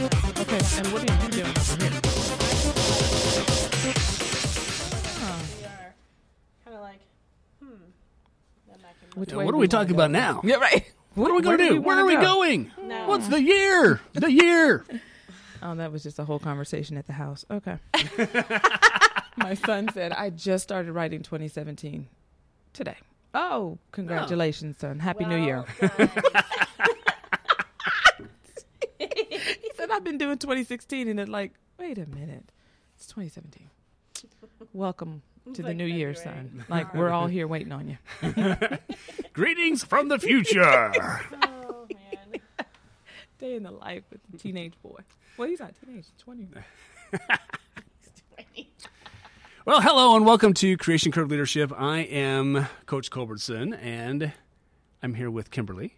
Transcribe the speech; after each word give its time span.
Okay, 0.00 0.60
and 0.78 0.86
what 0.88 1.02
are 1.02 1.12
you 1.12 1.30
doing 1.30 1.46
over 1.46 1.84
here? 1.84 2.00
We 5.44 5.64
are 5.64 5.94
kind 6.64 6.76
of 6.76 6.80
like, 6.80 7.00
hmm. 7.62 7.68
Then 8.66 8.78
I 8.80 8.92
can 8.98 9.20
Which 9.20 9.30
Now, 9.30 9.38
way 9.38 9.44
what 9.44 9.50
do 9.52 9.56
are 9.56 9.58
we 9.58 9.58
wanna 9.60 9.68
talking 9.68 9.88
go? 9.88 9.94
about 9.94 10.10
now? 10.10 10.40
Yeah, 10.42 10.56
right. 10.56 10.84
What 11.14 11.30
are 11.30 11.34
we 11.36 11.42
going 11.42 11.58
Where 11.58 11.58
to 11.58 11.62
do 11.64 11.68
do? 11.68 11.74
we 11.74 11.78
Where 11.86 11.98
are 11.98 12.04
wanna 12.04 12.18
we 12.18 12.24
go? 12.24 12.34
going? 12.34 12.70
No. 12.82 13.06
What's 13.06 13.28
the 13.28 13.40
year? 13.40 14.00
The 14.14 14.32
year. 14.32 14.84
Oh, 15.66 15.74
that 15.76 15.90
was 15.90 16.02
just 16.02 16.18
a 16.18 16.24
whole 16.26 16.38
conversation 16.38 16.98
at 16.98 17.06
the 17.06 17.14
house. 17.14 17.46
Okay. 17.50 17.78
My 19.38 19.54
son 19.54 19.88
said, 19.94 20.12
I 20.12 20.28
just 20.28 20.62
started 20.62 20.92
writing 20.92 21.22
2017 21.22 22.06
today. 22.74 22.96
Oh, 23.32 23.78
congratulations, 23.90 24.76
son. 24.76 24.98
Happy 24.98 25.24
New 25.24 25.42
Year. 25.42 25.64
Well 25.80 25.90
done. 25.96 26.10
He 28.98 29.70
said, 29.74 29.83
I've 29.94 30.02
been 30.02 30.18
doing 30.18 30.38
2016. 30.38 31.06
And 31.06 31.20
it's 31.20 31.30
like, 31.30 31.52
wait 31.78 31.98
a 31.98 32.06
minute. 32.06 32.50
It's 32.96 33.06
2017. 33.06 33.70
Welcome 34.72 35.22
to 35.52 35.62
the 35.62 35.68
like 35.68 35.76
new 35.76 35.84
year, 35.84 36.14
February. 36.14 36.48
son. 36.48 36.64
Like, 36.68 36.92
we're 36.94 37.10
all 37.10 37.28
here 37.28 37.46
waiting 37.46 37.70
on 37.70 37.86
you. 37.88 37.98
Greetings 39.32 39.84
from 39.84 40.08
the 40.08 40.18
future. 40.18 40.92
oh 41.44 41.86
man. 41.92 42.40
Day 43.38 43.54
in 43.54 43.62
the 43.62 43.70
life 43.70 44.02
with 44.10 44.20
the 44.30 44.38
teenage 44.38 44.74
boy. 44.82 44.98
Well, 45.36 45.48
he's 45.48 45.60
not 45.60 45.74
teenage, 45.80 46.06
he's 46.06 46.24
20. 46.24 46.48
well, 49.64 49.80
hello 49.80 50.16
and 50.16 50.26
welcome 50.26 50.54
to 50.54 50.76
Creation 50.76 51.12
Curve 51.12 51.30
Leadership. 51.30 51.72
I 51.76 51.98
am 51.98 52.66
Coach 52.86 53.10
Culbertson, 53.12 53.74
and 53.74 54.32
I'm 55.04 55.14
here 55.14 55.30
with 55.30 55.52
Kimberly. 55.52 55.94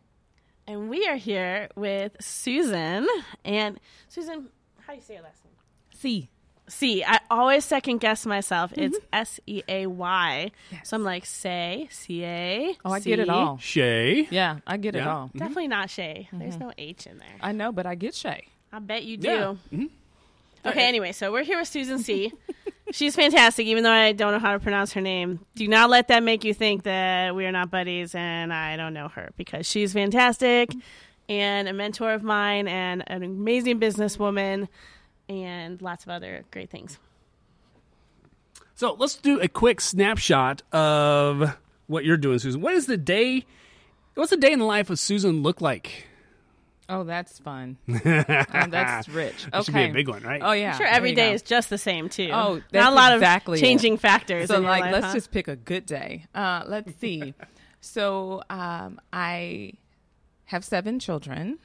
And 0.69 0.91
we 0.91 1.07
are 1.07 1.17
here 1.17 1.69
with 1.77 2.17
Susan. 2.21 3.07
And 3.45 3.79
Susan, 4.09 4.49
how 4.81 4.95
do 4.95 4.99
you 4.99 5.03
say 5.03 5.15
your 5.15 5.23
last 5.23 5.45
name? 5.45 5.55
C. 5.95 6.29
C. 6.69 7.05
I 7.05 7.21
always 7.31 7.65
second 7.65 7.99
guess 7.99 8.27
myself. 8.27 8.73
Mm-hmm. 8.73 8.83
It's 8.83 8.99
S 9.13 9.41
E 9.47 9.63
A 9.69 9.87
Y. 9.87 10.51
Yes. 10.73 10.89
So 10.89 10.97
I'm 10.97 11.05
like, 11.05 11.25
say, 11.25 11.87
C 11.93 12.25
A. 12.25 12.77
Oh, 12.85 12.91
I 12.91 12.99
get 12.99 13.21
it 13.21 13.29
all. 13.29 13.59
Shay. 13.59 14.27
Yeah, 14.31 14.59
I 14.67 14.77
get 14.77 14.97
it 14.97 15.07
all. 15.07 15.31
Definitely 15.37 15.69
not 15.69 15.89
Shay. 15.89 16.29
There's 16.33 16.55
mm-hmm. 16.55 16.65
no 16.65 16.73
H 16.77 17.07
in 17.07 17.19
there. 17.19 17.29
I 17.41 17.53
know, 17.53 17.71
but 17.71 17.87
I 17.87 17.95
get 17.95 18.17
Shay. 18.17 18.49
I 18.73 18.81
bet 18.81 19.05
you 19.05 19.17
do. 19.19 19.59
Yeah. 19.71 19.87
Okay, 20.67 20.89
anyway, 20.89 21.13
so 21.13 21.31
we're 21.31 21.45
here 21.45 21.59
with 21.59 21.69
Susan 21.69 21.99
Seay. 21.99 22.33
She's 22.91 23.15
fantastic, 23.15 23.67
even 23.67 23.85
though 23.85 23.93
I 23.93 24.13
don't 24.13 24.33
know 24.33 24.39
how 24.39 24.53
to 24.53 24.61
pronounce 24.61 24.93
her 24.95 25.01
name. 25.01 25.41
Do 25.55 25.67
not 25.69 25.91
let 25.91 26.09
that 26.09 26.23
make 26.23 26.45
you 26.45 26.55
think 26.55 26.85
that 26.85 27.35
we 27.35 27.47
are 27.47 27.53
not 27.53 27.71
buddies 27.71 28.15
and 28.15 28.53
I 28.53 28.77
don't 28.77 28.95
know 28.95 29.09
her 29.09 29.31
because 29.37 29.67
she's 29.67 29.93
fantastic 29.93 30.73
and 31.29 31.69
a 31.69 31.73
mentor 31.73 32.13
of 32.13 32.23
mine 32.23 32.69
and 32.69 33.03
an 33.07 33.23
amazing 33.23 33.81
businesswoman 33.81 34.69
and 35.29 35.83
lots 35.83 36.05
of 36.05 36.11
other 36.11 36.45
great 36.51 36.71
things. 36.71 36.99
So 38.75 38.95
let's 38.99 39.17
do 39.17 39.41
a 39.41 39.49
quick 39.49 39.81
snapshot 39.81 40.63
of 40.73 41.57
what 41.87 42.05
you're 42.05 42.17
doing, 42.17 42.39
Susan. 42.39 42.61
What 42.61 42.75
is 42.75 42.87
the 42.87 42.97
day? 42.97 43.45
What's 44.15 44.31
the 44.31 44.37
day 44.37 44.53
in 44.53 44.59
the 44.59 44.65
life 44.65 44.91
of 44.91 44.99
Susan 44.99 45.43
look 45.43 45.61
like? 45.61 46.07
Oh, 46.89 47.03
that's 47.05 47.39
fun. 47.41 47.79
oh, 47.89 47.99
that's 48.05 49.09
rich. 49.09 49.45
That 49.45 49.55
Okay. 49.55 49.63
should 49.65 49.75
be 49.75 49.85
a 49.85 49.93
big 49.93 50.09
one, 50.09 50.23
right? 50.23 50.41
Oh 50.45 50.53
yeah. 50.53 50.73
I'm 50.73 50.77
sure 50.77 50.87
there 50.87 50.95
every 50.95 51.11
you 51.11 51.17
day 51.17 51.31
go. 51.31 51.35
is 51.35 51.43
just 51.43 51.69
the 51.71 51.79
same 51.79 52.09
too. 52.09 52.31
Oh, 52.33 52.63
not 52.73 52.93
a 52.93 52.95
lot 52.95 53.13
exactly 53.15 53.59
of 53.59 53.63
it. 53.63 53.67
changing 53.67 53.97
factors. 53.97 54.49
So 54.49 54.57
in 54.57 54.63
your 54.63 54.71
like, 54.71 54.83
life, 54.83 54.93
let's 54.93 55.07
huh? 55.07 55.15
just 55.15 55.31
pick 55.33 55.49
a 55.49 55.57
good 55.57 55.85
day. 55.87 56.27
Uh, 56.35 56.63
let's 56.67 56.93
see. 57.01 57.35
so 57.81 58.43
um, 58.51 59.01
I 59.13 59.73
have 60.47 60.65
seven 60.65 61.01
children, 61.01 61.59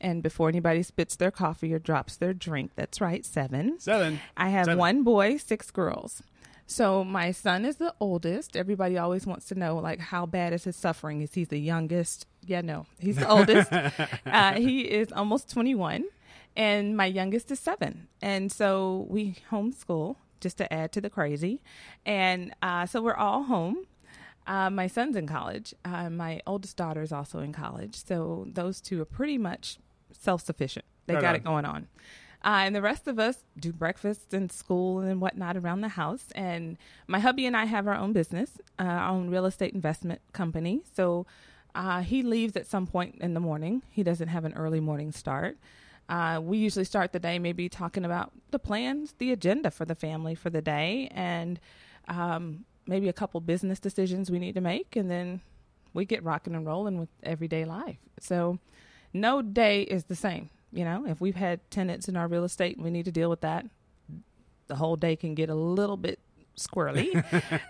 and 0.00 0.22
before 0.22 0.48
anybody 0.48 0.82
spits 0.84 1.16
their 1.16 1.32
coffee 1.32 1.74
or 1.74 1.80
drops 1.80 2.16
their 2.16 2.32
drink, 2.32 2.70
that's 2.76 3.00
right, 3.00 3.26
seven. 3.26 3.80
Seven. 3.80 4.20
I 4.36 4.50
have 4.50 4.66
Seven. 4.66 4.78
one 4.78 5.02
boy, 5.02 5.38
six 5.38 5.70
girls. 5.72 6.22
So 6.68 7.02
my 7.04 7.30
son 7.32 7.64
is 7.64 7.76
the 7.76 7.94
oldest. 8.00 8.56
Everybody 8.56 8.98
always 8.98 9.24
wants 9.26 9.46
to 9.46 9.54
know 9.54 9.76
like 9.76 9.98
how 10.00 10.26
bad 10.26 10.52
is 10.52 10.64
his 10.64 10.76
suffering? 10.76 11.20
Is 11.22 11.34
he 11.34 11.44
the 11.44 11.58
youngest? 11.60 12.26
Yeah, 12.46 12.60
no, 12.60 12.86
he's 12.98 13.16
the 13.16 13.28
oldest. 13.36 13.72
uh, 13.72 14.52
he 14.54 14.82
is 14.82 15.12
almost 15.12 15.50
21, 15.50 16.04
and 16.56 16.96
my 16.96 17.06
youngest 17.06 17.50
is 17.50 17.58
seven. 17.60 18.08
And 18.22 18.50
so 18.52 19.06
we 19.08 19.36
homeschool 19.50 20.16
just 20.40 20.58
to 20.58 20.72
add 20.72 20.92
to 20.92 21.00
the 21.00 21.10
crazy, 21.10 21.62
and 22.04 22.54
uh, 22.62 22.86
so 22.86 23.02
we're 23.02 23.14
all 23.16 23.44
home. 23.44 23.86
Uh, 24.46 24.70
my 24.70 24.86
son's 24.86 25.16
in 25.16 25.26
college. 25.26 25.74
Uh, 25.84 26.08
my 26.08 26.40
oldest 26.46 26.76
daughter 26.76 27.02
is 27.02 27.10
also 27.10 27.40
in 27.40 27.52
college. 27.52 27.96
So 28.04 28.46
those 28.52 28.80
two 28.80 29.00
are 29.02 29.04
pretty 29.04 29.38
much 29.38 29.78
self 30.12 30.40
sufficient. 30.42 30.84
They 31.06 31.14
Right 31.14 31.20
got 31.20 31.28
on. 31.30 31.34
it 31.36 31.44
going 31.44 31.64
on. 31.64 31.88
Uh, 32.44 32.62
and 32.64 32.76
the 32.76 32.82
rest 32.82 33.08
of 33.08 33.18
us 33.18 33.42
do 33.58 33.72
breakfast 33.72 34.32
and 34.32 34.52
school 34.52 35.00
and 35.00 35.20
whatnot 35.20 35.56
around 35.56 35.80
the 35.80 35.88
house. 35.88 36.26
And 36.36 36.78
my 37.08 37.18
hubby 37.18 37.44
and 37.44 37.56
I 37.56 37.64
have 37.64 37.88
our 37.88 37.96
own 37.96 38.12
business, 38.12 38.52
uh, 38.78 38.84
our 38.84 39.08
own 39.10 39.30
real 39.30 39.46
estate 39.46 39.74
investment 39.74 40.20
company. 40.32 40.82
So 40.94 41.26
uh, 41.76 42.00
he 42.00 42.22
leaves 42.22 42.56
at 42.56 42.66
some 42.66 42.86
point 42.86 43.18
in 43.20 43.34
the 43.34 43.40
morning. 43.40 43.82
He 43.90 44.02
doesn't 44.02 44.28
have 44.28 44.44
an 44.44 44.54
early 44.54 44.80
morning 44.80 45.12
start. 45.12 45.58
Uh, 46.08 46.40
we 46.42 46.56
usually 46.56 46.84
start 46.84 47.12
the 47.12 47.18
day 47.18 47.38
maybe 47.38 47.68
talking 47.68 48.04
about 48.04 48.32
the 48.50 48.58
plans, 48.58 49.14
the 49.18 49.30
agenda 49.30 49.70
for 49.70 49.84
the 49.84 49.94
family 49.94 50.34
for 50.34 50.48
the 50.50 50.62
day, 50.62 51.10
and 51.12 51.60
um, 52.08 52.64
maybe 52.86 53.08
a 53.08 53.12
couple 53.12 53.40
business 53.40 53.78
decisions 53.78 54.30
we 54.30 54.38
need 54.38 54.54
to 54.54 54.60
make. 54.60 54.96
And 54.96 55.10
then 55.10 55.42
we 55.92 56.06
get 56.06 56.24
rocking 56.24 56.54
and 56.54 56.66
rolling 56.66 56.98
with 56.98 57.10
everyday 57.22 57.64
life. 57.64 57.98
So 58.20 58.58
no 59.12 59.42
day 59.42 59.82
is 59.82 60.04
the 60.04 60.16
same. 60.16 60.48
You 60.72 60.84
know, 60.84 61.04
if 61.06 61.20
we've 61.20 61.36
had 61.36 61.68
tenants 61.70 62.08
in 62.08 62.16
our 62.16 62.26
real 62.28 62.44
estate 62.44 62.76
and 62.76 62.84
we 62.84 62.90
need 62.90 63.04
to 63.04 63.12
deal 63.12 63.28
with 63.28 63.42
that, 63.42 63.66
the 64.68 64.76
whole 64.76 64.96
day 64.96 65.14
can 65.14 65.34
get 65.34 65.50
a 65.50 65.54
little 65.54 65.96
bit 65.96 66.20
squirrely. 66.56 67.14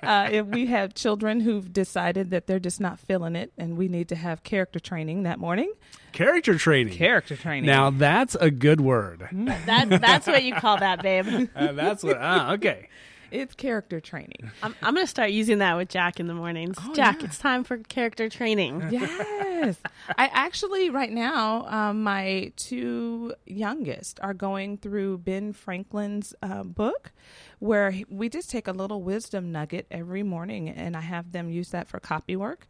uh, 0.02 0.28
if 0.30 0.46
we 0.46 0.66
have 0.66 0.94
children 0.94 1.40
who've 1.40 1.72
decided 1.72 2.30
that 2.30 2.46
they're 2.46 2.58
just 2.60 2.80
not 2.80 2.98
feeling 2.98 3.36
it 3.36 3.52
and 3.58 3.76
we 3.76 3.88
need 3.88 4.08
to 4.08 4.16
have 4.16 4.42
character 4.42 4.78
training 4.80 5.24
that 5.24 5.38
morning, 5.38 5.72
Character 6.12 6.56
training. 6.56 6.94
character 6.94 7.36
training. 7.36 7.66
Now 7.66 7.90
that's 7.90 8.34
a 8.36 8.50
good 8.50 8.80
word. 8.80 9.28
that, 9.32 9.88
that's 10.00 10.26
what 10.26 10.44
you 10.44 10.54
call 10.54 10.78
that, 10.78 11.02
babe. 11.02 11.48
Uh, 11.56 11.72
that's 11.72 12.02
what. 12.02 12.16
Ah, 12.18 12.52
okay. 12.54 12.88
It's 13.30 13.54
character 13.54 14.00
training. 14.00 14.50
I'm, 14.62 14.74
I'm 14.82 14.94
going 14.94 15.04
to 15.06 15.10
start 15.10 15.30
using 15.30 15.58
that 15.58 15.76
with 15.76 15.88
Jack 15.88 16.20
in 16.20 16.26
the 16.26 16.34
mornings. 16.34 16.76
Oh, 16.82 16.94
Jack, 16.94 17.20
yeah. 17.20 17.26
it's 17.26 17.38
time 17.38 17.64
for 17.64 17.78
character 17.78 18.28
training. 18.28 18.82
yes. 18.90 19.76
I 20.16 20.30
actually, 20.32 20.90
right 20.90 21.10
now, 21.12 21.66
um, 21.68 22.02
my 22.02 22.52
two 22.56 23.34
youngest 23.46 24.20
are 24.22 24.34
going 24.34 24.78
through 24.78 25.18
Ben 25.18 25.52
Franklin's 25.52 26.34
uh, 26.42 26.62
book 26.62 27.12
where 27.58 27.90
he- 27.90 28.06
we 28.08 28.28
just 28.28 28.50
take 28.50 28.68
a 28.68 28.72
little 28.72 29.02
wisdom 29.02 29.50
nugget 29.52 29.86
every 29.90 30.22
morning 30.22 30.68
and 30.68 30.96
I 30.96 31.00
have 31.00 31.32
them 31.32 31.50
use 31.50 31.70
that 31.70 31.88
for 31.88 31.98
copy 32.00 32.36
work. 32.36 32.66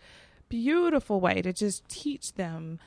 Beautiful 0.49 1.21
way 1.21 1.43
to 1.43 1.53
just 1.53 1.89
teach 1.89 2.35
them 2.35 2.79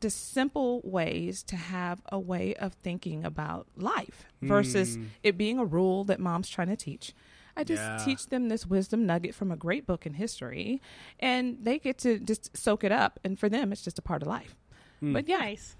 the 0.00 0.10
simple 0.10 0.80
ways 0.84 1.42
to 1.44 1.56
have 1.56 2.02
a 2.12 2.18
way 2.18 2.54
of 2.54 2.74
thinking 2.74 3.24
about 3.24 3.66
life 3.76 4.26
versus 4.42 4.98
it 5.22 5.36
being 5.38 5.58
a 5.58 5.64
rule 5.64 6.04
that 6.04 6.20
mom's 6.20 6.48
trying 6.48 6.68
to 6.68 6.76
teach. 6.76 7.14
I 7.56 7.64
just 7.64 7.82
Yeah. 7.82 8.04
teach 8.04 8.26
them 8.26 8.48
this 8.50 8.66
wisdom 8.66 9.06
nugget 9.06 9.34
from 9.34 9.50
a 9.50 9.56
great 9.56 9.86
book 9.86 10.04
in 10.04 10.14
history, 10.14 10.82
and 11.18 11.56
they 11.62 11.78
get 11.78 11.96
to 11.98 12.18
just 12.18 12.54
soak 12.56 12.84
it 12.84 12.92
up. 12.92 13.18
And 13.24 13.38
for 13.38 13.48
them, 13.48 13.72
it's 13.72 13.82
just 13.82 13.98
a 13.98 14.02
part 14.02 14.20
of 14.22 14.28
life. 14.28 14.54
But 15.00 15.26
yeah, 15.28 15.38
Nice. 15.38 15.76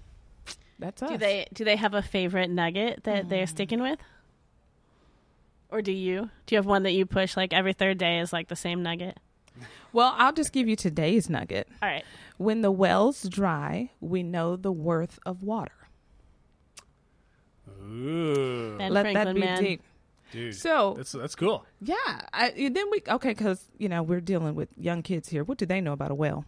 that's 0.79 1.03
us. 1.03 1.09
Do 1.11 1.17
they 1.17 1.45
do 1.53 1.63
they 1.63 1.75
have 1.75 1.93
a 1.93 2.01
favorite 2.01 2.49
nugget 2.49 3.03
that 3.03 3.25
Mm. 3.25 3.29
they're 3.29 3.47
sticking 3.47 3.79
with? 3.81 3.99
Or 5.69 5.81
do 5.81 5.91
you? 5.91 6.29
Do 6.45 6.55
you 6.55 6.57
have 6.57 6.65
one 6.65 6.83
that 6.83 6.91
you 6.93 7.05
push 7.05 7.35
like 7.35 7.53
every 7.53 7.73
third 7.73 7.97
day 7.97 8.19
is 8.19 8.31
like 8.31 8.47
the 8.47 8.55
same 8.55 8.81
nugget? 8.81 9.19
Well, 9.91 10.13
I'll 10.17 10.33
just 10.33 10.53
give 10.53 10.67
you 10.67 10.75
today's 10.75 11.29
nugget. 11.29 11.67
All 11.81 11.89
right. 11.89 12.05
When 12.37 12.61
the 12.61 12.71
well's 12.71 13.23
dry, 13.23 13.91
we 13.99 14.23
know 14.23 14.55
the 14.55 14.71
worth 14.71 15.19
of 15.25 15.43
water. 15.43 15.71
Ooh, 17.81 18.77
Ben 18.77 18.91
Let 18.93 19.03
Franklin, 19.03 19.25
that 19.25 19.33
be 19.35 19.39
man. 19.41 19.63
deep. 19.63 19.81
dude. 20.31 20.55
So 20.55 20.93
that's 20.97 21.11
that's 21.13 21.35
cool. 21.35 21.65
yeah, 21.81 21.95
I, 22.33 22.51
then 22.71 22.89
we 22.91 23.01
okay 23.07 23.29
because 23.29 23.65
you 23.77 23.89
know 23.89 24.03
we're 24.03 24.21
dealing 24.21 24.55
with 24.55 24.69
young 24.77 25.01
kids 25.01 25.29
here. 25.29 25.43
What 25.43 25.57
do 25.57 25.65
they 25.65 25.81
know 25.81 25.93
about 25.93 26.11
a 26.11 26.15
well? 26.15 26.45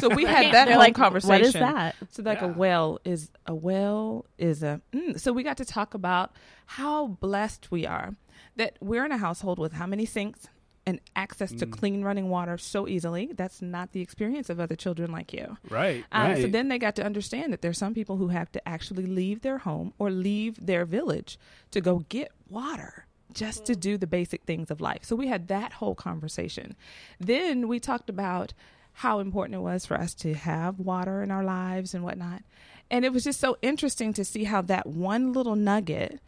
So 0.00 0.08
we 0.08 0.24
had 0.24 0.52
that 0.54 0.68
whole 0.68 0.78
like, 0.78 0.94
conversation. 0.94 1.30
What 1.30 1.42
is 1.42 1.52
that? 1.54 1.96
So 2.10 2.22
like 2.22 2.40
Yeah. 2.40 2.48
a 2.48 2.52
well 2.52 2.98
is 3.04 3.30
a 3.46 3.54
well 3.54 4.26
is 4.38 4.62
a 4.62 4.80
mm. 4.92 5.18
so 5.18 5.32
we 5.32 5.42
got 5.42 5.56
to 5.58 5.64
talk 5.64 5.94
about 5.94 6.32
how 6.66 7.06
blessed 7.06 7.70
we 7.70 7.86
are 7.86 8.16
that 8.56 8.76
we're 8.80 9.04
in 9.04 9.12
a 9.12 9.18
household 9.18 9.58
with 9.58 9.72
how 9.74 9.86
many 9.86 10.04
sinks 10.04 10.48
and 10.86 11.00
access 11.14 11.52
to 11.52 11.66
clean 11.66 12.02
running 12.02 12.28
water 12.28 12.58
so 12.58 12.88
easily. 12.88 13.30
That's 13.32 13.62
not 13.62 13.92
the 13.92 14.00
experience 14.00 14.50
of 14.50 14.58
other 14.58 14.74
children 14.74 15.12
like 15.12 15.32
you. 15.32 15.56
Right. 15.70 16.04
Uh, 16.10 16.18
right. 16.18 16.42
So 16.42 16.48
then 16.48 16.68
they 16.68 16.78
got 16.78 16.96
to 16.96 17.04
understand 17.04 17.52
that 17.52 17.62
there's 17.62 17.78
some 17.78 17.94
people 17.94 18.16
who 18.16 18.28
have 18.28 18.50
to 18.52 18.68
actually 18.68 19.06
leave 19.06 19.42
their 19.42 19.58
home 19.58 19.92
or 19.98 20.10
leave 20.10 20.64
their 20.64 20.84
village 20.84 21.38
to 21.70 21.80
go 21.80 22.00
get 22.08 22.32
water 22.48 23.06
just 23.32 23.64
to 23.66 23.76
do 23.76 23.96
the 23.96 24.06
basic 24.06 24.42
things 24.42 24.70
of 24.70 24.80
life. 24.80 25.04
So 25.04 25.16
we 25.16 25.28
had 25.28 25.48
that 25.48 25.74
whole 25.74 25.94
conversation. 25.94 26.76
Then 27.18 27.68
we 27.68 27.78
talked 27.78 28.10
about 28.10 28.52
how 28.94 29.20
important 29.20 29.56
it 29.56 29.62
was 29.62 29.86
for 29.86 29.98
us 29.98 30.14
to 30.14 30.34
have 30.34 30.78
water 30.78 31.22
in 31.22 31.30
our 31.30 31.44
lives 31.44 31.94
and 31.94 32.04
whatnot. 32.04 32.42
And 32.90 33.04
it 33.04 33.12
was 33.12 33.24
just 33.24 33.40
so 33.40 33.56
interesting 33.62 34.12
to 34.14 34.24
see 34.24 34.44
how 34.44 34.60
that 34.62 34.86
one 34.86 35.32
little 35.32 35.56
nugget 35.56 36.20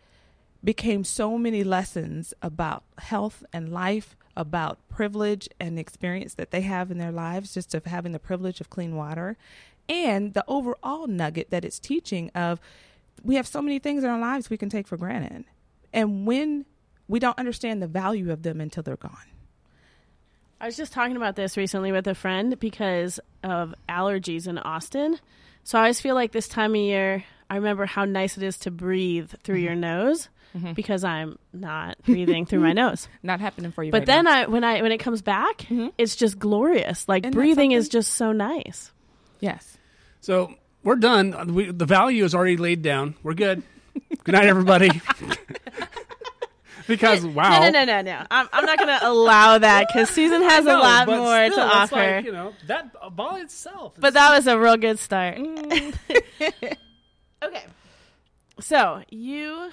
became 0.63 1.05
so 1.05 1.37
many 1.37 1.63
lessons 1.63 2.33
about 2.41 2.85
health 2.97 3.45
and 3.53 3.69
life, 3.69 4.17
about 4.37 4.79
privilege 4.89 5.49
and 5.61 5.79
experience 5.79 6.35
that 6.35 6.51
they 6.51 6.63
have 6.63 6.91
in 6.91 6.99
their 6.99 7.13
lives, 7.13 7.55
just 7.55 7.75
of 7.75 7.85
having 7.85 8.13
the 8.13 8.19
privilege 8.19 8.61
of 8.61 8.71
clean 8.71 8.97
water, 8.97 9.37
and 9.89 10.35
the 10.35 10.45
overall 10.49 11.07
nugget 11.07 11.51
that 11.51 11.65
it's 11.65 11.79
teaching 11.79 12.31
of 12.35 12.61
we 13.23 13.37
have 13.37 13.47
so 13.47 13.63
many 13.63 13.79
things 13.79 14.03
in 14.03 14.11
our 14.11 14.19
lives 14.19 14.51
we 14.51 14.57
can 14.57 14.69
take 14.69 14.87
for 14.87 14.97
granted. 14.97 15.45
And 15.93 16.27
when 16.27 16.67
we 17.07 17.21
don't 17.21 17.39
understand 17.39 17.83
the 17.83 17.87
value 17.87 18.33
of 18.33 18.43
them 18.43 18.61
until 18.61 18.83
they're 18.83 18.97
gone. 18.97 19.17
I 20.61 20.67
was 20.67 20.77
just 20.77 20.93
talking 20.93 21.17
about 21.17 21.37
this 21.37 21.57
recently 21.57 21.93
with 21.93 22.07
a 22.07 22.15
friend 22.15 22.59
because 22.59 23.21
of 23.43 23.75
allergies 23.89 24.47
in 24.49 24.59
Austin. 24.59 25.19
So 25.63 25.79
I 25.79 25.83
always 25.83 26.01
feel 26.01 26.15
like 26.15 26.33
this 26.33 26.49
time 26.49 26.71
of 26.73 26.81
year, 26.81 27.25
I 27.51 27.57
remember 27.57 27.87
how 27.87 28.05
nice 28.05 28.37
it 28.37 28.43
is 28.43 28.57
to 28.59 28.71
breathe 28.71 29.33
through 29.43 29.57
Mm-hmm. 29.57 29.65
your 29.65 29.75
nose 29.75 30.29
because 30.75 31.03
I'm 31.05 31.39
not 31.53 31.97
breathing 32.05 32.47
through 32.47 32.61
my 32.61 32.73
nose. 32.83 33.09
Not 33.23 33.41
happening 33.41 33.73
for 33.73 33.83
you. 33.83 33.91
But 33.91 33.99
right 34.03 34.07
then 34.07 34.25
now. 34.25 34.43
I 34.43 34.47
when 34.47 34.65
I 34.65 34.83
when 34.83 34.93
it 34.93 34.99
comes 34.99 35.21
back, 35.23 35.59
Mhm. 35.71 35.93
it's 35.99 36.15
just 36.17 36.39
glorious. 36.39 37.09
Like 37.09 37.25
Isn't 37.25 37.33
breathing 37.35 37.73
is 37.73 37.89
just 37.89 38.15
so 38.15 38.33
nice. 38.33 38.93
yes. 39.41 39.77
So 40.21 40.55
we're 40.83 40.97
done. 40.97 41.55
We, 41.55 41.71
the 41.71 41.87
value 41.87 42.25
is 42.25 42.35
already 42.35 42.57
laid 42.57 42.83
down. 42.83 43.15
We're 43.23 43.35
good. 43.35 43.63
Good 44.25 44.33
night, 44.33 44.47
everybody. 44.47 44.91
because 46.87 47.25
wow, 47.25 47.61
No, 47.61 47.71
no, 47.71 47.85
no, 47.85 47.85
no, 47.85 48.03
no. 48.03 48.27
I'm, 48.31 48.49
I'm 48.53 48.65
not 48.67 48.79
going 48.79 48.99
to 49.01 49.07
allow 49.09 49.59
that 49.59 49.87
because 49.89 50.11
Susan 50.11 50.43
has 50.43 50.65
No, 50.65 50.79
a 50.79 50.81
lot 50.81 51.07
more 51.07 51.47
still, 51.47 51.57
to 51.57 51.65
it's 51.67 51.75
offer. 51.75 51.97
Like, 51.97 52.25
you 52.25 52.33
know 52.33 52.53
that 52.67 52.93
by 53.17 53.41
itself. 53.41 53.95
but 53.99 54.15
that 54.15 54.35
was 54.37 54.47
a 54.47 54.59
real 54.59 54.77
good 54.77 54.99
start. 54.99 55.37
Mm. 55.39 55.95
okay. 57.43 57.65
So 58.61 59.03
you 59.11 59.71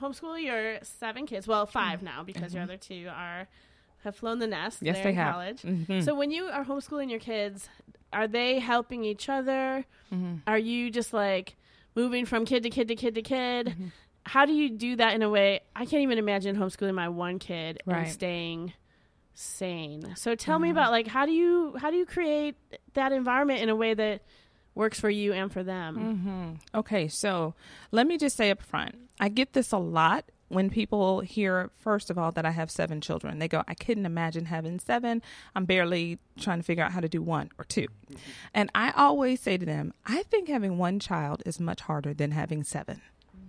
homeschool 0.00 0.42
your 0.42 0.78
seven 0.82 1.26
kids. 1.26 1.46
Well, 1.46 1.66
five 1.66 2.02
now 2.02 2.22
because 2.22 2.52
your 2.54 2.62
other 2.62 2.76
two 2.76 3.08
are 3.14 3.48
have 4.04 4.16
flown 4.16 4.38
the 4.38 4.46
nest. 4.46 4.76
Mm-hmm. 4.78 4.86
Yes, 4.86 4.94
They're 4.96 5.04
they 5.04 5.10
in 5.10 5.16
have. 5.16 5.32
college. 5.34 5.62
Mhm. 5.62 6.04
So 6.04 6.14
when 6.14 6.30
you 6.30 6.44
are 6.46 6.64
homeschooling 6.64 7.10
your 7.10 7.18
kids, 7.20 7.68
are 8.12 8.26
they 8.26 8.58
helping 8.58 9.04
each 9.04 9.28
other? 9.28 9.84
Mhm. 10.12 10.40
Are 10.46 10.58
you 10.58 10.90
just 10.90 11.12
like 11.12 11.56
moving 11.94 12.24
from 12.24 12.44
kid 12.46 12.62
to 12.62 12.70
kid 12.70 12.88
to 12.88 12.96
kid 12.96 13.14
to 13.14 13.22
kid? 13.22 13.66
Mm-hmm. 13.68 13.86
How 14.24 14.46
do 14.46 14.52
you 14.52 14.70
do 14.70 14.96
that 14.96 15.14
in 15.14 15.22
a 15.22 15.28
way? 15.30 15.60
I 15.76 15.84
can't 15.86 16.02
even 16.02 16.18
imagine 16.18 16.56
homeschooling 16.56 16.94
my 16.94 17.08
one 17.08 17.38
kid 17.38 17.82
Right. 17.86 18.04
and 18.04 18.10
staying 18.12 18.72
sane. 19.34 20.14
So 20.16 20.34
tell 20.34 20.56
Mm-hmm. 20.56 20.62
me 20.64 20.70
about 20.70 20.90
like 20.90 21.06
how 21.06 21.26
do 21.26 21.32
you 21.32 21.76
how 21.78 21.90
do 21.90 21.96
you 21.96 22.06
create 22.06 22.56
that 22.94 23.12
environment 23.12 23.60
in 23.60 23.68
a 23.68 23.76
way 23.76 23.94
that 23.94 24.22
works 24.74 25.00
for 25.00 25.10
you 25.10 25.32
and 25.32 25.52
for 25.52 25.62
them? 25.62 26.58
hmm 26.72 26.78
Okay, 26.78 27.08
so 27.08 27.54
let 27.90 28.06
me 28.06 28.16
just 28.18 28.36
say 28.36 28.50
up 28.50 28.62
front, 28.62 28.96
I 29.18 29.28
get 29.28 29.52
this 29.52 29.72
a 29.72 29.78
lot 29.78 30.24
when 30.48 30.68
people 30.68 31.20
hear, 31.20 31.70
first 31.76 32.10
of 32.10 32.18
all, 32.18 32.32
that 32.32 32.44
I 32.44 32.50
have 32.50 32.70
seven 32.72 33.00
children. 33.00 33.38
They 33.38 33.46
go, 33.46 33.62
I 33.68 33.74
couldn't 33.74 34.04
imagine 34.04 34.46
having 34.46 34.80
seven. 34.80 35.22
I'm 35.54 35.64
barely 35.64 36.18
trying 36.40 36.58
to 36.58 36.64
figure 36.64 36.82
out 36.82 36.90
how 36.90 36.98
to 37.00 37.08
do 37.08 37.22
one 37.22 37.50
or 37.56 37.64
2 37.64 37.86
And 38.52 38.68
I 38.74 38.90
always 38.96 39.40
say 39.40 39.56
to 39.58 39.64
them, 39.64 39.94
I 40.06 40.24
think 40.24 40.48
having 40.48 40.76
one 40.76 40.98
child 40.98 41.42
is 41.46 41.60
much 41.60 41.82
harder 41.82 42.12
than 42.12 42.32
having 42.32 42.64
seven. 42.64 43.00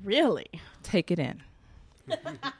Really? 0.04 0.48
Take 0.84 1.10
it 1.10 1.18
in. 1.18 1.42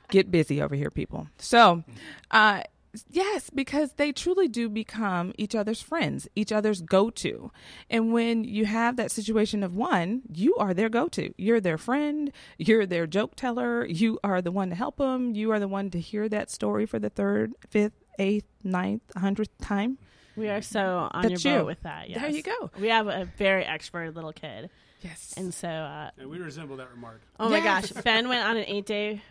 Get 0.10 0.31
busy 0.31 0.60
over 0.62 0.74
here, 0.75 0.90
people. 0.90 1.28
So, 1.38 1.84
uh, 2.31 2.63
yes, 3.09 3.49
because 3.49 3.93
they 3.93 4.11
truly 4.11 4.47
do 4.47 4.69
become 4.69 5.33
each 5.38 5.55
other's 5.55 5.81
friends, 5.81 6.27
each 6.35 6.51
other's 6.51 6.81
go 6.81 7.09
to. 7.09 7.51
And 7.89 8.11
when 8.13 8.43
you 8.43 8.65
have 8.65 8.97
that 8.97 9.11
situation 9.11 9.63
of 9.63 9.75
one, 9.75 10.21
you 10.33 10.55
are 10.57 10.73
their 10.73 10.89
go 10.89 11.07
to. 11.09 11.33
You're 11.38 11.61
their 11.61 11.77
friend, 11.77 12.31
you're 12.57 12.85
their 12.85 13.07
joke 13.07 13.35
teller, 13.35 13.85
you 13.85 14.19
are 14.23 14.41
the 14.41 14.51
one 14.51 14.69
to 14.69 14.75
help 14.75 14.97
them, 14.97 15.33
you 15.35 15.51
are 15.51 15.59
the 15.59 15.67
one 15.67 15.89
to 15.91 15.99
hear 15.99 16.27
that 16.29 16.51
story 16.51 16.85
for 16.85 16.99
the 16.99 17.09
third, 17.09 17.53
fifth, 17.69 17.93
eighth, 18.19 18.47
ninth, 18.63 19.03
hundredth 19.15 19.57
time. 19.59 19.97
We 20.35 20.49
are 20.49 20.61
so 20.61 21.09
on 21.11 21.23
That's 21.23 21.43
your 21.43 21.55
boat 21.55 21.59
you. 21.61 21.65
with 21.65 21.83
that. 21.83 22.09
Yes. 22.09 22.21
There 22.21 22.29
you 22.29 22.41
go. 22.43 22.71
We 22.79 22.88
have 22.88 23.07
a 23.07 23.27
very 23.38 23.65
expert 23.65 24.15
little 24.15 24.31
kid, 24.31 24.69
Yes. 25.01 25.33
and 25.35 25.53
so 25.53 25.67
uh, 25.67 26.11
And 26.17 26.29
we 26.29 26.38
resemble 26.39 26.77
that 26.77 26.89
remark. 26.91 27.21
Oh 27.39 27.49
my 27.49 27.59
gosh. 27.59 27.91
Ben 27.91 28.29
went 28.29 28.45
on 28.47 28.55
an 28.57 28.63
eight 28.67 28.85
day 28.85 29.21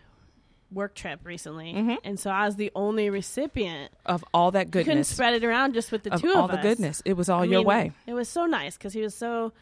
work 0.72 0.94
trip 0.94 1.20
recently. 1.24 1.72
Mhm. 1.74 1.96
And 2.04 2.18
so 2.18 2.30
I 2.30 2.46
was 2.46 2.56
the 2.56 2.70
only 2.74 3.10
recipient. 3.10 3.92
of 4.06 4.24
all 4.32 4.50
that 4.52 4.70
goodness. 4.70 4.86
You 4.86 4.90
Couldn't 4.92 5.04
spread 5.04 5.34
it 5.34 5.44
around 5.44 5.74
just 5.74 5.90
with 5.92 6.02
the 6.04 6.14
Of 6.14 6.20
two 6.20 6.32
all 6.34 6.44
of 6.44 6.50
the 6.50 6.56
goodness. 6.58 7.02
It 7.04 7.16
was 7.16 7.28
all 7.28 7.40
I 7.42 7.44
your 7.44 7.58
mean, 7.60 7.66
way. 7.66 7.92
It 8.06 8.14
was 8.14 8.28
so 8.28 8.46
nice 8.46 8.76
because 8.76 8.92
he 8.92 9.00
was 9.02 9.14
so 9.14 9.52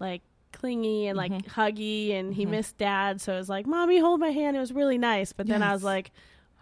like 0.00 0.22
clingy 0.52 1.06
and 1.06 1.16
like 1.16 1.32
Mhm. 1.32 1.44
huggy 1.46 2.14
and 2.14 2.32
he 2.34 2.46
Mhm. 2.46 2.50
missed 2.50 2.78
dad. 2.78 3.20
So 3.20 3.34
it 3.34 3.36
was 3.38 3.48
like, 3.48 3.66
Mommy, 3.66 3.98
hold 3.98 4.20
my 4.20 4.30
hand. 4.30 4.56
It 4.56 4.60
was 4.60 4.72
really 4.72 4.96
nice. 4.98 5.32
But 5.32 5.46
then 5.46 5.62
I 5.62 5.72
was 5.72 5.84
like, 5.84 6.10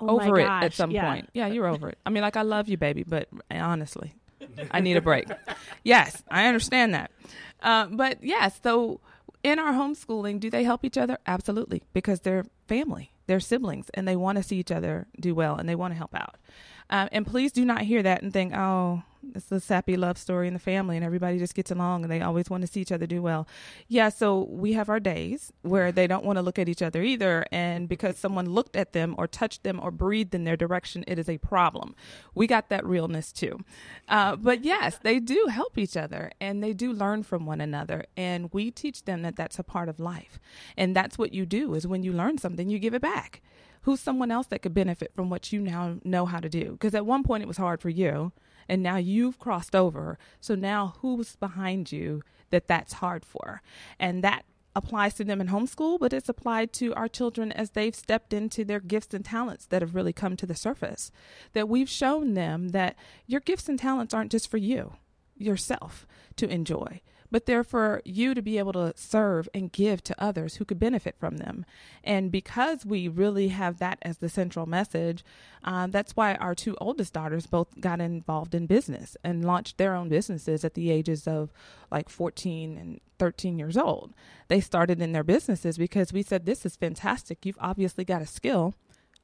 oh 0.00 0.20
over 0.20 0.38
it 0.40 0.44
gosh. 0.44 0.64
at 0.64 0.72
some 0.74 0.90
yeah. 0.90 1.06
point. 1.08 1.30
Yeah, 1.34 1.46
you're 1.46 1.66
over 1.66 1.88
it. 1.90 1.98
I 2.04 2.10
mean, 2.10 2.22
like 2.22 2.36
I 2.36 2.42
love 2.42 2.68
you, 2.68 2.76
baby, 2.76 3.04
but 3.06 3.28
honestly, 3.50 4.14
I 4.72 4.80
need 4.80 4.96
a 4.96 5.00
break. 5.00 5.28
Yes, 5.84 6.22
I 6.28 6.48
understand 6.48 6.94
that. 6.94 7.10
Uh, 7.62 7.86
but 7.86 8.18
yes, 8.22 8.58
so 8.62 9.00
in 9.44 9.58
our 9.60 9.72
homeschooling, 9.72 10.40
do 10.40 10.50
they 10.50 10.64
help 10.64 10.84
each 10.84 10.98
other? 10.98 11.16
Absolutely, 11.26 11.82
because 11.92 12.20
they're 12.20 12.44
family, 12.66 13.12
they're 13.26 13.40
siblings, 13.40 13.90
and 13.94 14.06
they 14.06 14.16
want 14.16 14.36
to 14.36 14.42
see 14.42 14.56
each 14.56 14.72
other 14.72 15.06
do 15.20 15.34
well, 15.34 15.56
and 15.56 15.68
they 15.68 15.74
want 15.74 15.92
to 15.92 15.98
help 15.98 16.14
out. 16.14 16.36
Um, 16.90 17.08
and 17.12 17.26
please 17.26 17.52
do 17.52 17.64
not 17.64 17.82
hear 17.82 18.02
that 18.02 18.22
and 18.22 18.32
think, 18.32 18.54
oh, 18.54 19.02
it's 19.34 19.50
a 19.50 19.60
sappy 19.60 19.96
love 19.96 20.18
story 20.18 20.46
in 20.46 20.54
the 20.54 20.60
family, 20.60 20.96
and 20.96 21.04
everybody 21.04 21.38
just 21.38 21.54
gets 21.54 21.70
along, 21.70 22.02
and 22.04 22.12
they 22.12 22.20
always 22.20 22.48
want 22.48 22.60
to 22.62 22.66
see 22.66 22.80
each 22.80 22.92
other 22.92 23.06
do 23.06 23.20
well. 23.20 23.48
Yeah, 23.88 24.08
so 24.08 24.46
we 24.50 24.74
have 24.74 24.88
our 24.88 25.00
days 25.00 25.52
where 25.62 25.90
they 25.90 26.06
don't 26.06 26.24
want 26.24 26.36
to 26.36 26.42
look 26.42 26.58
at 26.58 26.68
each 26.68 26.82
other 26.82 27.02
either, 27.02 27.44
and 27.50 27.88
because 27.88 28.18
someone 28.18 28.48
looked 28.50 28.76
at 28.76 28.92
them 28.92 29.14
or 29.18 29.26
touched 29.26 29.64
them 29.64 29.80
or 29.82 29.90
breathed 29.90 30.34
in 30.34 30.44
their 30.44 30.56
direction, 30.56 31.04
it 31.06 31.18
is 31.18 31.28
a 31.28 31.38
problem. 31.38 31.94
We 32.34 32.46
got 32.46 32.68
that 32.68 32.86
realness 32.86 33.32
too. 33.32 33.60
Uh, 34.08 34.36
but 34.36 34.64
yes, 34.64 34.98
they 35.02 35.18
do 35.18 35.48
help 35.50 35.76
each 35.76 35.96
other, 35.96 36.30
and 36.40 36.62
they 36.62 36.72
do 36.72 36.92
learn 36.92 37.22
from 37.22 37.46
one 37.46 37.60
another, 37.60 38.04
and 38.16 38.52
we 38.52 38.70
teach 38.70 39.04
them 39.04 39.22
that 39.22 39.36
that's 39.36 39.58
a 39.58 39.64
part 39.64 39.88
of 39.88 39.98
life, 39.98 40.38
and 40.76 40.94
that's 40.94 41.18
what 41.18 41.32
you 41.32 41.46
do 41.46 41.74
is 41.74 41.86
when 41.86 42.02
you 42.02 42.12
learn 42.12 42.38
something, 42.38 42.68
you 42.68 42.78
give 42.78 42.94
it 42.94 43.02
back. 43.02 43.42
Who's 43.86 44.00
someone 44.00 44.32
else 44.32 44.48
that 44.48 44.62
could 44.62 44.74
benefit 44.74 45.12
from 45.14 45.30
what 45.30 45.52
you 45.52 45.60
now 45.60 45.98
know 46.02 46.26
how 46.26 46.40
to 46.40 46.48
do? 46.48 46.72
Because 46.72 46.92
at 46.92 47.06
one 47.06 47.22
point 47.22 47.44
it 47.44 47.46
was 47.46 47.56
hard 47.56 47.80
for 47.80 47.88
you, 47.88 48.32
and 48.68 48.82
now 48.82 48.96
you've 48.96 49.38
crossed 49.38 49.76
over. 49.76 50.18
So 50.40 50.56
now 50.56 50.96
who's 51.02 51.36
behind 51.36 51.92
you 51.92 52.24
that 52.50 52.66
that's 52.66 52.94
hard 52.94 53.24
for? 53.24 53.62
And 54.00 54.24
that 54.24 54.44
applies 54.74 55.14
to 55.14 55.24
them 55.24 55.40
in 55.40 55.46
homeschool, 55.46 56.00
but 56.00 56.12
it's 56.12 56.28
applied 56.28 56.72
to 56.72 56.92
our 56.94 57.06
children 57.06 57.52
as 57.52 57.70
they've 57.70 57.94
stepped 57.94 58.32
into 58.32 58.64
their 58.64 58.80
gifts 58.80 59.14
and 59.14 59.24
talents 59.24 59.66
that 59.66 59.82
have 59.82 59.94
really 59.94 60.12
come 60.12 60.36
to 60.36 60.46
the 60.46 60.56
surface. 60.56 61.12
That 61.52 61.68
we've 61.68 61.88
shown 61.88 62.34
them 62.34 62.70
that 62.70 62.96
your 63.28 63.40
gifts 63.40 63.68
and 63.68 63.78
talents 63.78 64.12
aren't 64.12 64.32
just 64.32 64.50
for 64.50 64.56
you, 64.56 64.94
yourself 65.36 66.08
to 66.34 66.48
enjoy, 66.48 67.02
but 67.36 67.44
they're 67.44 67.62
for 67.62 68.00
you 68.06 68.32
to 68.32 68.40
be 68.40 68.56
able 68.56 68.72
to 68.72 68.94
serve 68.96 69.46
and 69.52 69.70
give 69.70 70.02
to 70.02 70.14
others 70.18 70.54
who 70.54 70.64
could 70.64 70.78
benefit 70.78 71.14
from 71.18 71.36
them. 71.36 71.66
And 72.02 72.32
because 72.32 72.86
we 72.86 73.08
really 73.08 73.48
have 73.48 73.78
that 73.78 73.98
as 74.00 74.16
the 74.16 74.30
central 74.30 74.64
message, 74.64 75.22
uh, 75.62 75.86
that's 75.88 76.16
why 76.16 76.36
our 76.36 76.54
two 76.54 76.78
oldest 76.80 77.12
daughters 77.12 77.46
both 77.46 77.78
got 77.78 78.00
involved 78.00 78.54
in 78.54 78.64
business 78.64 79.18
and 79.22 79.44
launched 79.44 79.76
their 79.76 79.94
own 79.94 80.08
businesses 80.08 80.64
at 80.64 80.72
the 80.72 80.90
ages 80.90 81.28
of 81.28 81.52
like 81.90 82.08
14 82.08 82.78
and 82.78 83.00
13 83.18 83.58
years 83.58 83.76
old. 83.76 84.14
They 84.48 84.60
started 84.60 85.02
in 85.02 85.12
their 85.12 85.22
businesses 85.22 85.76
because 85.76 86.14
we 86.14 86.22
said, 86.22 86.46
This 86.46 86.64
is 86.64 86.74
fantastic. 86.74 87.44
You've 87.44 87.58
obviously 87.60 88.06
got 88.06 88.22
a 88.22 88.26
skill. 88.26 88.72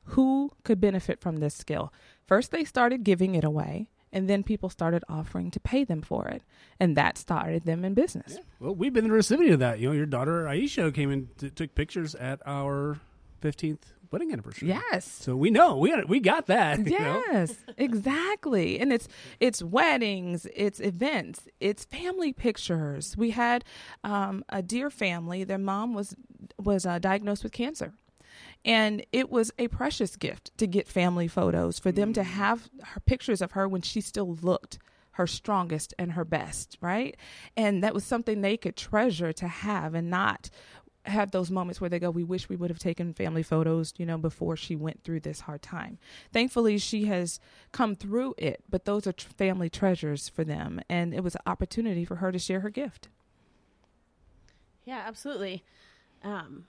Who 0.09 0.51
could 0.65 0.83
benefit 0.83 1.19
from 1.23 1.39
this 1.39 1.55
skill? 1.55 1.95
First, 2.27 2.51
they 2.51 2.65
started 2.65 3.05
giving 3.05 3.35
it 3.35 3.45
away. 3.45 3.89
And 4.13 4.29
then 4.29 4.43
people 4.43 4.69
started 4.69 5.03
offering 5.09 5.51
to 5.53 5.61
pay 5.61 5.85
them 5.85 6.03
for 6.03 6.29
it. 6.29 6.43
And 6.79 6.97
that 6.97 7.17
started 7.17 7.65
them 7.65 7.85
in 7.85 7.95
business. 7.95 8.39
Well, 8.61 8.75
we've 8.75 8.93
been 8.93 9.05
the 9.05 9.13
recipient 9.13 9.55
of 9.55 9.61
that. 9.61 9.79
You 9.79 9.89
know, 9.89 9.95
your 9.95 10.07
daughter 10.07 10.45
Aisha 10.45 10.93
came 10.95 11.11
and 11.11 11.29
t- 11.39 11.51
took 11.51 11.75
pictures 11.75 12.15
at 12.15 12.41
our 12.45 12.99
15th 13.41 13.79
wedding 14.11 14.31
anniversary. 14.33 14.69
Yes. 14.69 15.07
So 15.07 15.35
we 15.35 15.51
know 15.51 15.77
we 15.79 15.91
got, 15.91 16.09
we 16.09 16.21
got 16.21 16.47
that. 16.47 16.79
you 16.87 16.99
know? 16.99 17.23
Yes, 17.33 17.57
exactly. 17.77 18.79
And 18.79 18.93
it's 18.93 19.09
it's 19.41 19.63
weddings, 19.63 20.47
it's 20.55 20.79
events, 20.81 21.49
it's 21.61 21.85
family 21.87 22.33
pictures. 22.33 23.17
We 23.17 23.31
had 23.31 23.65
um, 24.05 24.45
a 24.51 24.63
dear 24.63 24.91
family. 24.91 25.45
Their 25.45 25.59
mom 25.59 25.95
was 25.95 26.15
was 26.63 26.85
uh, 26.87 26.99
diagnosed 26.99 27.43
with 27.43 27.53
cancer, 27.53 27.95
and 28.65 29.05
it 29.13 29.31
was 29.31 29.51
a 29.59 29.69
precious 29.69 30.17
gift 30.17 30.57
to 30.59 30.67
get 30.67 30.87
family 30.87 31.29
photos 31.29 31.79
for 31.79 31.91
them 31.93 32.13
to 32.13 32.23
have 32.23 32.71
her 32.83 33.01
pictures 33.01 33.43
of 33.43 33.53
her 33.53 33.69
when 33.69 33.83
she 33.83 34.01
still 34.01 34.35
looked 34.43 34.79
her 35.13 35.27
strongest 35.27 35.93
and 35.99 36.13
her 36.13 36.25
best, 36.25 36.79
right? 36.81 37.17
And 37.57 37.83
that 37.83 37.95
was 37.95 38.05
something 38.05 38.41
they 38.41 38.57
could 38.57 38.77
treasure 38.77 39.33
to 39.33 39.49
have 39.49 39.95
and 39.95 40.09
not 40.09 40.49
have 41.05 41.33
those 41.33 41.51
moments 41.51 41.81
where 41.81 41.91
they 41.91 41.99
go, 41.99 42.11
We 42.11 42.25
wish 42.25 42.49
we 42.49 42.57
would 42.57 42.71
have 42.71 42.79
taken 42.79 43.13
family 43.13 43.43
photos, 43.43 43.93
you 43.97 44.07
know, 44.07 44.19
before 44.19 44.57
she 44.57 44.77
went 44.77 45.03
through 45.03 45.21
this 45.21 45.41
hard 45.41 45.61
time. 45.61 45.99
Thankfully, 46.33 46.79
she 46.79 47.07
has 47.07 47.41
come 47.73 47.95
through 47.95 48.35
it, 48.39 48.63
but 48.71 48.85
those 48.85 49.07
are 49.07 49.13
tr- 49.13 49.29
family 49.29 49.69
treasures 49.69 50.29
for 50.29 50.45
them. 50.45 50.81
And 50.89 51.13
it 51.13 51.25
was 51.25 51.35
an 51.35 51.43
opportunity 51.47 52.05
for 52.05 52.17
her 52.17 52.31
to 52.31 52.39
share 52.39 52.61
her 52.61 52.71
gift. 52.71 53.09
Yeah, 54.85 55.03
absolutely. 55.05 55.63
Um, 56.23 56.67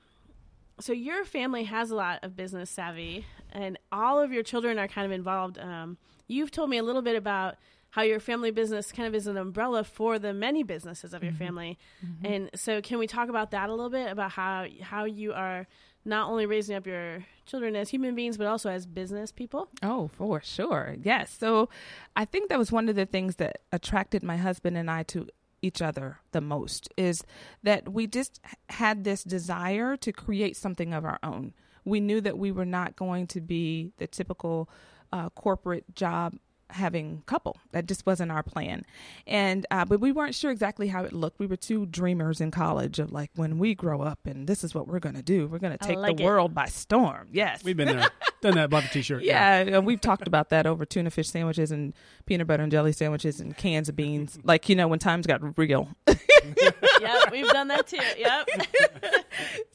so 0.80 0.94
your 0.94 1.24
family 1.26 1.64
has 1.66 1.92
a 1.92 1.96
lot 1.96 2.20
of 2.24 2.36
business 2.36 2.70
savvy, 2.70 3.26
and 3.52 3.78
all 3.92 4.20
of 4.20 4.32
your 4.32 4.44
children 4.44 4.78
are 4.80 4.88
kind 4.88 5.06
of 5.06 5.12
involved. 5.12 5.58
Um, 5.60 5.98
you've 6.28 6.52
told 6.52 6.70
me 6.70 6.78
a 6.78 6.84
little 6.84 7.02
bit 7.02 7.16
about 7.16 7.56
how 7.92 8.02
your 8.02 8.20
family 8.20 8.50
business 8.50 8.92
kind 8.92 9.08
of 9.08 9.14
is 9.14 9.28
an 9.28 9.38
umbrella 9.38 9.84
for 9.84 10.18
the 10.18 10.34
many 10.34 10.64
businesses 10.64 11.14
of 11.14 11.22
your 11.22 11.32
Mm-hmm. 11.34 11.44
family. 11.46 11.78
And 12.24 12.50
so, 12.56 12.82
can 12.82 12.98
we 12.98 13.06
talk 13.08 13.30
about 13.30 13.52
that 13.52 13.70
a 13.70 13.72
little 13.72 13.90
bit 13.92 14.12
about 14.12 14.32
how 14.32 14.66
how 14.82 15.06
you 15.06 15.32
are 15.34 15.68
not 16.06 16.28
only 16.30 16.46
raising 16.46 16.76
up 16.76 16.86
your 16.88 17.24
children 17.46 17.76
as 17.76 17.90
human 17.90 18.14
beings, 18.16 18.38
but 18.38 18.48
also 18.48 18.70
as 18.70 18.86
business 18.88 19.32
people? 19.32 19.70
Oh, 19.84 20.10
for 20.18 20.42
sure. 20.42 20.96
Yes. 21.02 21.38
So 21.40 21.70
I 22.16 22.26
think 22.26 22.50
that 22.50 22.58
was 22.60 22.72
one 22.72 22.90
of 22.90 22.96
the 22.96 23.06
things 23.06 23.36
that 23.38 23.60
attracted 23.72 24.22
my 24.24 24.36
husband 24.38 24.76
and 24.76 24.90
I 24.92 25.04
to 25.04 25.28
each 25.64 25.82
other 25.82 26.20
the 26.32 26.42
most 26.42 26.90
is 26.98 27.24
that 27.64 27.92
we 27.92 28.06
just 28.06 28.40
had 28.70 29.04
this 29.04 29.24
desire 29.24 29.96
to 29.98 30.12
create 30.12 30.56
something 30.58 30.94
of 30.94 31.06
our 31.06 31.20
own. 31.24 31.54
We 31.86 32.00
knew 32.00 32.22
that 32.22 32.38
we 32.38 32.52
were 32.52 32.66
not 32.66 32.96
going 32.96 33.28
to 33.28 33.42
be 33.42 33.92
the 33.98 34.08
typical 34.08 34.70
uh, 35.12 35.30
corporate 35.30 35.96
job 35.96 36.36
having 36.70 37.24
couple 37.26 37.58
that 37.72 37.86
just 37.86 38.06
wasn't 38.06 38.32
our 38.32 38.44
plan 38.44 38.84
and 39.28 39.66
uh, 39.72 39.86
but 39.86 40.00
we 40.00 40.12
weren't 40.12 40.36
sure 40.36 40.52
exactly 40.52 40.88
how 40.88 41.04
it 41.04 41.14
looked 41.14 41.40
we 41.40 41.46
were 41.46 41.56
two 41.56 41.86
dreamers 41.86 42.42
in 42.42 42.52
college 42.52 43.00
of 43.00 43.12
like 43.12 43.30
when 43.36 43.58
we 43.58 43.76
grow 43.76 44.02
up 44.02 44.20
and 44.26 44.48
this 44.48 44.64
is 44.64 44.74
what 44.74 44.88
we're 44.88 45.00
going 45.00 45.16
to 45.16 45.22
do 45.22 45.48
we're 45.48 45.60
going 45.60 45.78
to 45.78 45.86
take 45.86 45.98
like 45.98 46.18
the 46.18 46.24
it. 46.24 46.26
world 46.26 46.54
by 46.54 46.66
storm 46.66 47.28
yes 47.32 47.64
We've 47.64 47.78
been 47.78 47.88
there, 47.88 48.10
done 48.42 48.56
that. 48.56 48.70
Bought 48.70 48.84
the 48.84 48.90
T-shirt. 48.90 49.24
yeah, 49.24 49.58
and 49.60 49.86
we've 49.86 50.02
talked 50.02 50.28
about 50.28 50.50
that 50.50 50.66
over 50.68 50.86
tuna 50.86 51.10
fish 51.10 51.30
sandwiches 51.30 51.72
and 51.72 51.94
peanut 52.26 52.48
butter 52.48 52.64
and 52.64 52.72
jelly 52.72 52.92
sandwiches 52.92 53.40
and 53.40 53.56
cans 53.58 53.90
of 53.90 53.96
beans. 53.96 54.38
Like, 54.46 54.68
you 54.68 54.76
know, 54.76 54.90
when 54.90 55.00
times 55.00 55.26
got 55.26 55.58
real. 55.58 55.88
yep, 56.08 57.32
we've 57.32 57.48
done 57.48 57.70
that 57.70 57.88
too. 57.88 57.98
Yep. 58.18 58.50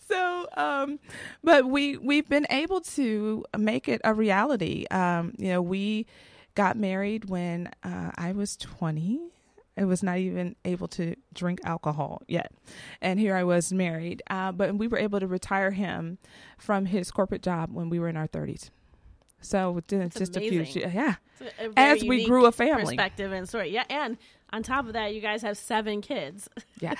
so, 0.08 0.46
um, 0.56 0.98
but 1.42 1.66
we 1.66 1.96
we've 1.96 2.28
been 2.28 2.46
able 2.50 2.82
to 2.82 3.44
make 3.56 3.88
it 3.88 4.02
a 4.04 4.12
reality. 4.12 4.84
Um, 4.90 5.32
you 5.38 5.48
know, 5.48 5.62
we 5.62 6.06
got 6.58 6.76
married 6.76 7.30
when 7.30 7.70
uh, 7.84 8.10
I 8.16 8.32
was 8.32 8.56
20. 8.56 9.20
I 9.78 9.84
was 9.84 10.02
not 10.02 10.18
even 10.18 10.56
able 10.64 10.88
to 10.88 11.14
drink 11.32 11.60
alcohol 11.62 12.20
yet. 12.26 12.50
And 13.00 13.20
here 13.20 13.36
I 13.36 13.44
was 13.44 13.72
married. 13.72 14.24
Uh, 14.28 14.50
but 14.50 14.74
we 14.74 14.88
were 14.88 14.98
able 14.98 15.20
to 15.20 15.28
retire 15.28 15.70
him 15.70 16.18
from 16.58 16.86
his 16.86 17.12
corporate 17.12 17.42
job 17.44 17.70
when 17.72 17.88
we 17.90 18.00
were 18.00 18.08
in 18.08 18.16
our 18.16 18.26
30s. 18.26 18.70
So 19.40 19.76
it's 19.78 19.86
That's 19.92 20.18
just 20.18 20.36
a 20.36 20.40
amazing. 20.40 20.64
few, 20.64 20.82
yeah. 20.92 21.14
A- 21.60 21.66
a 21.68 21.72
As 21.76 22.02
we 22.02 22.24
grew 22.26 22.46
a 22.46 22.50
family. 22.50 22.96
perspective 22.96 23.30
and 23.30 23.48
story. 23.48 23.70
Yeah, 23.70 23.84
and 23.88 24.18
on 24.52 24.62
top 24.62 24.86
of 24.86 24.94
that, 24.94 25.14
you 25.14 25.20
guys 25.20 25.42
have 25.42 25.56
seven 25.58 26.00
kids. 26.00 26.48
Yeah. 26.80 26.94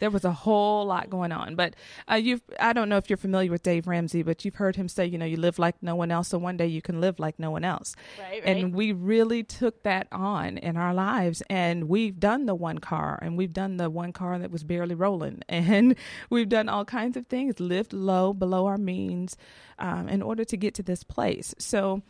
there 0.00 0.10
was 0.10 0.24
a 0.24 0.32
whole 0.32 0.84
lot 0.84 1.10
going 1.10 1.30
on. 1.30 1.54
But 1.54 1.76
uh, 2.10 2.16
you've, 2.16 2.42
I 2.58 2.72
don't 2.72 2.88
know 2.88 2.96
if 2.96 3.08
you're 3.08 3.16
familiar 3.16 3.52
with 3.52 3.62
Dave 3.62 3.86
Ramsey, 3.86 4.24
but 4.24 4.44
you've 4.44 4.56
heard 4.56 4.74
him 4.74 4.88
say, 4.88 5.06
you 5.06 5.16
know, 5.16 5.24
you 5.24 5.36
live 5.36 5.60
like 5.60 5.80
no 5.80 5.94
one 5.94 6.10
else, 6.10 6.26
so 6.26 6.38
one 6.38 6.56
day 6.56 6.66
you 6.66 6.82
can 6.82 7.00
live 7.00 7.20
like 7.20 7.38
no 7.38 7.52
one 7.52 7.62
else. 7.62 7.94
Right, 8.18 8.42
right. 8.44 8.56
And 8.56 8.74
we 8.74 8.90
really 8.90 9.44
took 9.44 9.84
that 9.84 10.08
on 10.10 10.58
in 10.58 10.76
our 10.76 10.92
lives. 10.92 11.40
And 11.48 11.88
we've 11.88 12.18
done 12.18 12.46
the 12.46 12.54
one 12.56 12.78
car, 12.78 13.16
and 13.22 13.36
we've 13.36 13.52
done 13.52 13.76
the 13.76 13.88
one 13.88 14.12
car 14.12 14.36
that 14.40 14.50
was 14.50 14.64
barely 14.64 14.96
rolling. 14.96 15.42
And 15.70 15.94
we've 16.30 16.48
done 16.48 16.68
all 16.68 16.84
kinds 16.84 17.16
of 17.16 17.26
things, 17.28 17.60
lived 17.60 17.92
low, 17.92 18.32
below 18.32 18.66
our 18.66 18.78
means, 18.78 19.36
um, 19.78 20.08
in 20.08 20.20
order 20.20 20.44
to 20.44 20.56
get 20.56 20.74
to 20.74 20.82
this 20.82 21.04
place. 21.04 21.54
So, 21.58 22.02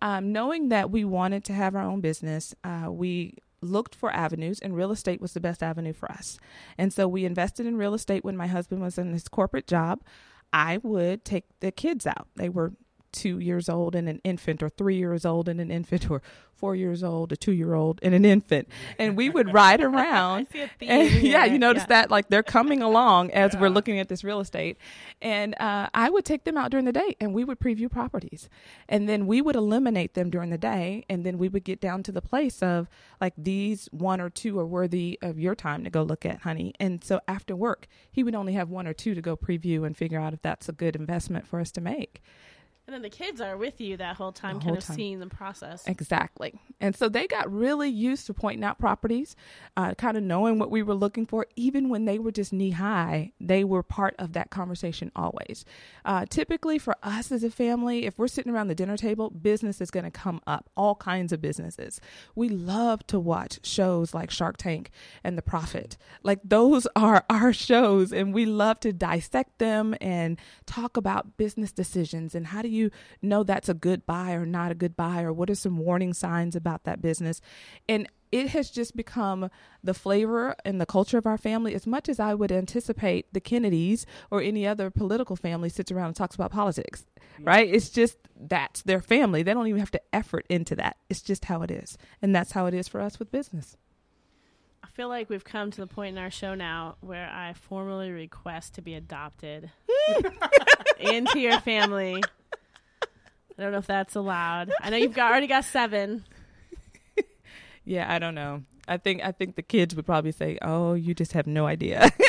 um, 0.00 0.30
knowing 0.30 0.68
that 0.68 0.90
we 0.90 1.04
wanted 1.04 1.42
to 1.46 1.52
have 1.52 1.74
our 1.74 1.82
own 1.82 2.00
business, 2.00 2.54
uh, 2.62 2.86
we 2.90 3.34
looked 3.60 3.94
for 3.94 4.12
avenues, 4.12 4.58
and 4.60 4.76
real 4.76 4.90
estate 4.90 5.20
was 5.20 5.32
the 5.32 5.40
best 5.40 5.62
avenue 5.62 5.92
for 5.92 6.10
us. 6.10 6.38
And 6.76 6.92
so 6.92 7.08
we 7.08 7.24
invested 7.24 7.66
in 7.66 7.76
real 7.76 7.94
estate 7.94 8.24
when 8.24 8.36
my 8.36 8.46
husband 8.46 8.82
was 8.82 8.98
in 8.98 9.12
his 9.12 9.28
corporate 9.28 9.66
job. 9.66 10.02
I 10.52 10.78
would 10.78 11.24
take 11.24 11.44
the 11.60 11.70
kids 11.70 12.06
out. 12.06 12.28
They 12.36 12.48
were 12.48 12.72
two 13.12 13.38
years 13.38 13.68
old 13.68 13.94
and 13.94 14.08
an 14.08 14.20
infant, 14.24 14.62
or 14.62 14.68
three 14.68 14.96
years 14.96 15.24
old 15.24 15.48
and 15.48 15.60
an 15.60 15.70
infant, 15.70 16.10
or 16.10 16.22
four 16.58 16.74
years 16.74 17.04
old, 17.04 17.30
a 17.30 17.36
two 17.36 17.52
year 17.52 17.74
old 17.74 18.00
and 18.02 18.14
an 18.14 18.24
infant. 18.24 18.68
And 18.98 19.16
we 19.16 19.30
would 19.30 19.52
ride 19.54 19.80
around. 19.80 20.48
I 20.50 20.52
see 20.52 20.60
a 20.62 20.68
theme 20.78 20.90
And, 20.90 21.10
yeah, 21.22 21.44
you 21.44 21.56
notice 21.56 21.84
Yeah. 21.84 22.00
that 22.00 22.10
like 22.10 22.28
they're 22.30 22.42
coming 22.42 22.82
along 22.82 23.30
as 23.30 23.56
we're 23.56 23.68
looking 23.68 24.00
at 24.00 24.08
this 24.08 24.24
real 24.24 24.40
estate. 24.40 24.76
And 25.22 25.54
uh, 25.60 25.88
I 25.94 26.10
would 26.10 26.24
take 26.24 26.42
them 26.42 26.56
out 26.56 26.72
during 26.72 26.84
the 26.84 26.92
day 26.92 27.16
and 27.20 27.32
we 27.32 27.44
would 27.44 27.60
preview 27.60 27.88
properties. 27.88 28.48
And 28.88 29.08
then 29.08 29.28
we 29.28 29.40
would 29.40 29.54
eliminate 29.54 30.14
them 30.14 30.30
during 30.30 30.50
the 30.50 30.58
day. 30.58 31.04
And 31.08 31.24
then 31.24 31.38
we 31.38 31.48
would 31.48 31.62
get 31.62 31.80
down 31.80 32.02
to 32.02 32.10
the 32.12 32.22
place 32.22 32.60
of 32.60 32.88
like 33.20 33.34
these 33.38 33.88
one 33.92 34.20
or 34.20 34.28
two 34.28 34.58
are 34.58 34.66
worthy 34.66 35.16
of 35.22 35.38
your 35.38 35.54
time 35.54 35.84
to 35.84 35.90
go 35.90 36.02
look 36.02 36.26
at, 36.26 36.40
honey. 36.40 36.74
And 36.80 37.04
so 37.04 37.20
after 37.28 37.54
work, 37.54 37.86
he 38.10 38.24
would 38.24 38.34
only 38.34 38.54
have 38.54 38.68
one 38.68 38.88
or 38.88 38.92
two 38.92 39.14
to 39.14 39.22
go 39.22 39.36
preview 39.36 39.86
and 39.86 39.96
figure 39.96 40.18
out 40.18 40.34
if 40.34 40.42
that's 40.42 40.68
a 40.68 40.72
good 40.72 40.96
investment 40.96 41.46
for 41.46 41.60
us 41.60 41.70
to 41.70 41.80
make. 41.80 42.20
And 42.88 42.94
then 42.94 43.02
the 43.02 43.10
kids 43.10 43.38
are 43.42 43.54
with 43.58 43.82
you 43.82 43.98
that 43.98 44.16
whole 44.16 44.32
time, 44.32 44.54
The 44.54 44.60
kind 44.60 44.68
whole 44.70 44.78
of 44.78 44.84
time. 44.86 44.96
seeing 44.96 45.20
the 45.20 45.26
process. 45.26 45.86
Exactly. 45.86 46.58
And 46.80 46.96
so 46.96 47.10
they 47.10 47.26
got 47.26 47.52
really 47.52 47.90
used 47.90 48.24
to 48.28 48.32
pointing 48.32 48.64
out 48.64 48.78
properties, 48.78 49.36
uh, 49.76 49.92
kind 49.96 50.16
of 50.16 50.22
knowing 50.22 50.58
what 50.58 50.70
we 50.70 50.82
were 50.82 50.94
looking 50.94 51.26
for. 51.26 51.46
Even 51.54 51.90
when 51.90 52.06
they 52.06 52.18
were 52.18 52.32
just 52.32 52.50
knee 52.50 52.70
high, 52.70 53.32
they 53.38 53.62
were 53.62 53.82
part 53.82 54.14
of 54.18 54.32
that 54.32 54.48
conversation 54.48 55.12
always. 55.14 55.66
Uh, 56.06 56.24
typically, 56.30 56.78
for 56.78 56.96
us 57.02 57.30
as 57.30 57.44
a 57.44 57.50
family, 57.50 58.06
if 58.06 58.18
we're 58.18 58.26
sitting 58.26 58.54
around 58.54 58.68
the 58.68 58.74
dinner 58.74 58.96
table, 58.96 59.28
business 59.28 59.82
is 59.82 59.90
going 59.90 60.04
to 60.04 60.10
come 60.10 60.40
up, 60.46 60.70
all 60.74 60.94
kinds 60.94 61.30
of 61.30 61.42
businesses. 61.42 62.00
We 62.34 62.48
love 62.48 63.06
to 63.08 63.20
watch 63.20 63.58
shows 63.66 64.14
like 64.14 64.30
Shark 64.30 64.56
Tank 64.56 64.90
and 65.22 65.36
The 65.36 65.42
Profit. 65.42 65.98
Like, 66.22 66.40
those 66.42 66.88
are 66.96 67.22
our 67.28 67.52
shows, 67.52 68.14
and 68.14 68.32
we 68.32 68.46
love 68.46 68.80
to 68.80 68.94
dissect 68.94 69.58
them 69.58 69.94
and 70.00 70.38
talk 70.64 70.96
about 70.96 71.36
business 71.36 71.70
decisions 71.70 72.34
and 72.34 72.46
how 72.46 72.62
do 72.62 72.68
you 72.68 72.77
know 73.22 73.42
that's 73.42 73.68
a 73.68 73.74
good 73.74 74.06
buy 74.06 74.32
or 74.32 74.46
not 74.46 74.72
a 74.72 74.74
good 74.74 74.96
buy, 74.96 75.22
or 75.22 75.32
what 75.32 75.50
are 75.50 75.54
some 75.54 75.78
warning 75.78 76.14
signs 76.14 76.56
about 76.56 76.84
that 76.84 77.02
business. 77.02 77.40
And 77.88 78.08
it 78.30 78.48
has 78.48 78.70
just 78.70 78.96
become 78.96 79.50
the 79.82 79.94
flavor 79.94 80.54
and 80.64 80.80
the 80.80 80.86
culture 80.86 81.18
of 81.18 81.26
our 81.26 81.38
family 81.38 81.74
as 81.74 81.86
much 81.86 82.08
as 82.08 82.20
I 82.20 82.34
would 82.34 82.52
anticipate 82.52 83.32
the 83.32 83.40
Kennedys 83.40 84.06
or 84.30 84.42
any 84.42 84.66
other 84.66 84.90
political 84.90 85.36
family 85.36 85.68
sits 85.68 85.90
around 85.90 86.08
and 86.08 86.16
talks 86.16 86.34
about 86.34 86.50
politics, 86.50 87.06
right? 87.40 87.68
It's 87.68 87.88
just 87.88 88.18
that's 88.36 88.82
their 88.82 89.00
family. 89.00 89.42
They 89.42 89.54
don't 89.54 89.66
even 89.66 89.80
have 89.80 89.90
to 89.92 90.02
effort 90.12 90.46
into 90.48 90.76
that. 90.76 90.96
It's 91.08 91.22
just 91.22 91.46
how 91.46 91.62
it 91.62 91.70
is. 91.70 91.96
And 92.20 92.34
that's 92.34 92.52
how 92.52 92.66
it 92.66 92.74
is 92.74 92.88
for 92.88 93.00
us 93.00 93.18
with 93.18 93.32
business. 93.32 93.76
I 94.82 94.88
feel 94.88 95.08
like 95.08 95.28
we've 95.28 95.44
come 95.44 95.70
to 95.70 95.80
the 95.80 95.86
point 95.86 96.16
in 96.16 96.22
our 96.22 96.30
show 96.30 96.54
now 96.54 96.96
where 97.00 97.28
I 97.28 97.52
formally 97.54 98.10
request 98.10 98.74
to 98.74 98.82
be 98.82 98.94
adopted 98.94 99.70
into 101.00 101.38
your 101.40 101.60
family. 101.60 102.22
I 103.58 103.62
don't 103.62 103.72
know 103.72 103.78
if 103.78 103.86
that's 103.86 104.14
allowed. 104.14 104.70
I 104.80 104.90
know 104.90 104.96
you've 104.96 105.14
got, 105.14 105.30
already 105.30 105.48
got 105.48 105.64
seven. 105.64 106.24
Yeah, 107.84 108.12
I 108.12 108.18
don't 108.18 108.34
know. 108.34 108.64
I 108.86 108.98
think 108.98 109.24
I 109.24 109.32
think 109.32 109.56
the 109.56 109.62
kids 109.62 109.96
would 109.96 110.04
probably 110.04 110.30
say, 110.30 110.58
"Oh, 110.60 110.92
you 110.92 111.14
just 111.14 111.32
have 111.32 111.46
no 111.46 111.66
idea." 111.66 112.10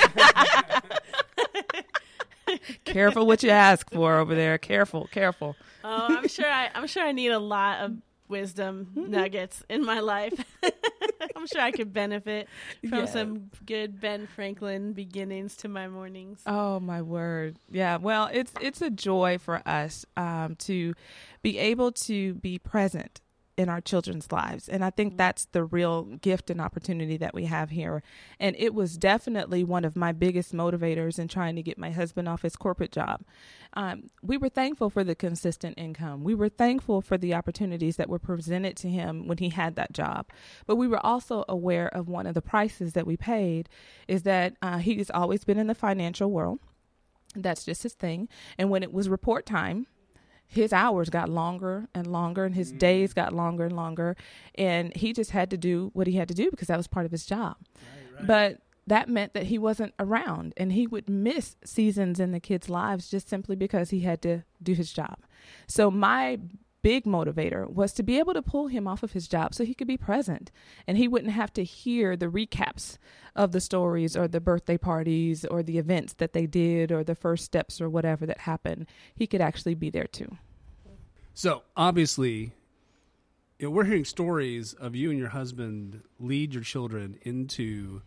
careful 2.85 3.27
what 3.27 3.43
you 3.43 3.49
ask 3.49 3.91
for 3.91 4.17
over 4.17 4.35
there. 4.35 4.57
Careful, 4.57 5.09
careful. 5.11 5.57
Oh, 5.83 6.17
I'm 6.17 6.29
sure 6.29 6.49
I, 6.49 6.69
I'm 6.73 6.87
sure 6.87 7.03
I 7.03 7.11
need 7.11 7.31
a 7.31 7.39
lot 7.39 7.81
of 7.81 7.97
wisdom 8.29 8.91
nuggets 8.95 9.61
in 9.67 9.85
my 9.85 9.99
life. 9.99 10.45
I'm 11.39 11.47
sure 11.47 11.61
I 11.61 11.71
could 11.71 11.93
benefit 11.93 12.47
from 12.87 12.99
Yeah. 12.99 13.05
some 13.05 13.49
good 13.65 13.99
Ben 14.01 14.27
Franklin 14.27 14.93
beginnings 14.93 15.55
to 15.57 15.67
my 15.67 15.87
mornings. 15.87 16.41
Oh 16.45 16.79
my 16.79 17.01
word. 17.01 17.57
Yeah. 17.71 17.97
Well, 17.97 18.29
it's 18.31 18.51
it's 18.61 18.81
a 18.81 18.89
joy 18.89 19.37
for 19.37 19.61
us 19.65 20.05
um, 20.17 20.55
to 20.57 20.93
be 21.41 21.57
able 21.57 21.91
to 21.93 22.33
be 22.35 22.59
present 22.59 23.21
in 23.59 23.67
our 23.67 23.81
children's 23.81 24.31
lives. 24.31 24.69
And 24.69 24.85
I 24.85 24.89
think 24.89 25.17
that's 25.17 25.43
the 25.51 25.65
real 25.65 26.03
gift 26.03 26.49
and 26.49 26.61
opportunity 26.61 27.17
that 27.17 27.33
we 27.33 27.43
have 27.43 27.71
here. 27.71 28.01
And 28.39 28.55
it 28.57 28.73
was 28.73 28.97
definitely 28.97 29.65
one 29.65 29.83
of 29.83 29.97
my 29.97 30.13
biggest 30.13 30.53
motivators 30.53 31.19
in 31.19 31.27
trying 31.27 31.57
to 31.57 31.61
get 31.61 31.77
my 31.77 31.91
husband 31.91 32.29
off 32.29 32.43
his 32.43 32.55
corporate 32.55 32.93
job. 32.93 33.21
Um, 33.73 34.11
we 34.23 34.37
were 34.37 34.47
thankful 34.47 34.89
for 34.89 35.03
the 35.03 35.13
consistent 35.13 35.77
income. 35.77 36.23
We 36.23 36.33
were 36.33 36.47
thankful 36.47 37.01
for 37.01 37.17
the 37.17 37.33
opportunities 37.33 37.97
that 37.97 38.07
were 38.07 38.17
presented 38.17 38.77
to 38.77 38.87
him 38.87 39.27
when 39.27 39.39
he 39.39 39.49
had 39.49 39.75
that 39.75 39.91
job. 39.91 40.27
But 40.65 40.77
we 40.77 40.87
were 40.87 41.05
also 41.05 41.43
aware 41.49 41.89
of 41.89 42.07
one 42.07 42.27
of 42.27 42.35
the 42.35 42.41
prices 42.41 42.93
that 42.93 43.05
we 43.05 43.17
paid 43.17 43.67
is 44.07 44.23
that 44.23 44.55
uh, 44.61 44.77
he's 44.77 45.09
always 45.09 45.43
been 45.43 45.59
in 45.59 45.67
the 45.67 45.75
financial 45.75 46.31
world. 46.31 46.59
That's 47.35 47.65
just 47.65 47.83
his 47.83 47.93
thing. 47.93 48.29
And 48.57 48.69
when 48.69 48.83
it 48.83 48.93
was 48.93 49.09
report 49.09 49.45
time, 49.45 49.87
his 50.49 50.73
hours 50.73 51.09
got 51.09 51.29
longer 51.29 51.87
and 51.93 52.07
longer 52.07 52.43
and 52.43 52.55
his 52.55 52.69
mm-hmm. 52.69 52.79
days 52.79 53.13
got 53.13 53.33
longer 53.33 53.65
and 53.65 53.75
longer. 53.75 54.17
And 54.55 54.95
he 54.95 55.13
just 55.13 55.31
had 55.31 55.51
to 55.51 55.57
do 55.57 55.91
what 55.93 56.07
he 56.07 56.13
had 56.13 56.27
to 56.27 56.33
do 56.33 56.49
because 56.49 56.67
that 56.67 56.77
was 56.77 56.87
part 56.87 57.05
of 57.05 57.11
his 57.11 57.25
job. 57.25 57.55
But 58.25 58.57
that 58.87 59.07
meant 59.07 59.33
that 59.33 59.45
he 59.45 59.59
wasn't 59.59 59.93
around 59.99 60.53
and 60.57 60.73
he 60.73 60.87
would 60.87 61.07
miss 61.07 61.55
seasons 61.63 62.19
in 62.19 62.31
the 62.31 62.39
kids 62.39 62.67
lives 62.67 63.09
just 63.09 63.29
simply 63.29 63.55
because 63.55 63.91
he 63.91 63.99
had 64.01 64.21
to 64.23 64.43
do 64.61 64.73
his 64.73 64.91
job. 64.91 65.19
So 65.67 65.91
my 65.91 66.39
big 66.81 67.05
motivator 67.05 67.69
was 67.69 67.93
to 67.93 68.03
be 68.03 68.19
able 68.19 68.33
to 68.33 68.41
pull 68.41 68.67
him 68.67 68.87
off 68.87 69.03
of 69.03 69.11
his 69.11 69.27
job 69.27 69.53
so 69.53 69.65
he 69.65 69.73
could 69.73 69.87
be 69.87 69.97
present 69.97 70.51
and 70.87 70.97
he 70.97 71.07
wouldn't 71.07 71.33
have 71.33 71.51
to 71.53 71.63
hear 71.63 72.15
the 72.15 72.27
recaps 72.27 72.97
of 73.35 73.51
the 73.51 73.61
stories 73.61 74.15
or 74.15 74.27
the 74.27 74.39
birthday 74.39 74.77
parties 74.77 75.45
or 75.45 75.61
the 75.61 75.77
events 75.77 76.13
that 76.13 76.33
they 76.33 76.45
did 76.45 76.91
or 76.91 77.03
the 77.03 77.15
first 77.15 77.45
steps 77.45 77.81
or 77.81 77.89
whatever 77.89 78.25
that 78.25 78.39
happened. 78.39 78.87
He 79.15 79.27
could 79.27 79.41
actually 79.41 79.75
be 79.75 79.89
there 79.89 80.07
too. 80.07 80.37
So 81.33 81.63
obviously, 81.75 82.53
you 83.59 83.67
know, 83.67 83.71
we're 83.71 83.85
hearing 83.85 84.05
stories 84.05 84.73
of 84.73 84.95
you 84.95 85.09
and 85.09 85.19
your 85.19 85.29
husband 85.29 86.01
lead 86.19 86.53
your 86.53 86.63
children 86.63 87.17
into. 87.21 88.01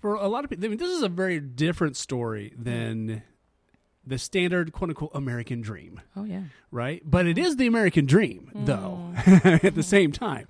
For 0.00 0.14
a 0.14 0.28
lot 0.28 0.44
of 0.44 0.50
people, 0.50 0.64
I 0.64 0.68
mean, 0.68 0.78
this 0.78 0.90
is 0.90 1.02
a 1.02 1.08
very 1.08 1.40
different 1.40 1.96
story 1.96 2.52
than 2.56 3.22
the 4.06 4.18
standard 4.18 4.72
"quote 4.72 4.90
unquote" 4.90 5.10
American 5.14 5.60
dream, 5.60 6.00
Oh, 6.16 6.24
yeah. 6.24 6.42
right? 6.70 7.02
But 7.04 7.26
it 7.26 7.38
is 7.38 7.56
the 7.56 7.66
American 7.66 8.06
dream, 8.06 8.50
though, 8.54 9.12
mm. 9.14 9.64
at 9.64 9.74
the 9.74 9.82
same 9.82 10.12
time. 10.12 10.46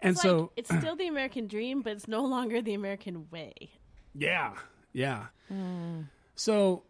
And 0.00 0.12
It's 0.12 0.22
so, 0.22 0.38
like, 0.38 0.50
it's 0.56 0.76
still 0.76 0.96
the 0.96 1.06
American 1.08 1.46
dream, 1.46 1.82
but 1.82 1.92
it's 1.92 2.08
no 2.08 2.24
longer 2.24 2.60
the 2.62 2.74
American 2.74 3.28
way. 3.30 3.52
Yeah, 4.14 4.54
yeah. 4.92 5.26
Mm. 5.52 6.06
So, 6.34 6.84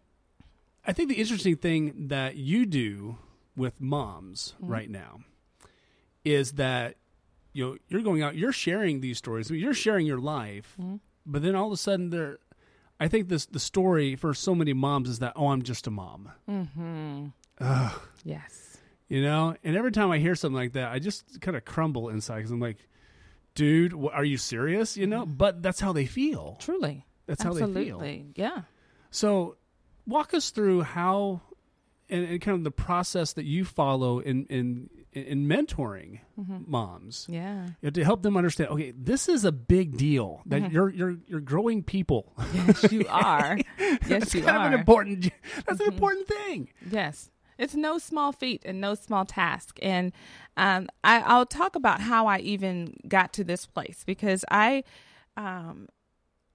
I 0.87 0.92
think 0.92 1.09
the 1.09 1.16
interesting 1.16 1.57
thing 1.57 2.09
that 2.09 2.37
you 2.37 2.66
do 2.66 3.19
with 3.57 3.81
moms 3.81 4.54
mm. 4.62 4.69
right 4.71 4.90
now 4.90 5.21
is 6.25 6.52
that 6.52 6.97
you 7.52 7.64
know 7.64 7.76
you're 7.88 8.02
going 8.02 8.23
out, 8.23 8.35
you're 8.37 8.52
sharing 8.52 9.00
these 9.00 9.19
stories, 9.19 9.50
you're 9.50 9.75
sharing 9.75 10.07
your 10.07 10.19
life, 10.19 10.76
but 11.26 11.42
then 11.42 11.54
all 11.54 11.66
of 11.66 11.73
a 11.73 11.76
sudden 11.76 12.11
there. 12.11 12.38
I 13.01 13.09
think 13.09 13.29
this 13.29 13.47
the 13.47 13.59
story 13.61 14.15
for 14.17 14.33
so 14.35 14.55
many 14.55 14.73
moms 14.73 15.09
is 15.09 15.19
that 15.21 15.33
oh 15.37 15.49
I'm 15.49 15.63
just 15.63 15.87
a 15.87 15.91
mom, 15.91 16.31
Mm-hmm. 16.49 17.27
Ugh. 17.61 18.01
Yes. 18.25 18.79
you 19.09 19.23
know. 19.23 19.55
And 19.65 19.77
every 19.77 19.93
time 19.93 20.11
I 20.11 20.19
hear 20.19 20.35
something 20.35 20.57
like 20.57 20.73
that, 20.73 20.91
I 20.93 20.99
just 20.99 21.41
kind 21.41 21.57
of 21.57 21.65
crumble 21.65 22.09
inside 22.09 22.37
because 22.39 22.51
I'm 22.53 22.61
like, 22.61 22.79
dude, 23.55 23.93
wh- 23.93 24.13
are 24.15 24.25
you 24.25 24.37
serious? 24.37 24.97
You 24.97 25.07
know. 25.07 25.27
But 25.27 25.63
that's 25.63 25.81
how 25.81 25.93
they 25.93 26.07
feel. 26.07 26.57
Truly. 26.61 27.05
That's 27.27 27.43
how 27.43 27.53
they 27.53 27.61
feel. 27.61 27.69
Absolutely. 27.97 28.27
Yeah. 28.37 28.63
So, 29.11 29.57
walk 30.07 30.35
us 30.35 30.51
through 30.51 30.83
how 30.83 31.43
and, 32.12 32.25
and 32.28 32.40
kind 32.40 32.57
of 32.57 32.64
the 32.64 32.71
process 32.71 33.33
that 33.33 33.45
you 33.45 33.64
follow 33.64 34.21
in 34.21 34.47
in 34.47 34.90
in 35.12 35.47
mentoring 35.47 36.21
moms 36.66 37.26
Yeah. 37.28 37.66
You 37.66 37.73
know, 37.83 37.90
to 37.90 38.04
help 38.04 38.23
them 38.23 38.37
understand. 38.37 38.71
Okay, 38.71 38.92
this 38.97 39.28
is 39.28 39.45
a 39.45 39.52
big 39.52 39.97
deal 39.97 40.42
that 40.47 40.71
you're 40.73 40.90
you're 40.90 41.16
you're 41.26 41.40
growing 41.40 41.83
people. 41.83 42.33
Yes, 42.54 42.90
you 42.92 43.07
are. 43.11 43.59
Yes, 43.78 43.99
That's 44.09 44.35
you 44.35 44.42
kind 44.42 44.57
are. 44.59 44.66
of 44.69 44.73
an 44.73 44.78
important. 44.78 45.31
That's 45.66 45.81
an 45.81 45.92
important 45.92 46.28
thing. 46.28 46.71
Yes. 46.90 47.31
It's 47.59 47.75
no 47.75 47.99
small 47.99 48.33
feat 48.33 48.62
and 48.64 48.81
no 48.81 48.95
small 48.95 49.25
task. 49.25 49.78
And 49.83 50.12
um, 50.57 50.88
I, 51.04 51.21
I'll 51.21 51.47
talk 51.47 51.76
about 51.76 52.00
how 52.00 52.26
I 52.26 52.38
even 52.38 52.97
got 53.07 53.33
to 53.35 53.45
this 53.45 53.66
place 53.66 54.02
because 54.04 54.45
I 54.50 54.83
um, 55.37 55.88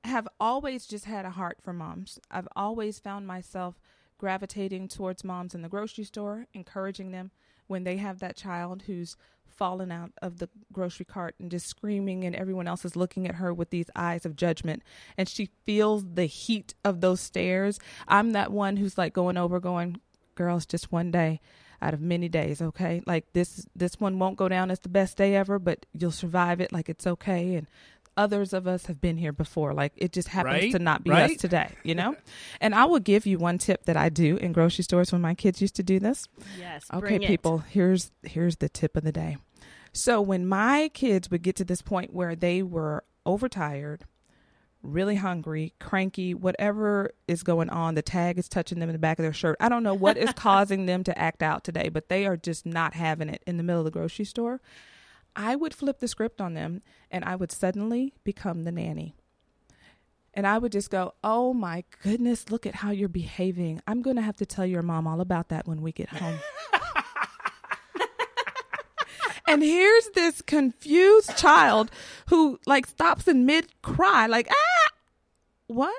have 0.03 0.27
always 0.39 0.85
just 0.87 1.05
had 1.05 1.23
a 1.25 1.29
heart 1.29 1.59
for 1.61 1.71
moms. 1.71 2.19
I've 2.31 2.47
always 2.55 2.99
found 2.99 3.27
myself 3.27 3.79
gravitating 4.17 4.87
towards 4.87 5.23
moms 5.23 5.53
in 5.53 5.61
the 5.61 5.69
grocery 5.69 6.03
store, 6.03 6.47
encouraging 6.53 7.11
them 7.11 7.31
when 7.67 7.83
they 7.83 7.97
have 7.97 8.19
that 8.19 8.35
child 8.35 8.83
who's 8.87 9.15
fallen 9.57 9.91
out 9.91 10.11
of 10.21 10.37
the 10.37 10.49
grocery 10.71 11.05
cart 11.05 11.35
and 11.39 11.49
just 11.49 11.67
screaming 11.67 12.23
and 12.23 12.35
everyone 12.35 12.67
else 12.67 12.85
is 12.85 12.95
looking 12.95 13.27
at 13.27 13.35
her 13.35 13.53
with 13.53 13.69
these 13.69 13.89
eyes 13.95 14.25
of 14.25 14.35
judgment. 14.35 14.83
And 15.17 15.27
she 15.27 15.49
feels 15.65 16.05
the 16.13 16.25
heat 16.25 16.75
of 16.83 17.01
those 17.01 17.19
stares. 17.19 17.79
I'm 18.07 18.31
that 18.31 18.51
one 18.51 18.77
who's 18.77 18.97
like 18.97 19.13
going 19.13 19.37
over 19.37 19.59
going 19.59 19.99
girls, 20.35 20.65
just 20.65 20.91
one 20.91 21.11
day 21.11 21.41
out 21.81 21.93
of 21.93 22.01
many 22.01 22.27
days 22.27 22.61
okay? 22.61 23.01
Like 23.05 23.33
this 23.33 23.65
this 23.75 23.99
one 23.99 24.19
won't 24.19 24.37
go 24.37 24.49
down 24.49 24.71
as 24.71 24.79
the 24.79 24.89
best 24.89 25.17
day 25.17 25.35
ever 25.35 25.59
but 25.59 25.85
you'll 25.93 26.11
survive 26.11 26.59
it 26.61 26.73
like 26.73 26.89
it's 26.89 27.05
okay. 27.05 27.55
And 27.55 27.67
others 28.17 28.51
of 28.51 28.67
us 28.67 28.87
have 28.87 28.99
been 28.99 29.15
here 29.17 29.31
before 29.31 29.73
like 29.73 29.93
it 29.95 30.11
just 30.11 30.27
happens 30.27 30.53
Right? 30.63 30.71
to 30.71 30.79
not 30.79 31.03
be 31.03 31.11
Right? 31.11 31.31
us 31.31 31.37
today 31.37 31.69
you 31.83 31.95
know 31.95 32.15
and 32.61 32.73
i 32.75 32.83
will 32.85 32.99
give 32.99 33.25
you 33.25 33.37
one 33.37 33.57
tip 33.59 33.85
that 33.85 33.95
i 33.95 34.09
do 34.09 34.37
in 34.37 34.51
grocery 34.51 34.83
stores 34.83 35.11
when 35.11 35.21
my 35.21 35.35
kids 35.35 35.61
used 35.61 35.75
to 35.75 35.83
do 35.83 35.99
this 35.99 36.27
Yes. 36.59 36.85
Okay, 36.91 36.99
bring 36.99 37.23
it. 37.23 37.27
people, 37.27 37.59
here's 37.59 38.11
here's 38.23 38.57
the 38.57 38.67
tip 38.69 38.97
of 38.97 39.03
the 39.03 39.11
day. 39.11 39.37
So 39.93 40.21
when 40.21 40.45
my 40.47 40.89
kids 40.93 41.29
would 41.31 41.41
get 41.43 41.55
to 41.57 41.65
this 41.65 41.81
point 41.81 42.13
where 42.13 42.35
they 42.35 42.61
were 42.61 43.03
overtired, 43.25 44.05
really 44.83 45.15
hungry, 45.15 45.73
cranky, 45.79 46.33
whatever 46.33 47.11
is 47.27 47.43
going 47.43 47.69
on, 47.69 47.95
the 47.95 48.01
tag 48.01 48.37
is 48.37 48.47
touching 48.47 48.79
them 48.79 48.89
in 48.89 48.93
the 48.93 48.99
back 48.99 49.17
of 49.19 49.23
their 49.23 49.33
shirt. 49.33 49.57
I 49.59 49.69
don't 49.69 49.83
know 49.83 49.93
what 49.95 50.17
is 50.17 50.31
causing 50.35 50.85
them 50.85 51.03
to 51.05 51.17
act 51.17 51.41
out 51.41 51.63
today, 51.63 51.89
but 51.89 52.09
they 52.09 52.25
are 52.25 52.37
just 52.37 52.65
not 52.65 52.93
having 52.93 53.29
it 53.29 53.43
in 53.47 53.57
the 53.57 53.63
middle 53.63 53.81
of 53.81 53.85
the 53.85 53.91
grocery 53.91 54.25
store. 54.25 54.61
I 55.37 55.55
would 55.55 55.73
flip 55.73 55.99
the 55.99 56.07
script 56.07 56.41
on 56.41 56.55
them 56.55 56.81
and 57.11 57.23
I 57.23 57.35
would 57.35 57.51
suddenly 57.51 58.15
become 58.23 58.63
the 58.63 58.71
nanny. 58.71 59.15
And 60.33 60.47
I 60.47 60.57
would 60.57 60.71
just 60.71 60.89
go, 60.89 61.13
Oh 61.23 61.53
my 61.53 61.83
goodness, 62.03 62.49
look 62.49 62.65
at 62.65 62.75
how 62.75 62.89
you're 62.89 63.07
behaving. 63.07 63.79
I'm 63.87 64.01
going 64.01 64.15
to 64.15 64.21
have 64.23 64.37
to 64.37 64.45
tell 64.45 64.65
your 64.65 64.81
mom 64.81 65.07
all 65.07 65.21
about 65.21 65.49
that 65.49 65.67
when 65.67 65.81
we 65.81 65.91
get 65.91 66.09
home. 66.09 66.39
and 69.47 69.61
here's 69.61 70.09
this 70.15 70.41
confused 70.41 71.37
child 71.37 71.91
who 72.29 72.59
like 72.65 72.87
stops 72.87 73.27
in 73.27 73.45
mid 73.45 73.81
cry, 73.83 74.25
like, 74.25 74.47
ah, 74.49 74.91
what? 75.67 75.93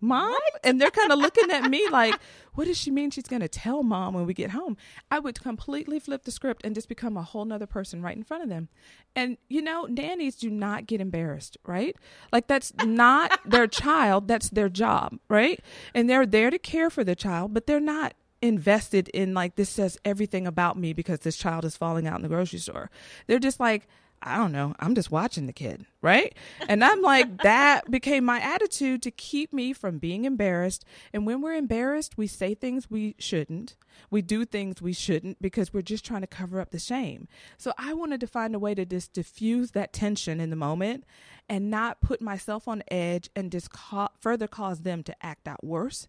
Mom? 0.00 0.36
And 0.62 0.80
they're 0.80 0.90
kind 0.90 1.10
of 1.10 1.18
looking 1.18 1.50
at 1.50 1.68
me 1.68 1.88
like, 1.90 2.14
what 2.56 2.66
does 2.66 2.76
she 2.76 2.90
mean 2.90 3.10
she's 3.10 3.28
going 3.28 3.42
to 3.42 3.48
tell 3.48 3.82
mom 3.82 4.14
when 4.14 4.26
we 4.26 4.34
get 4.34 4.50
home? 4.50 4.76
I 5.10 5.20
would 5.20 5.40
completely 5.40 6.00
flip 6.00 6.24
the 6.24 6.30
script 6.30 6.62
and 6.64 6.74
just 6.74 6.88
become 6.88 7.16
a 7.16 7.22
whole 7.22 7.44
nother 7.44 7.66
person 7.66 8.02
right 8.02 8.16
in 8.16 8.24
front 8.24 8.42
of 8.42 8.48
them. 8.48 8.68
And, 9.14 9.36
you 9.48 9.62
know, 9.62 9.84
nannies 9.84 10.36
do 10.36 10.50
not 10.50 10.86
get 10.86 11.00
embarrassed, 11.00 11.56
right? 11.64 11.94
Like, 12.32 12.48
that's 12.48 12.72
not 12.84 13.38
their 13.46 13.66
child, 13.66 14.26
that's 14.26 14.50
their 14.50 14.68
job, 14.68 15.18
right? 15.28 15.60
And 15.94 16.10
they're 16.10 16.26
there 16.26 16.50
to 16.50 16.58
care 16.58 16.90
for 16.90 17.04
the 17.04 17.14
child, 17.14 17.54
but 17.54 17.66
they're 17.66 17.78
not 17.78 18.14
invested 18.42 19.08
in 19.08 19.32
like 19.32 19.56
this 19.56 19.70
says 19.70 19.98
everything 20.04 20.46
about 20.46 20.78
me 20.78 20.92
because 20.92 21.20
this 21.20 21.36
child 21.36 21.64
is 21.64 21.76
falling 21.76 22.06
out 22.06 22.16
in 22.16 22.22
the 22.22 22.28
grocery 22.28 22.58
store. 22.58 22.90
They're 23.26 23.38
just 23.38 23.60
like, 23.60 23.88
I 24.22 24.36
don't 24.36 24.52
know, 24.52 24.74
I'm 24.80 24.94
just 24.94 25.10
watching 25.10 25.46
the 25.46 25.52
kid, 25.52 25.86
right? 26.02 26.34
And 26.68 26.84
I'm 26.84 27.02
like, 27.02 27.38
that 27.42 27.90
became 27.90 28.24
my 28.24 28.40
attitude 28.40 29.02
to 29.02 29.10
keep 29.10 29.52
me 29.52 29.72
from 29.72 29.98
being 29.98 30.24
embarrassed. 30.24 30.84
And 31.12 31.26
when 31.26 31.40
we're 31.40 31.54
embarrassed, 31.54 32.18
we 32.18 32.26
say 32.26 32.54
things 32.54 32.90
we 32.90 33.14
shouldn't. 33.18 33.76
We 34.10 34.22
do 34.22 34.44
things 34.44 34.82
we 34.82 34.92
shouldn't 34.92 35.40
because 35.40 35.72
we're 35.72 35.82
just 35.82 36.04
trying 36.04 36.20
to 36.22 36.26
cover 36.26 36.60
up 36.60 36.70
the 36.70 36.78
shame. 36.78 37.28
So 37.56 37.72
I 37.78 37.94
wanted 37.94 38.20
to 38.20 38.26
find 38.26 38.54
a 38.54 38.58
way 38.58 38.74
to 38.74 38.84
just 38.84 39.12
diffuse 39.12 39.70
that 39.72 39.92
tension 39.92 40.40
in 40.40 40.50
the 40.50 40.56
moment 40.56 41.04
and 41.48 41.70
not 41.70 42.00
put 42.00 42.20
myself 42.20 42.66
on 42.68 42.82
edge 42.88 43.30
and 43.36 43.52
just 43.52 43.70
ca- 43.70 44.08
further 44.20 44.48
cause 44.48 44.80
them 44.80 45.02
to 45.04 45.14
act 45.24 45.46
out 45.46 45.64
worse. 45.64 46.08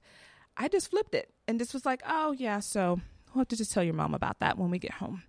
I 0.56 0.68
just 0.68 0.90
flipped 0.90 1.14
it 1.14 1.32
and 1.48 1.60
just 1.60 1.74
was 1.74 1.86
like, 1.86 2.02
oh, 2.08 2.32
yeah, 2.32 2.60
so 2.60 3.00
we'll 3.38 3.42
have 3.44 3.48
to 3.50 3.56
just 3.56 3.72
tell 3.72 3.84
your 3.84 3.94
mom 3.94 4.14
about 4.14 4.40
that 4.40 4.58
when 4.58 4.70
we 4.72 4.80
get 4.80 4.94
home. 4.94 5.24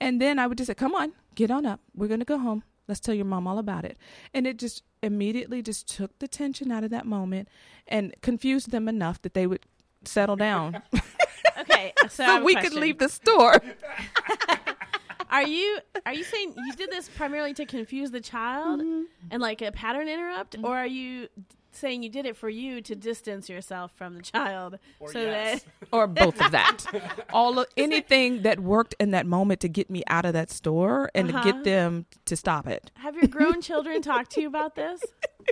And 0.00 0.20
then 0.20 0.38
I 0.38 0.46
would 0.46 0.58
just 0.58 0.68
say, 0.68 0.74
come 0.74 0.94
on, 0.94 1.12
get 1.34 1.50
on 1.50 1.66
up. 1.66 1.80
We're 1.94 2.08
going 2.08 2.20
to 2.20 2.26
go 2.26 2.38
home. 2.38 2.62
Let's 2.88 2.98
tell 3.00 3.14
your 3.14 3.24
mom 3.26 3.46
all 3.46 3.58
about 3.58 3.84
it. 3.84 3.96
And 4.34 4.46
it 4.46 4.58
just 4.58 4.82
immediately 5.02 5.62
just 5.62 5.86
took 5.88 6.18
the 6.18 6.26
tension 6.28 6.72
out 6.72 6.82
of 6.84 6.90
that 6.90 7.06
moment 7.06 7.48
and 7.86 8.14
confused 8.22 8.70
them 8.70 8.88
enough 8.88 9.20
that 9.22 9.34
they 9.34 9.46
would 9.46 9.66
settle 10.04 10.36
down 10.36 10.82
Okay, 11.60 11.92
so, 12.02 12.08
so 12.08 12.40
a 12.40 12.44
we 12.44 12.54
could 12.56 12.72
leave 12.72 12.98
the 12.98 13.08
store. 13.08 13.54
Are 15.30 15.42
you 15.46 15.78
are 16.04 16.12
you 16.12 16.24
saying 16.24 16.54
you 16.56 16.72
did 16.74 16.90
this 16.90 17.08
primarily 17.08 17.54
to 17.54 17.64
confuse 17.64 18.10
the 18.10 18.20
child 18.20 18.80
Mm-hmm. 18.80 19.02
and 19.30 19.40
like 19.40 19.62
a 19.62 19.72
pattern 19.72 20.06
interrupt, 20.08 20.56
or 20.62 20.76
are 20.76 20.86
you 20.86 21.28
saying 21.76 22.02
you 22.02 22.08
did 22.10 22.26
it 22.26 22.36
for 22.36 22.48
you 22.48 22.80
to 22.82 22.94
distance 22.94 23.48
yourself 23.48 23.92
from 23.94 24.14
the 24.16 24.22
child 24.22 24.78
so 25.10 25.20
yes. 25.20 25.62
that 25.62 25.88
or 25.92 26.06
both 26.06 26.40
of 26.40 26.50
that. 26.52 26.84
All 27.32 27.58
of 27.58 27.66
anything 27.76 28.42
that 28.42 28.60
worked 28.60 28.94
in 29.00 29.10
that 29.12 29.26
moment 29.26 29.60
to 29.60 29.68
get 29.68 29.90
me 29.90 30.02
out 30.06 30.24
of 30.24 30.32
that 30.34 30.50
store 30.50 31.10
and 31.14 31.28
to 31.28 31.34
Uh-huh. 31.36 31.50
get 31.52 31.64
them 31.64 32.06
to 32.26 32.36
stop 32.36 32.66
it. 32.66 32.90
have 32.96 33.14
your 33.16 33.26
grown 33.28 33.60
children 33.68 34.02
talked 34.02 34.32
to 34.32 34.40
you 34.40 34.46
about 34.48 34.74
this? 34.74 35.00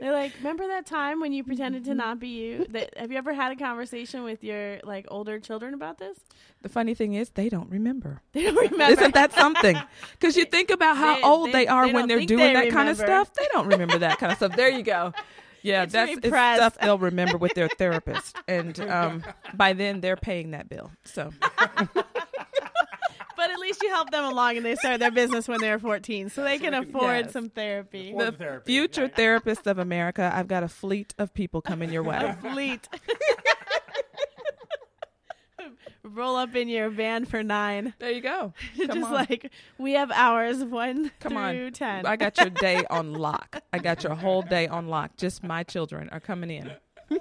They're 0.01 0.13
like, 0.13 0.33
remember 0.39 0.69
that 0.69 0.87
time 0.87 1.19
when 1.21 1.33
you 1.33 1.43
pretended 1.43 1.85
to 1.87 1.95
not 1.95 2.21
be 2.21 2.29
you? 2.29 2.65
That, 2.71 2.97
have 2.97 3.11
you 3.11 3.19
ever 3.19 3.33
had 3.33 3.51
a 3.51 3.57
conversation 3.57 4.23
with 4.23 4.45
your 4.45 4.79
like 4.85 5.07
older 5.11 5.41
children 5.41 5.75
about 5.75 5.99
this? 5.99 6.17
The 6.63 6.69
funny 6.69 6.95
thing 6.95 7.15
is, 7.15 7.31
they 7.31 7.49
don't 7.49 7.69
remember. 7.71 8.23
They 8.33 8.43
don't 8.45 8.71
remember. 8.71 8.93
Isn't 8.93 9.15
that 9.15 9.33
something? 9.33 9.77
Because 10.13 10.37
you 10.37 10.45
think 10.45 10.71
about 10.71 10.97
how 10.97 11.17
They- 11.17 11.23
old 11.23 11.49
they- 11.49 11.53
they, 11.53 11.67
are 11.67 11.87
they 11.89 11.93
when 11.93 12.07
they're 12.07 12.21
doing 12.21 12.53
they 12.53 12.67
that 12.67 12.71
kind 12.71 12.89
of 12.89 12.99
stuff. 12.99 13.33
They 13.35 13.47
don't 13.53 13.67
remember 13.67 13.99
that 13.99 14.19
kind 14.19 14.31
of 14.31 14.39
stuff. 14.39 14.55
There 14.55 14.69
you 14.69 14.83
go. 14.85 15.13
Yeah, 15.62 15.83
It's 15.85 15.92
that's 15.92 16.12
it's 16.12 16.27
stuff 16.27 16.79
they'll 16.81 16.99
remember 16.99 17.37
with 17.37 17.55
their 17.55 17.68
therapist, 17.68 18.37
and 18.49 18.79
um, 18.90 19.25
by 19.55 19.73
then 19.75 20.01
they're 20.01 20.16
paying 20.16 20.53
that 20.53 20.68
bill. 20.68 20.90
So 21.05 21.33
but 23.37 23.51
at 23.51 23.59
least 23.59 23.83
you 23.83 23.88
help 23.88 24.11
them 24.11 24.25
along 24.25 24.57
and 24.59 24.66
they 24.66 24.75
start 24.77 25.01
their 25.01 25.11
business 25.11 25.49
when 25.49 25.61
they're 25.61 25.79
14 25.79 26.29
so 26.29 26.42
they 26.44 26.59
can 26.59 26.75
afford 26.75 27.25
Yes. 27.27 27.33
some 27.33 27.49
therapy. 27.49 28.11
Afford 28.11 28.27
the 28.27 28.33
therapy. 28.33 28.73
future 28.73 29.09
therapists 29.09 29.66
of 29.66 29.79
America, 29.79 30.31
I've 30.35 30.49
got 30.49 30.62
a 30.62 30.68
fleet 30.68 31.14
of 31.18 31.33
people 31.33 31.62
coming 31.62 31.90
your 31.90 32.03
way. 32.11 32.16
A 32.18 32.35
fleet. 32.35 32.87
Roll 36.21 36.37
up 36.37 36.55
in 36.55 36.69
your 36.69 36.91
van 36.91 37.25
for 37.25 37.43
nine. 37.43 37.95
There 37.99 38.11
you 38.13 38.21
go. 38.21 38.53
Just 38.77 38.91
on. 38.93 39.13
like 39.13 39.51
we 39.79 39.95
have 39.95 40.11
hours 40.13 40.63
one 40.63 41.11
Come 41.21 41.33
through 41.33 41.67
on. 41.67 41.73
ten. 41.73 42.07
I 42.07 42.17
got 42.17 42.37
your 42.39 42.51
day 42.51 42.85
on 42.91 43.15
lock. 43.15 43.63
I 43.73 43.79
got 43.79 44.05
your 44.05 44.15
whole 44.15 44.43
day 44.43 44.69
on 44.69 44.89
lock. 44.89 45.17
Just 45.17 45.43
my 45.43 45.63
children 45.63 46.09
are 46.11 46.21
coming 46.21 46.51
in. 46.51 46.71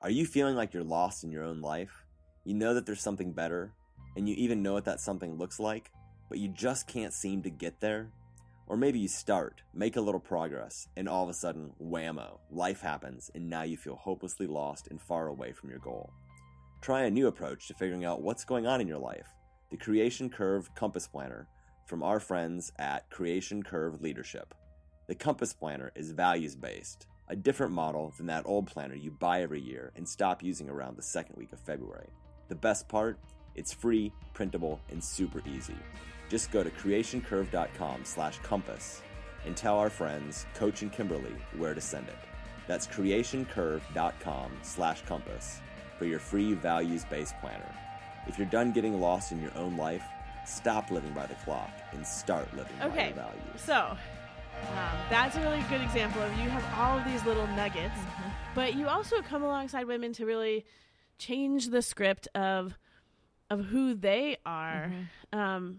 Are 0.00 0.10
you 0.10 0.26
feeling 0.26 0.54
like 0.54 0.72
you're 0.72 0.84
lost 0.84 1.24
in 1.24 1.30
your 1.32 1.42
own 1.44 1.60
life? 1.60 2.04
You 2.44 2.54
know 2.54 2.74
that 2.74 2.86
there's 2.86 3.02
something 3.02 3.32
better, 3.32 3.72
and 4.16 4.28
you 4.28 4.34
even 4.36 4.62
know 4.62 4.72
what 4.74 4.84
that 4.84 5.00
something 5.00 5.36
looks 5.36 5.58
like, 5.58 5.90
but 6.28 6.38
you 6.38 6.48
just 6.48 6.86
can't 6.86 7.12
seem 7.12 7.42
to 7.42 7.50
get 7.50 7.80
there? 7.80 8.10
Or 8.68 8.76
maybe 8.76 8.98
you 8.98 9.08
start, 9.08 9.62
make 9.72 9.96
a 9.96 10.00
little 10.00 10.20
progress, 10.20 10.88
and 10.94 11.08
all 11.08 11.24
of 11.24 11.30
a 11.30 11.34
sudden, 11.34 11.72
whammo, 11.82 12.38
life 12.50 12.82
happens, 12.82 13.30
and 13.34 13.48
now 13.48 13.62
you 13.62 13.78
feel 13.78 13.96
hopelessly 13.96 14.46
lost 14.46 14.88
and 14.88 15.00
far 15.00 15.28
away 15.28 15.52
from 15.52 15.70
your 15.70 15.78
goal. 15.78 16.12
Try 16.82 17.04
a 17.04 17.10
new 17.10 17.28
approach 17.28 17.66
to 17.68 17.74
figuring 17.74 18.04
out 18.04 18.20
what's 18.20 18.44
going 18.44 18.66
on 18.66 18.80
in 18.80 18.86
your 18.86 18.98
life 18.98 19.26
the 19.70 19.76
Creation 19.76 20.30
Curve 20.30 20.74
Compass 20.74 21.06
Planner 21.06 21.46
from 21.86 22.02
our 22.02 22.20
friends 22.20 22.72
at 22.78 23.10
Creation 23.10 23.62
Curve 23.62 24.00
Leadership. 24.00 24.54
The 25.06 25.14
Compass 25.14 25.52
Planner 25.52 25.92
is 25.94 26.10
values 26.12 26.54
based, 26.54 27.06
a 27.28 27.36
different 27.36 27.72
model 27.72 28.12
than 28.16 28.26
that 28.26 28.46
old 28.46 28.66
planner 28.66 28.94
you 28.94 29.10
buy 29.10 29.42
every 29.42 29.60
year 29.60 29.92
and 29.96 30.08
stop 30.08 30.42
using 30.42 30.68
around 30.68 30.96
the 30.96 31.02
second 31.02 31.36
week 31.36 31.52
of 31.52 31.60
February. 31.60 32.08
The 32.48 32.54
best 32.54 32.88
part? 32.88 33.18
It's 33.54 33.72
free, 33.72 34.12
printable, 34.34 34.80
and 34.90 35.02
super 35.02 35.42
easy. 35.46 35.76
Just 36.28 36.50
go 36.50 36.62
to 36.62 36.70
creationcurve.com 36.70 38.04
slash 38.04 38.38
compass 38.40 39.02
and 39.46 39.56
tell 39.56 39.78
our 39.78 39.90
friends, 39.90 40.46
Coach 40.54 40.82
and 40.82 40.92
Kimberly, 40.92 41.34
where 41.56 41.74
to 41.74 41.80
send 41.80 42.08
it. 42.08 42.16
That's 42.66 42.86
creationcurve.com 42.86 44.50
slash 44.62 45.02
compass 45.02 45.60
for 45.98 46.04
your 46.04 46.18
free 46.18 46.54
values-based 46.54 47.34
planner. 47.40 47.74
If 48.26 48.36
you're 48.38 48.46
done 48.48 48.72
getting 48.72 49.00
lost 49.00 49.32
in 49.32 49.40
your 49.40 49.56
own 49.56 49.76
life, 49.76 50.02
stop 50.46 50.90
living 50.90 51.12
by 51.12 51.26
the 51.26 51.34
clock 51.36 51.70
and 51.92 52.06
start 52.06 52.48
living 52.56 52.76
by 52.78 52.86
Okay, 52.86 53.06
your 53.06 53.14
values. 53.16 53.40
so 53.56 53.96
um, 54.72 54.98
that's 55.08 55.36
a 55.36 55.40
really 55.40 55.62
good 55.70 55.80
example 55.80 56.20
of 56.22 56.30
you 56.38 56.48
have 56.50 56.64
all 56.78 56.98
of 56.98 57.04
these 57.06 57.24
little 57.24 57.46
nuggets, 57.48 57.94
Mm-hmm. 57.94 58.28
but 58.54 58.74
you 58.74 58.86
also 58.88 59.22
come 59.22 59.42
alongside 59.42 59.86
women 59.86 60.12
to 60.14 60.26
really 60.26 60.66
change 61.18 61.68
the 61.68 61.80
script 61.82 62.28
of 62.34 62.76
of 63.50 63.64
who 63.66 63.94
they 63.94 64.36
are. 64.44 64.92
Mm-hmm. 65.32 65.38
Um, 65.38 65.78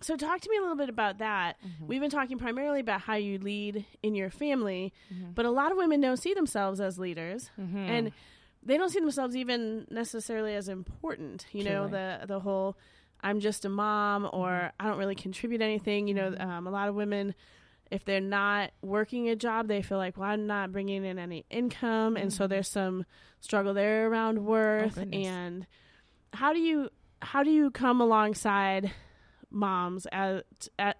So 0.00 0.16
talk 0.16 0.40
to 0.40 0.50
me 0.50 0.56
a 0.56 0.60
little 0.60 0.76
bit 0.76 0.88
about 0.88 1.18
that. 1.18 1.56
We've 1.86 2.00
been 2.00 2.10
talking 2.10 2.38
primarily 2.38 2.80
about 2.80 3.00
how 3.02 3.14
you 3.14 3.38
lead 3.38 3.84
in 4.02 4.14
your 4.14 4.30
family, 4.30 4.92
Mm-hmm. 5.12 5.32
but 5.34 5.44
a 5.46 5.50
lot 5.50 5.70
of 5.72 5.78
women 5.78 6.00
don't 6.00 6.16
see 6.16 6.34
themselves 6.34 6.80
as 6.80 6.98
leaders, 6.98 7.50
and 7.56 8.12
they 8.62 8.76
don't 8.76 8.88
see 8.90 9.00
themselves 9.00 9.36
even 9.36 9.86
necessarily 9.90 10.54
as 10.54 10.68
important. 10.68 11.46
You 11.52 11.64
know, 11.64 11.86
the 11.88 12.20
the 12.26 12.40
whole 12.40 12.76
I'm 13.22 13.40
just 13.40 13.64
a 13.64 13.68
mom 13.68 14.28
or 14.32 14.48
Mm-hmm. 14.50 14.86
I 14.86 14.88
don't 14.88 14.98
really 14.98 15.14
contribute 15.14 15.62
anything. 15.62 16.08
You 16.08 16.14
know, 16.14 16.34
um, 16.38 16.66
a 16.66 16.70
lot 16.70 16.88
of 16.88 16.94
women. 16.94 17.34
If 17.90 18.04
they're 18.06 18.20
not 18.20 18.70
working 18.82 19.28
a 19.28 19.36
job, 19.36 19.68
they 19.68 19.82
feel 19.82 19.98
like, 19.98 20.16
well, 20.16 20.30
I'm 20.30 20.46
not 20.46 20.72
bringing 20.72 21.04
in 21.04 21.18
any 21.18 21.44
income, 21.50 22.16
and 22.16 22.32
so 22.32 22.46
there's 22.48 22.66
some 22.68 23.04
struggle 23.40 23.72
there 23.74 24.08
around 24.08 24.44
worth. 24.44 24.96
Mm-hmm. 24.96 25.10
Oh, 25.14 25.28
and 25.28 25.66
how 26.32 26.52
do 26.54 26.58
you 26.58 26.88
how 27.24 27.42
do 27.42 27.50
you 27.50 27.70
come 27.70 28.00
alongside 28.00 28.92
moms 29.50 30.06
as 30.10 30.42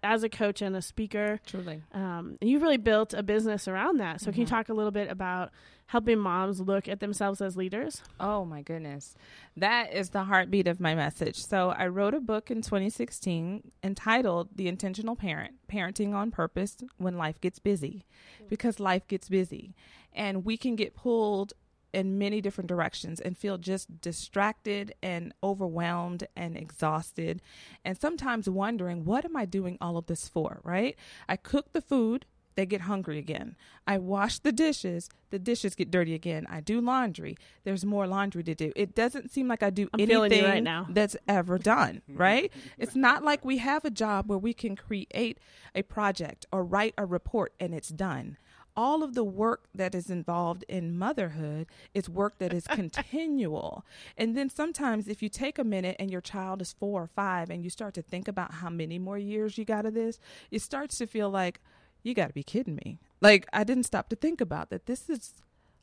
as 0.02 0.22
a 0.22 0.28
coach 0.28 0.62
and 0.62 0.76
a 0.76 0.82
speaker? 0.82 1.40
Truly. 1.46 1.82
Um, 1.92 2.38
and 2.40 2.48
you've 2.50 2.62
really 2.62 2.76
built 2.76 3.12
a 3.14 3.22
business 3.22 3.66
around 3.68 3.98
that. 3.98 4.20
So 4.20 4.26
can 4.26 4.32
Mm-hmm. 4.32 4.40
you 4.42 4.46
talk 4.46 4.68
a 4.68 4.74
little 4.74 4.90
bit 4.92 5.10
about 5.10 5.50
helping 5.86 6.18
moms 6.18 6.60
look 6.60 6.88
at 6.88 7.00
themselves 7.00 7.40
as 7.42 7.56
leaders? 7.56 8.00
Oh 8.18 8.44
my 8.44 8.62
goodness. 8.62 9.14
That 9.56 9.92
is 9.92 10.10
the 10.10 10.24
heartbeat 10.24 10.66
of 10.66 10.80
my 10.80 10.94
message. 10.94 11.36
So 11.36 11.70
I 11.76 11.88
wrote 11.88 12.14
a 12.14 12.20
book 12.20 12.50
in 12.50 12.62
2016 12.62 13.70
entitled 13.82 14.48
The 14.56 14.68
Intentional 14.68 15.14
Parent 15.16 15.54
Parenting 15.70 16.14
on 16.14 16.30
Purpose 16.30 16.76
When 16.96 17.18
Life 17.18 17.40
Gets 17.40 17.58
Busy, 17.58 18.06
because 18.48 18.80
life 18.80 19.06
gets 19.08 19.28
busy. 19.28 19.74
And 20.12 20.44
we 20.44 20.56
can 20.56 20.74
get 20.76 20.94
pulled 20.94 21.52
in 21.94 22.18
many 22.18 22.40
different 22.40 22.68
directions 22.68 23.20
and 23.20 23.38
feel 23.38 23.56
just 23.56 24.00
distracted 24.00 24.94
and 25.02 25.32
overwhelmed 25.42 26.26
and 26.36 26.56
exhausted 26.56 27.40
and 27.84 27.98
sometimes 27.98 28.48
wondering 28.48 29.04
what 29.04 29.24
am 29.24 29.36
I 29.36 29.44
doing 29.44 29.78
all 29.80 29.96
of 29.96 30.06
this 30.06 30.28
for, 30.28 30.60
right? 30.64 30.96
I 31.28 31.36
cook 31.36 31.72
the 31.72 31.80
food, 31.80 32.26
they 32.56 32.66
get 32.66 32.82
hungry 32.82 33.18
again. 33.18 33.56
I 33.86 33.98
wash 33.98 34.38
the 34.38 34.52
dishes, 34.52 35.08
the 35.30 35.38
dishes 35.38 35.74
get 35.74 35.90
dirty 35.90 36.14
again. 36.14 36.46
I 36.48 36.60
do 36.60 36.80
laundry, 36.80 37.36
there's 37.64 37.84
more 37.84 38.06
laundry 38.06 38.42
to 38.44 38.54
do. 38.54 38.72
It 38.76 38.94
doesn't 38.94 39.30
seem 39.30 39.48
like 39.48 39.62
I 39.62 39.70
do 39.70 39.88
I'm 39.92 40.00
anything 40.00 40.44
right 40.44 40.62
now. 40.62 40.86
that's 40.88 41.16
ever 41.26 41.58
done, 41.58 42.02
right? 42.08 42.52
it's 42.78 42.94
not 42.94 43.24
like 43.24 43.44
we 43.44 43.58
have 43.58 43.84
a 43.84 43.90
job 43.90 44.28
where 44.28 44.38
we 44.38 44.54
can 44.54 44.76
create 44.76 45.38
a 45.74 45.82
project 45.82 46.46
or 46.52 46.64
write 46.64 46.94
a 46.98 47.04
report 47.04 47.52
and 47.58 47.74
it's 47.74 47.88
done. 47.90 48.36
All 48.76 49.02
of 49.02 49.14
the 49.14 49.24
work 49.24 49.64
that 49.74 49.94
is 49.94 50.10
involved 50.10 50.64
in 50.68 50.98
motherhood 50.98 51.66
is 51.94 52.08
work 52.08 52.38
that 52.38 52.52
is 52.52 52.66
continual. 52.68 53.84
And 54.16 54.36
then 54.36 54.50
sometimes, 54.50 55.08
if 55.08 55.22
you 55.22 55.28
take 55.28 55.58
a 55.58 55.64
minute 55.64 55.96
and 55.98 56.10
your 56.10 56.20
child 56.20 56.60
is 56.60 56.72
four 56.72 57.02
or 57.02 57.06
five 57.06 57.50
and 57.50 57.62
you 57.62 57.70
start 57.70 57.94
to 57.94 58.02
think 58.02 58.28
about 58.28 58.54
how 58.54 58.70
many 58.70 58.98
more 58.98 59.18
years 59.18 59.56
you 59.58 59.64
got 59.64 59.86
of 59.86 59.94
this, 59.94 60.18
it 60.50 60.62
starts 60.62 60.98
to 60.98 61.06
feel 61.06 61.30
like, 61.30 61.60
you 62.02 62.14
got 62.14 62.28
to 62.28 62.34
be 62.34 62.42
kidding 62.42 62.76
me. 62.76 62.98
Like, 63.20 63.48
I 63.52 63.64
didn't 63.64 63.84
stop 63.84 64.10
to 64.10 64.16
think 64.16 64.40
about 64.40 64.70
that. 64.70 64.86
This 64.86 65.08
is 65.08 65.32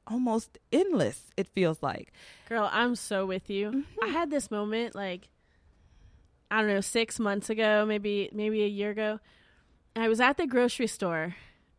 almost 0.07 0.57
endless, 0.71 1.27
it 1.37 1.47
feels 1.47 1.81
like. 1.81 2.11
Girl, 2.47 2.69
I'm 2.71 2.95
so 2.95 3.25
with 3.25 3.49
you. 3.49 3.69
Mm-hmm. 3.71 4.03
I 4.03 4.07
had 4.07 4.29
this 4.29 4.51
moment 4.51 4.95
like 4.95 5.29
I 6.49 6.59
don't 6.59 6.67
know, 6.67 6.81
6 6.81 7.19
months 7.19 7.49
ago, 7.49 7.85
maybe 7.87 8.29
maybe 8.33 8.63
a 8.63 8.67
year 8.67 8.91
ago. 8.91 9.19
I 9.95 10.07
was 10.07 10.19
at 10.19 10.37
the 10.37 10.47
grocery 10.47 10.87
store 10.87 11.35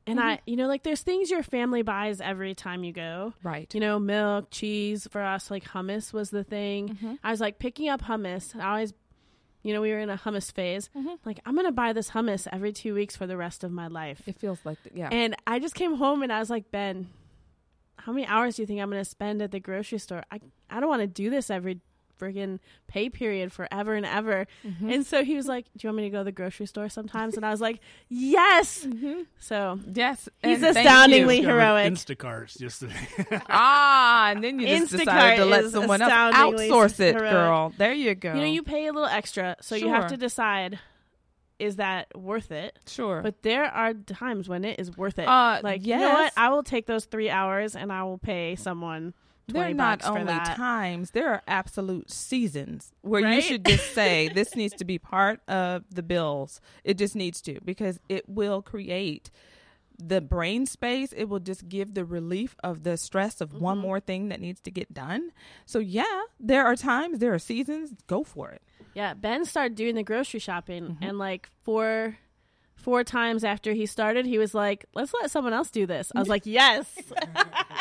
and 0.06 0.18
I, 0.20 0.34
Mm-hmm. 0.36 0.50
you 0.50 0.56
know, 0.56 0.66
like 0.66 0.82
there's 0.82 1.02
things 1.02 1.30
your 1.30 1.42
family 1.42 1.82
buys 1.82 2.20
every 2.20 2.54
time 2.54 2.84
you 2.84 2.92
go. 2.92 3.34
Right. 3.42 3.72
You 3.74 3.80
know, 3.80 3.98
milk, 3.98 4.48
cheese. 4.50 5.06
For 5.10 5.22
us, 5.22 5.50
like 5.50 5.64
hummus 5.64 6.12
was 6.12 6.30
the 6.30 6.44
thing. 6.44 6.88
Mm-hmm. 6.90 7.14
I 7.22 7.30
was 7.30 7.40
like 7.40 7.58
picking 7.58 7.88
up 7.88 8.02
hummus. 8.02 8.54
I 8.58 8.68
always, 8.68 8.92
you 9.62 9.72
know, 9.72 9.80
we 9.80 9.90
were 9.92 9.98
in 10.00 10.10
a 10.10 10.16
hummus 10.18 10.52
phase. 10.52 10.90
Mm-hmm. 10.96 11.14
Like, 11.24 11.38
I'm 11.46 11.54
going 11.54 11.66
to 11.66 11.72
buy 11.72 11.92
this 11.92 12.10
hummus 12.10 12.48
every 12.52 12.72
two 12.72 12.94
weeks 12.94 13.14
for 13.16 13.26
the 13.26 13.36
rest 13.36 13.62
of 13.62 13.70
my 13.70 13.86
life. 13.86 14.22
It 14.26 14.36
feels 14.40 14.58
like, 14.64 14.78
yeah. 14.94 15.08
And 15.12 15.36
I 15.46 15.58
just 15.60 15.74
came 15.76 15.94
home 15.94 16.22
and 16.22 16.32
I 16.32 16.40
was 16.40 16.50
like, 16.50 16.70
Ben, 16.72 17.08
how 17.96 18.10
many 18.12 18.26
hours 18.26 18.56
do 18.56 18.62
you 18.62 18.66
think 18.66 18.80
I'm 18.80 18.90
going 18.90 19.00
to 19.04 19.08
spend 19.08 19.40
at 19.40 19.52
the 19.52 19.60
grocery 19.60 19.98
store? 19.98 20.24
I, 20.32 20.40
I 20.68 20.80
don't 20.80 20.88
want 20.88 21.02
to 21.02 21.06
do 21.06 21.30
this 21.30 21.48
every 21.50 21.80
friggin' 22.22 22.58
pay 22.86 23.08
period 23.10 23.52
forever 23.52 23.94
and 23.94 24.06
ever. 24.06 24.46
Mm-hmm. 24.64 24.90
And 24.90 25.06
so 25.06 25.24
he 25.24 25.34
was 25.36 25.46
like, 25.46 25.66
Do 25.76 25.86
you 25.86 25.88
want 25.88 25.96
me 25.98 26.02
to 26.04 26.10
go 26.10 26.18
to 26.18 26.24
the 26.24 26.32
grocery 26.32 26.66
store 26.66 26.88
sometimes? 26.88 27.36
And 27.36 27.44
I 27.44 27.50
was 27.50 27.60
like, 27.60 27.80
Yes. 28.08 28.86
So 29.40 29.80
yes. 29.92 30.28
He's 30.42 30.62
and 30.62 30.76
astoundingly 30.76 31.40
you. 31.40 31.48
Heroic. 31.48 31.92
Instacarts 31.92 32.58
just 32.58 32.84
ah, 33.48 34.30
and 34.30 34.44
then 34.44 34.58
you 34.60 34.66
just 34.66 34.92
Instacart 34.92 34.98
decided 34.98 35.36
to 35.38 35.44
let 35.46 35.70
someone 35.70 36.02
else 36.02 36.12
outsource 36.34 37.00
it, 37.00 37.14
heroic. 37.14 37.32
girl. 37.32 37.72
There 37.76 37.92
you 37.92 38.14
go. 38.14 38.34
you 38.34 38.40
know, 38.40 38.46
you 38.46 38.62
pay 38.62 38.86
a 38.86 38.92
little 38.92 39.08
extra, 39.08 39.56
so 39.60 39.74
you 39.74 39.88
have 39.88 40.08
to 40.08 40.16
decide 40.16 40.78
is 41.58 41.76
that 41.76 42.08
worth 42.18 42.50
it? 42.50 42.76
sure, 42.88 43.22
But 43.22 43.42
there 43.42 43.64
are 43.66 43.94
times 43.94 44.48
when 44.48 44.64
it 44.64 44.80
is 44.80 44.96
worth 44.96 45.18
it. 45.20 45.28
Uh, 45.28 45.60
like 45.62 45.86
you 45.86 45.96
know 45.96 46.10
what? 46.10 46.32
I 46.36 46.48
will 46.48 46.64
take 46.64 46.86
those 46.86 47.04
three 47.04 47.30
hours 47.30 47.76
and 47.76 47.92
I 47.92 48.02
will 48.02 48.18
pay 48.18 48.56
someone 48.56 49.14
are 49.54 49.72
not 49.74 50.04
only 50.04 50.24
that. 50.24 50.56
times 50.56 51.10
there 51.10 51.28
are 51.28 51.42
absolute 51.46 52.10
seasons 52.10 52.92
where 53.02 53.20
you 53.34 53.40
should 53.40 53.64
just 53.64 53.92
say 53.94 54.28
this 54.34 54.54
needs 54.56 54.74
to 54.74 54.84
be 54.84 54.98
part 54.98 55.40
of 55.48 55.84
the 55.90 56.02
bills. 56.02 56.60
It 56.84 56.98
just 56.98 57.14
needs 57.16 57.40
to 57.42 57.60
because 57.64 57.98
it 58.08 58.28
will 58.28 58.62
create 58.62 59.30
the 60.02 60.20
brain 60.20 60.66
space. 60.66 61.12
It 61.12 61.24
will 61.28 61.38
just 61.40 61.68
give 61.68 61.94
the 61.94 62.04
relief 62.04 62.56
of 62.64 62.82
the 62.82 62.96
stress 62.96 63.40
of 63.40 63.52
one 63.52 63.76
Mm-hmm. 63.76 63.86
more 63.86 64.00
thing 64.00 64.28
that 64.30 64.40
needs 64.40 64.60
to 64.62 64.70
get 64.70 64.92
done. 64.94 65.32
So 65.66 65.78
yeah, 65.78 66.22
there 66.40 66.64
are 66.64 66.74
times, 66.76 67.18
there 67.18 67.32
are 67.34 67.38
seasons. 67.38 67.94
Go 68.06 68.24
for 68.24 68.50
it. 68.50 68.62
Yeah, 68.94 69.14
Ben 69.14 69.44
started 69.44 69.74
doing 69.76 69.94
the 69.94 70.02
grocery 70.02 70.40
shopping, 70.40 70.84
Mm-hmm. 70.84 71.04
and 71.04 71.18
like 71.18 71.48
four 71.62 72.16
four 72.82 73.04
times 73.04 73.44
after 73.44 73.72
he 73.72 73.86
started, 73.86 74.26
he 74.26 74.38
was 74.38 74.54
like, 74.54 74.84
"Let's 74.94 75.12
let 75.14 75.30
someone 75.30 75.52
else 75.52 75.70
do 75.70 75.86
this." 75.86 76.12
I 76.14 76.18
was 76.20 76.28
like, 76.36 76.44
"Yes." 76.46 76.86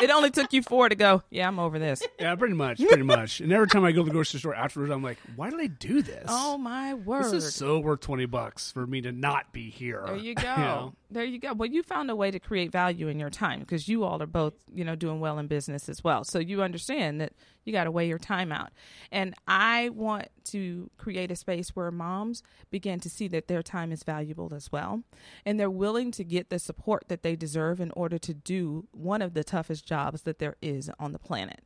it 0.00 0.10
only 0.10 0.30
took 0.30 0.52
you 0.52 0.62
four 0.62 0.88
to 0.88 0.94
go. 0.94 1.22
Yeah, 1.30 1.48
I'm 1.48 1.58
over 1.58 1.78
this. 1.78 2.02
Yeah, 2.18 2.34
pretty 2.36 2.54
much, 2.54 2.78
pretty 2.78 3.02
much. 3.02 3.40
And 3.40 3.52
every 3.52 3.66
time 3.66 3.84
I 3.84 3.90
go 3.90 4.02
to 4.02 4.04
the 4.04 4.10
grocery 4.12 4.38
store 4.38 4.54
afterwards, 4.54 4.92
I'm 4.92 5.02
like, 5.02 5.18
why 5.34 5.50
did 5.50 5.58
I 5.60 5.66
do 5.66 6.02
this? 6.02 6.26
Oh 6.28 6.56
my 6.56 6.94
word! 6.94 7.24
This 7.24 7.32
is 7.32 7.54
so 7.54 7.80
worth 7.80 8.00
twenty 8.00 8.26
bucks 8.26 8.70
for 8.70 8.86
me 8.86 9.00
to 9.00 9.10
not 9.10 9.52
be 9.52 9.70
here. 9.70 10.02
There 10.06 10.16
you 10.16 10.34
go. 10.36 10.42
know? 10.56 10.94
There 11.12 11.24
you 11.24 11.38
go. 11.38 11.52
Well, 11.52 11.68
you 11.68 11.82
found 11.82 12.10
a 12.10 12.16
way 12.16 12.30
to 12.30 12.40
create 12.40 12.72
value 12.72 13.08
in 13.08 13.20
your 13.20 13.28
time 13.28 13.60
because 13.60 13.86
you 13.86 14.02
all 14.02 14.22
are 14.22 14.26
both, 14.26 14.54
you 14.72 14.82
know, 14.82 14.96
doing 14.96 15.20
well 15.20 15.38
in 15.38 15.46
business 15.46 15.90
as 15.90 16.02
well. 16.02 16.24
So 16.24 16.38
you 16.38 16.62
understand 16.62 17.20
that 17.20 17.34
you 17.64 17.72
got 17.72 17.84
to 17.84 17.90
weigh 17.90 18.08
your 18.08 18.18
time 18.18 18.50
out. 18.50 18.70
And 19.10 19.34
I 19.46 19.90
want 19.90 20.28
to 20.44 20.90
create 20.96 21.30
a 21.30 21.36
space 21.36 21.76
where 21.76 21.90
moms 21.90 22.42
begin 22.70 22.98
to 23.00 23.10
see 23.10 23.28
that 23.28 23.46
their 23.46 23.62
time 23.62 23.92
is 23.92 24.04
valuable 24.04 24.54
as 24.54 24.72
well. 24.72 25.02
And 25.44 25.60
they're 25.60 25.70
willing 25.70 26.12
to 26.12 26.24
get 26.24 26.48
the 26.48 26.58
support 26.58 27.04
that 27.08 27.22
they 27.22 27.36
deserve 27.36 27.78
in 27.78 27.90
order 27.90 28.16
to 28.16 28.32
do 28.32 28.88
one 28.92 29.20
of 29.20 29.34
the 29.34 29.44
toughest 29.44 29.84
jobs 29.84 30.22
that 30.22 30.38
there 30.38 30.56
is 30.62 30.90
on 30.98 31.12
the 31.12 31.18
planet 31.18 31.60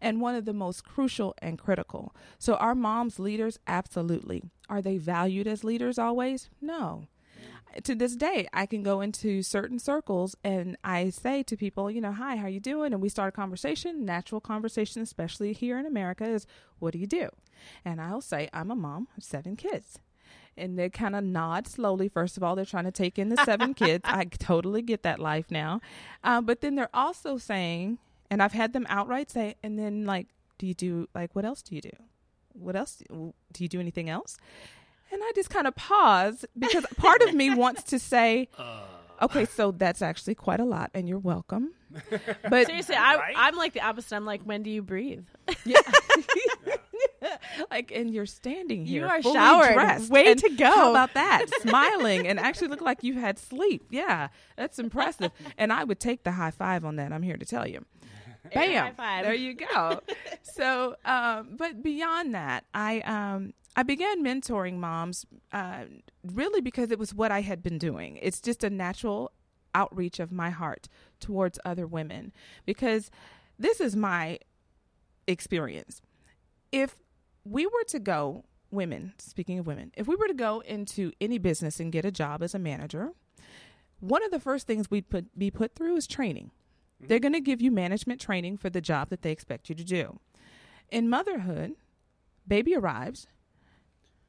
and 0.00 0.20
one 0.20 0.36
of 0.36 0.44
the 0.44 0.52
most 0.52 0.84
crucial 0.84 1.34
and 1.42 1.58
critical. 1.58 2.14
So, 2.38 2.54
are 2.54 2.76
moms 2.76 3.18
leaders? 3.18 3.58
Absolutely. 3.66 4.44
Are 4.68 4.80
they 4.80 4.96
valued 4.96 5.48
as 5.48 5.64
leaders 5.64 5.98
always? 5.98 6.50
No 6.60 7.08
to 7.82 7.94
this 7.94 8.16
day 8.16 8.46
i 8.52 8.66
can 8.66 8.82
go 8.82 9.00
into 9.00 9.42
certain 9.42 9.78
circles 9.78 10.36
and 10.44 10.76
i 10.84 11.10
say 11.10 11.42
to 11.42 11.56
people 11.56 11.90
you 11.90 12.00
know 12.00 12.12
hi 12.12 12.36
how 12.36 12.46
you 12.46 12.60
doing? 12.60 12.92
And 12.92 13.02
we 13.02 13.08
start 13.08 13.28
a 13.28 13.32
conversation. 13.32 14.04
Natural 14.04 14.40
conversation 14.40 15.02
especially 15.02 15.52
here 15.52 15.78
in 15.78 15.86
america 15.86 16.24
is 16.24 16.46
what 16.78 16.92
do 16.92 16.98
you 16.98 17.06
do? 17.06 17.28
And 17.84 18.00
i'll 18.00 18.20
say 18.20 18.48
i'm 18.52 18.70
a 18.70 18.76
mom 18.76 19.08
of 19.16 19.24
seven 19.24 19.56
kids. 19.56 19.98
And 20.54 20.78
they 20.78 20.90
kind 20.90 21.16
of 21.16 21.24
nod 21.24 21.66
slowly. 21.66 22.08
First 22.08 22.36
of 22.36 22.42
all 22.42 22.54
they're 22.54 22.64
trying 22.64 22.84
to 22.84 22.92
take 22.92 23.18
in 23.18 23.30
the 23.30 23.42
seven 23.44 23.72
kids. 23.82 24.04
I 24.06 24.24
totally 24.24 24.82
get 24.82 25.02
that 25.02 25.18
life 25.18 25.50
now. 25.50 25.80
Uh, 26.22 26.42
but 26.42 26.60
then 26.60 26.74
they're 26.74 26.94
also 26.94 27.38
saying 27.38 27.98
and 28.30 28.42
i've 28.42 28.52
had 28.52 28.72
them 28.72 28.86
outright 28.88 29.30
say 29.30 29.56
and 29.62 29.78
then 29.78 30.04
like 30.04 30.28
do 30.58 30.66
you 30.66 30.74
do 30.74 31.08
like 31.14 31.34
what 31.34 31.44
else 31.44 31.62
do 31.62 31.74
you 31.74 31.80
do? 31.80 31.90
What 32.54 32.76
else 32.76 33.02
do 33.08 33.64
you 33.64 33.68
do 33.68 33.80
anything 33.80 34.10
else 34.10 34.36
and 35.12 35.22
I 35.22 35.32
just 35.34 35.50
kind 35.50 35.66
of 35.66 35.74
pause 35.76 36.44
because 36.58 36.84
part 36.96 37.22
of 37.22 37.34
me 37.34 37.54
wants 37.54 37.82
to 37.84 37.98
say, 37.98 38.48
okay, 39.20 39.44
so 39.44 39.70
that's 39.72 40.02
actually 40.02 40.34
quite 40.34 40.60
a 40.60 40.64
lot, 40.64 40.90
and 40.94 41.08
you're 41.08 41.18
welcome. 41.18 41.72
But 42.48 42.66
Seriously, 42.66 42.94
I, 42.96 43.16
Right? 43.16 43.34
I'm 43.36 43.54
like 43.56 43.74
the 43.74 43.82
opposite. 43.82 44.16
I'm 44.16 44.24
like, 44.24 44.42
when 44.42 44.62
do 44.62 44.70
you 44.70 44.82
breathe? 44.82 45.24
yeah. 45.64 45.76
like, 47.70 47.92
and 47.92 48.12
you're 48.12 48.26
standing 48.26 48.86
You 48.86 49.00
here, 49.02 49.06
are 49.08 49.22
fully 49.22 49.34
showered. 49.34 49.74
dressed, 49.74 50.10
Way 50.10 50.32
and 50.32 50.40
to 50.40 50.50
go. 50.50 50.64
How 50.70 50.90
about 50.90 51.14
that? 51.14 51.46
Smiling 51.60 52.26
and 52.26 52.38
actually 52.40 52.68
look 52.68 52.80
like 52.80 53.02
you 53.04 53.14
had 53.20 53.38
sleep. 53.38 53.84
Yeah, 53.90 54.28
that's 54.56 54.78
impressive. 54.78 55.30
and 55.58 55.72
I 55.72 55.84
would 55.84 56.00
take 56.00 56.24
the 56.24 56.32
high 56.32 56.50
five 56.50 56.84
on 56.84 56.96
that. 56.96 57.12
I'm 57.12 57.22
here 57.22 57.36
to 57.36 57.44
tell 57.44 57.66
you. 57.66 57.84
Bam! 58.52 58.86
high 58.86 58.92
five. 58.92 59.24
There 59.24 59.34
you 59.34 59.54
go. 59.54 60.00
so, 60.42 60.96
um, 61.04 61.50
but 61.56 61.82
beyond 61.82 62.34
that, 62.34 62.64
I 62.74 63.00
um, 63.00 63.52
I 63.74 63.82
began 63.82 64.22
mentoring 64.22 64.78
moms 64.78 65.24
uh, 65.52 65.84
really 66.24 66.60
because 66.60 66.90
it 66.90 66.98
was 66.98 67.14
what 67.14 67.30
I 67.30 67.40
had 67.40 67.62
been 67.62 67.78
doing. 67.78 68.18
It's 68.20 68.40
just 68.40 68.62
a 68.62 68.70
natural 68.70 69.32
outreach 69.74 70.20
of 70.20 70.30
my 70.30 70.50
heart 70.50 70.88
towards 71.20 71.58
other 71.64 71.86
women 71.86 72.32
because 72.66 73.10
this 73.58 73.80
is 73.80 73.96
my 73.96 74.38
experience. 75.26 76.02
If 76.70 76.96
we 77.44 77.66
were 77.66 77.84
to 77.88 77.98
go, 77.98 78.44
women, 78.70 79.14
speaking 79.18 79.58
of 79.58 79.66
women, 79.66 79.92
if 79.96 80.06
we 80.06 80.16
were 80.16 80.28
to 80.28 80.34
go 80.34 80.60
into 80.60 81.12
any 81.20 81.38
business 81.38 81.80
and 81.80 81.92
get 81.92 82.04
a 82.04 82.10
job 82.10 82.42
as 82.42 82.54
a 82.54 82.58
manager, 82.58 83.12
one 84.00 84.24
of 84.24 84.30
the 84.30 84.40
first 84.40 84.66
things 84.66 84.90
we'd 84.90 85.08
put, 85.08 85.38
be 85.38 85.50
put 85.50 85.74
through 85.74 85.96
is 85.96 86.06
training. 86.06 86.50
They're 87.00 87.18
going 87.18 87.32
to 87.32 87.40
give 87.40 87.60
you 87.60 87.70
management 87.70 88.20
training 88.20 88.58
for 88.58 88.70
the 88.70 88.80
job 88.80 89.10
that 89.10 89.22
they 89.22 89.32
expect 89.32 89.68
you 89.68 89.74
to 89.74 89.84
do. 89.84 90.18
In 90.90 91.08
motherhood, 91.08 91.72
baby 92.46 92.74
arrives, 92.74 93.26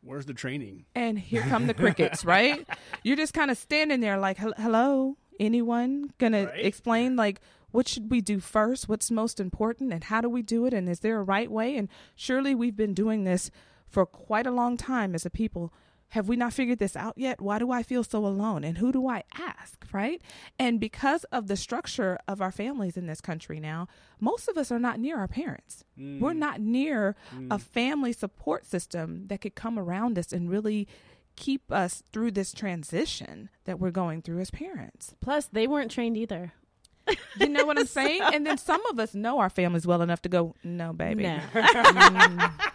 Where's 0.03 0.25
the 0.25 0.33
training? 0.33 0.85
and 0.95 1.17
here 1.17 1.41
come 1.49 1.67
the 1.67 1.73
crickets, 1.73 2.25
right? 2.25 2.67
You're 3.03 3.15
just 3.17 3.33
kind 3.33 3.49
of 3.49 3.57
standing 3.57 4.01
there 4.01 4.17
like, 4.17 4.37
hello, 4.37 5.17
anyone 5.39 6.11
gonna 6.17 6.45
Right. 6.45 6.65
explain 6.65 7.15
like 7.15 7.39
what 7.71 7.87
should 7.87 8.11
we 8.11 8.21
do 8.21 8.39
first? 8.39 8.87
What's 8.87 9.09
most 9.09 9.39
important, 9.39 9.91
and 9.91 10.03
how 10.03 10.21
do 10.21 10.29
we 10.29 10.43
do 10.43 10.65
it? 10.67 10.73
And 10.75 10.87
is 10.87 10.99
there 10.99 11.17
a 11.19 11.23
right 11.23 11.49
way? 11.49 11.75
And 11.75 11.89
surely 12.15 12.53
we've 12.53 12.75
been 12.75 12.93
doing 12.93 13.23
this 13.23 13.49
for 13.87 14.05
quite 14.05 14.45
a 14.45 14.51
long 14.51 14.77
time 14.77 15.15
as 15.15 15.25
a 15.25 15.31
people. 15.31 15.73
Have 16.13 16.27
we 16.27 16.35
not 16.35 16.53
figured 16.53 16.77
this 16.77 16.95
out 16.95 17.15
yet? 17.17 17.41
Why 17.41 17.57
do 17.57 17.71
I 17.71 17.81
feel 17.81 18.03
so 18.03 18.23
alone? 18.23 18.63
And 18.63 18.77
who 18.77 18.91
do 18.91 19.07
I 19.07 19.23
ask, 19.35 19.83
right? 19.91 20.21
And 20.59 20.79
because 20.79 21.23
of 21.31 21.47
the 21.47 21.57
structure 21.57 22.19
of 22.27 22.39
our 22.39 22.51
families 22.51 22.97
in 22.97 23.07
this 23.07 23.19
country 23.19 23.59
now, 23.59 23.87
most 24.19 24.47
of 24.47 24.55
us 24.55 24.71
are 24.71 24.77
not 24.77 24.99
near 24.99 25.17
our 25.17 25.27
parents. 25.27 25.83
We're 25.97 26.33
not 26.33 26.61
near 26.61 27.15
a 27.49 27.57
family 27.57 28.13
support 28.13 28.63
system 28.67 29.25
that 29.27 29.41
could 29.41 29.55
come 29.55 29.79
around 29.79 30.19
us 30.19 30.31
and 30.31 30.51
really 30.51 30.87
keep 31.35 31.71
us 31.71 32.03
through 32.11 32.29
this 32.29 32.53
transition 32.53 33.49
that 33.65 33.79
we're 33.79 33.89
going 33.89 34.21
through 34.21 34.39
as 34.39 34.51
parents. 34.51 35.15
Plus, 35.19 35.47
they 35.47 35.65
weren't 35.65 35.89
trained 35.89 36.15
either. 36.15 36.53
You 37.39 37.49
know 37.49 37.65
what 37.65 37.79
I'm 37.79 37.87
saying? 38.01 38.21
And 38.21 38.45
then 38.45 38.59
some 38.59 38.85
of 38.85 38.99
us 38.99 39.15
know 39.15 39.39
our 39.39 39.49
families 39.49 39.87
well 39.87 40.03
enough 40.03 40.21
to 40.21 40.29
go, 40.29 40.53
no, 40.63 40.93
baby. 40.93 41.23
No. 41.23 41.39
Mm, 41.55 42.71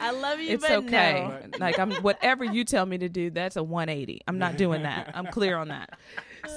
I 0.00 0.10
love 0.12 0.40
you, 0.40 0.50
it's 0.54 0.62
but 0.66 0.72
okay. 0.84 1.26
no. 1.28 1.58
Like 1.58 1.78
I'm 1.78 1.92
whatever 1.96 2.44
you 2.44 2.64
tell 2.64 2.86
me 2.86 2.98
to 2.98 3.08
do, 3.08 3.30
that's 3.30 3.56
a 3.56 3.62
180. 3.62 4.22
I'm 4.28 4.38
not 4.38 4.56
doing 4.56 4.82
that. 4.82 5.10
I'm 5.14 5.26
clear 5.26 5.56
on 5.56 5.68
that. 5.68 5.98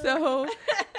So 0.04 0.48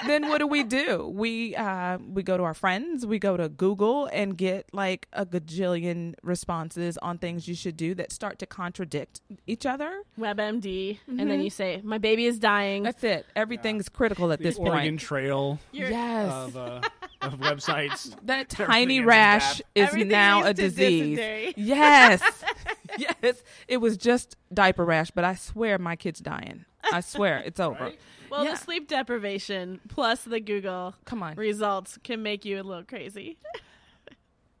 then 0.05 0.27
what 0.29 0.39
do 0.39 0.47
we 0.47 0.63
do? 0.63 1.07
We 1.13 1.55
uh 1.55 1.97
we 1.99 2.21
go 2.21 2.37
to 2.37 2.43
our 2.43 2.53
friends, 2.53 3.05
we 3.05 3.17
go 3.17 3.37
to 3.37 3.49
Google 3.49 4.07
and 4.11 4.37
get 4.37 4.67
like 4.73 5.07
a 5.13 5.25
gajillion 5.25 6.15
responses 6.21 6.97
on 6.99 7.17
things 7.17 7.47
you 7.47 7.55
should 7.55 7.77
do 7.77 7.95
that 7.95 8.11
start 8.11 8.39
to 8.39 8.45
contradict 8.45 9.21
each 9.47 9.65
other. 9.65 10.01
WebMD, 10.19 10.99
and 11.07 11.19
then 11.31 11.41
you 11.41 11.49
say, 11.49 11.79
"My 11.83 11.97
baby 11.97 12.25
is 12.25 12.39
dying." 12.39 12.83
That's 12.83 13.03
it. 13.03 13.25
Everything's 13.35 13.89
critical 13.89 14.31
at 14.31 14.39
The 14.39 14.45
this 14.45 14.57
Oregon 14.57 14.93
point. 14.95 14.99
Trail 14.99 15.59
You're- 15.71 15.89
Yes. 15.91 16.31
of, 16.31 16.57
uh, 16.57 16.81
of 17.23 17.39
websites. 17.39 18.15
that 18.25 18.49
tiny 18.49 18.99
rash 19.01 19.59
is 19.75 19.87
Everything 19.89 20.09
now 20.09 20.43
a 20.45 20.53
disease. 20.53 21.17
dysentery. 21.17 21.53
Yes. 21.57 22.21
yes. 22.97 23.43
It 23.67 23.77
was 23.77 23.97
just 23.97 24.35
diaper 24.53 24.85
rash, 24.85 25.11
but 25.11 25.23
I 25.23 25.35
swear 25.35 25.77
my 25.79 25.95
kid's 25.95 26.19
dying. 26.19 26.65
I 26.91 26.99
swear 27.01 27.39
it's 27.45 27.59
over. 27.59 27.83
Right? 27.85 27.99
Well, 28.29 28.43
Yeah. 28.45 28.51
the 28.51 28.57
sleep 28.57 28.87
deprivation 28.87 29.79
plus 29.89 30.23
the 30.23 30.39
Google 30.39 30.95
Come 31.05 31.23
on. 31.23 31.35
results 31.35 31.97
can 32.03 32.21
make 32.23 32.45
you 32.45 32.61
a 32.61 32.63
little 32.63 32.83
crazy. 32.83 33.37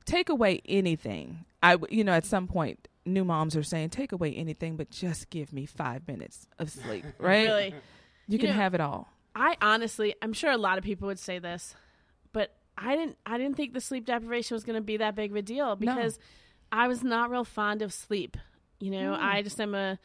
Take 0.05 0.29
away 0.29 0.61
anything. 0.65 1.45
I 1.61 1.77
you 1.89 2.03
know 2.03 2.11
at 2.11 2.25
some 2.25 2.47
point 2.47 2.87
new 3.05 3.23
moms 3.25 3.55
are 3.55 3.63
saying 3.63 3.89
take 3.89 4.11
away 4.11 4.33
anything 4.33 4.75
but 4.77 4.89
just 4.89 5.29
give 5.29 5.51
me 5.53 5.65
5 5.65 6.07
minutes 6.07 6.47
of 6.59 6.69
sleep, 6.69 7.05
right? 7.19 7.47
Really. 7.47 7.67
You 7.67 7.73
You 8.27 8.39
can 8.39 8.47
know- 8.49 8.53
have 8.55 8.73
it 8.73 8.81
all. 8.81 9.09
I 9.35 9.57
honestly, 9.61 10.13
I'm 10.21 10.31
sure 10.33 10.51
a 10.51 10.57
lot 10.57 10.77
of 10.77 10.83
people 10.83 11.07
would 11.07 11.17
say 11.19 11.39
this, 11.39 11.73
but 11.73 11.75
I 12.77 12.95
didn't. 12.95 13.17
I 13.25 13.37
didn't 13.37 13.55
think 13.55 13.73
the 13.73 13.81
sleep 13.81 14.05
deprivation 14.05 14.55
was 14.55 14.63
going 14.63 14.75
to 14.75 14.81
be 14.81 14.97
that 14.97 15.15
big 15.15 15.31
of 15.31 15.37
a 15.37 15.41
deal 15.41 15.75
because 15.75 16.19
I 16.71 16.87
was 16.87 17.03
not 17.03 17.29
real 17.29 17.43
fond 17.43 17.81
of 17.81 17.93
sleep. 17.93 18.37
You 18.79 18.91
know, 18.91 19.15
I 19.19 19.41
just 19.41 19.61
am 19.61 19.75
a 19.75 19.99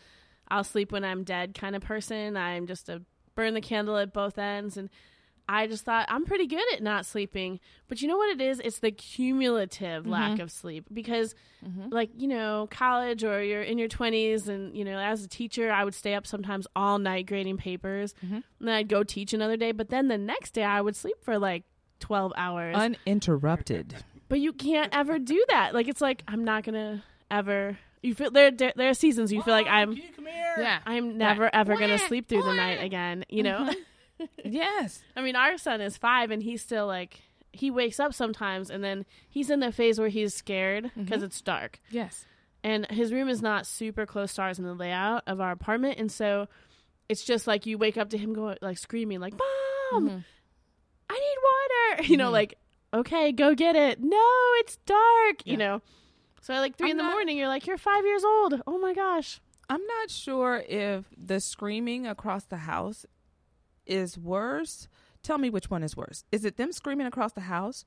I'll 0.49 0.65
sleep 0.65 0.93
when 0.93 1.05
I'm 1.05 1.25
dead 1.25 1.55
kind 1.55 1.77
of 1.77 1.83
person. 1.83 2.37
I'm 2.37 2.67
just 2.67 2.89
a 2.89 3.03
burn 3.35 3.55
the 3.55 3.61
candle 3.61 3.97
at 3.97 4.13
both 4.13 4.39
ends, 4.39 4.77
and 4.77 4.91
I 5.49 5.67
just 5.67 5.85
thought 5.85 6.07
I'm 6.11 6.27
pretty 6.27 6.47
good 6.47 6.63
at 6.75 6.83
not 6.83 7.07
sleeping. 7.07 7.61
But 7.89 8.03
you 8.03 8.09
know 8.09 8.17
what 8.17 8.31
it 8.31 8.41
is? 8.41 8.61
It's 8.61 8.81
the 8.81 8.91
cumulative 8.91 10.03
mm-hmm. 10.03 10.13
lack 10.13 10.39
of 10.41 10.51
sleep 10.51 10.87
because, 10.93 11.35
mm-hmm. 11.67 11.89
like 11.91 12.11
you 12.17 12.29
know, 12.29 12.69
college 12.71 13.25
or 13.25 13.43
you're 13.43 13.63
in 13.63 13.79
your 13.79 13.89
20s, 13.89 14.49
and 14.49 14.77
you 14.77 14.85
know, 14.85 14.99
as 14.99 15.25
a 15.25 15.29
teacher, 15.29 15.71
I 15.71 15.85
would 15.85 15.95
stay 15.95 16.15
up 16.15 16.27
sometimes 16.27 16.67
all 16.77 16.99
night 16.99 17.27
grading 17.27 17.57
papers, 17.57 18.15
mm-hmm. 18.25 18.35
and 18.35 18.45
then 18.61 18.75
I'd 18.75 18.89
go 18.89 19.03
teach 19.03 19.33
another 19.33 19.57
day. 19.57 19.73
But 19.73 19.89
then 19.89 20.09
the 20.09 20.19
next 20.19 20.53
day, 20.53 20.65
I 20.65 20.81
would 20.81 20.97
sleep 20.97 21.17
for 21.23 21.39
like 21.39 21.65
12 22.01 22.33
hours. 22.37 22.77
Uninterrupted. 22.77 23.95
but 24.29 24.41
you 24.41 24.53
can't 24.53 24.95
ever 24.95 25.19
do 25.19 25.45
that. 25.49 25.75
Like 25.75 25.89
it's 25.89 26.01
like 26.01 26.23
I'm 26.29 26.45
not 26.45 26.65
gonna 26.65 27.03
ever. 27.31 27.79
You 28.03 28.15
feel 28.15 28.31
there. 28.31 28.51
There 28.51 28.73
there 28.77 28.89
are 28.91 28.95
seasons 28.95 29.33
you 29.33 29.43
feel 29.43 29.55
like 29.55 29.67
I'm. 29.67 29.97
Come 30.15 30.27
here? 30.27 30.55
Yeah. 30.59 30.79
I'm 30.87 31.19
never 31.19 31.53
ever 31.55 31.77
gonna 31.77 31.99
sleep 31.99 32.29
through 32.29 32.43
the 32.43 32.55
night 32.55 32.83
again. 32.83 33.25
You 33.29 33.43
know. 33.43 33.59
Mm-hmm. 33.61 33.73
Yes. 34.45 35.01
I 35.15 35.21
mean, 35.23 35.37
our 35.37 35.57
son 35.59 35.81
is 35.81 35.97
five, 35.97 36.33
and 36.33 36.43
he's 36.43 36.61
still 36.61 36.89
like 36.89 37.21
he 37.53 37.71
wakes 37.71 38.01
up 38.01 38.13
sometimes, 38.13 38.69
and 38.69 38.83
then 38.83 39.07
he's 39.29 39.49
in 39.49 39.61
the 39.61 39.71
phase 39.71 40.01
where 40.01 40.09
he's 40.09 40.35
scared 40.35 40.87
mm-hmm. 40.87 41.05
because 41.05 41.23
it's 41.23 41.41
dark, 41.41 41.79
Yes. 41.91 42.27
and 42.65 42.85
his 42.91 43.13
room 43.13 43.29
is 43.29 43.43
not 43.43 43.65
super 43.65 44.07
close 44.07 44.35
to 44.35 44.43
ours 44.43 44.59
in 44.59 44.65
the 44.65 44.75
layout 44.75 45.23
of 45.29 45.41
our 45.41 45.53
apartment, 45.53 46.01
and 46.01 46.11
so 46.11 46.49
it's 47.09 47.25
just 47.25 47.47
like 47.47 47.65
you 47.65 47.79
wake 47.79 47.97
up 47.97 48.11
to 48.11 48.19
him 48.19 48.35
going 48.35 48.57
like 48.61 48.79
screaming 48.79 49.21
like 49.21 49.35
"Mom, 49.93 50.09
mm-hmm. 50.09 50.19
I 51.09 51.15
need 51.15 51.97
water," 51.97 52.03
you 52.11 52.17
know, 52.17 52.27
mm-hmm. 52.27 52.33
like 52.33 52.59
okay, 52.95 53.33
go 53.33 53.55
get 53.55 53.77
it. 53.77 54.03
No, 54.03 54.51
it's 54.57 54.79
dark, 54.87 55.47
you 55.47 55.57
know. 55.57 55.83
So 56.41 56.55
at 56.55 56.61
like 56.61 56.77
3 56.77 56.87
I'm 56.87 56.91
in 56.93 56.97
the 56.97 57.03
not- 57.03 57.13
morning, 57.13 57.37
you're 57.37 57.49
like, 57.49 57.67
you're 57.67 57.77
five 57.77 58.05
years 58.07 58.25
old. 58.25 58.63
Oh 58.67 58.79
my 58.79 58.95
gosh. 58.95 59.41
I'm 59.69 59.85
not 59.85 60.11
sure 60.11 60.65
if 60.67 61.05
the 61.15 61.41
screaming 61.41 62.07
across 62.07 62.45
the 62.45 62.59
house 62.59 63.05
is 63.85 64.17
worse 64.17 64.89
Tell 65.23 65.39
me 65.39 65.51
which 65.51 65.71
one 65.71 65.83
is 65.83 65.97
worse. 65.97 66.25
Is 66.33 66.45
it 66.45 66.57
them 66.57 66.73
screaming 66.73 67.07
across 67.07 67.33
the 67.33 67.43
house? 67.43 67.85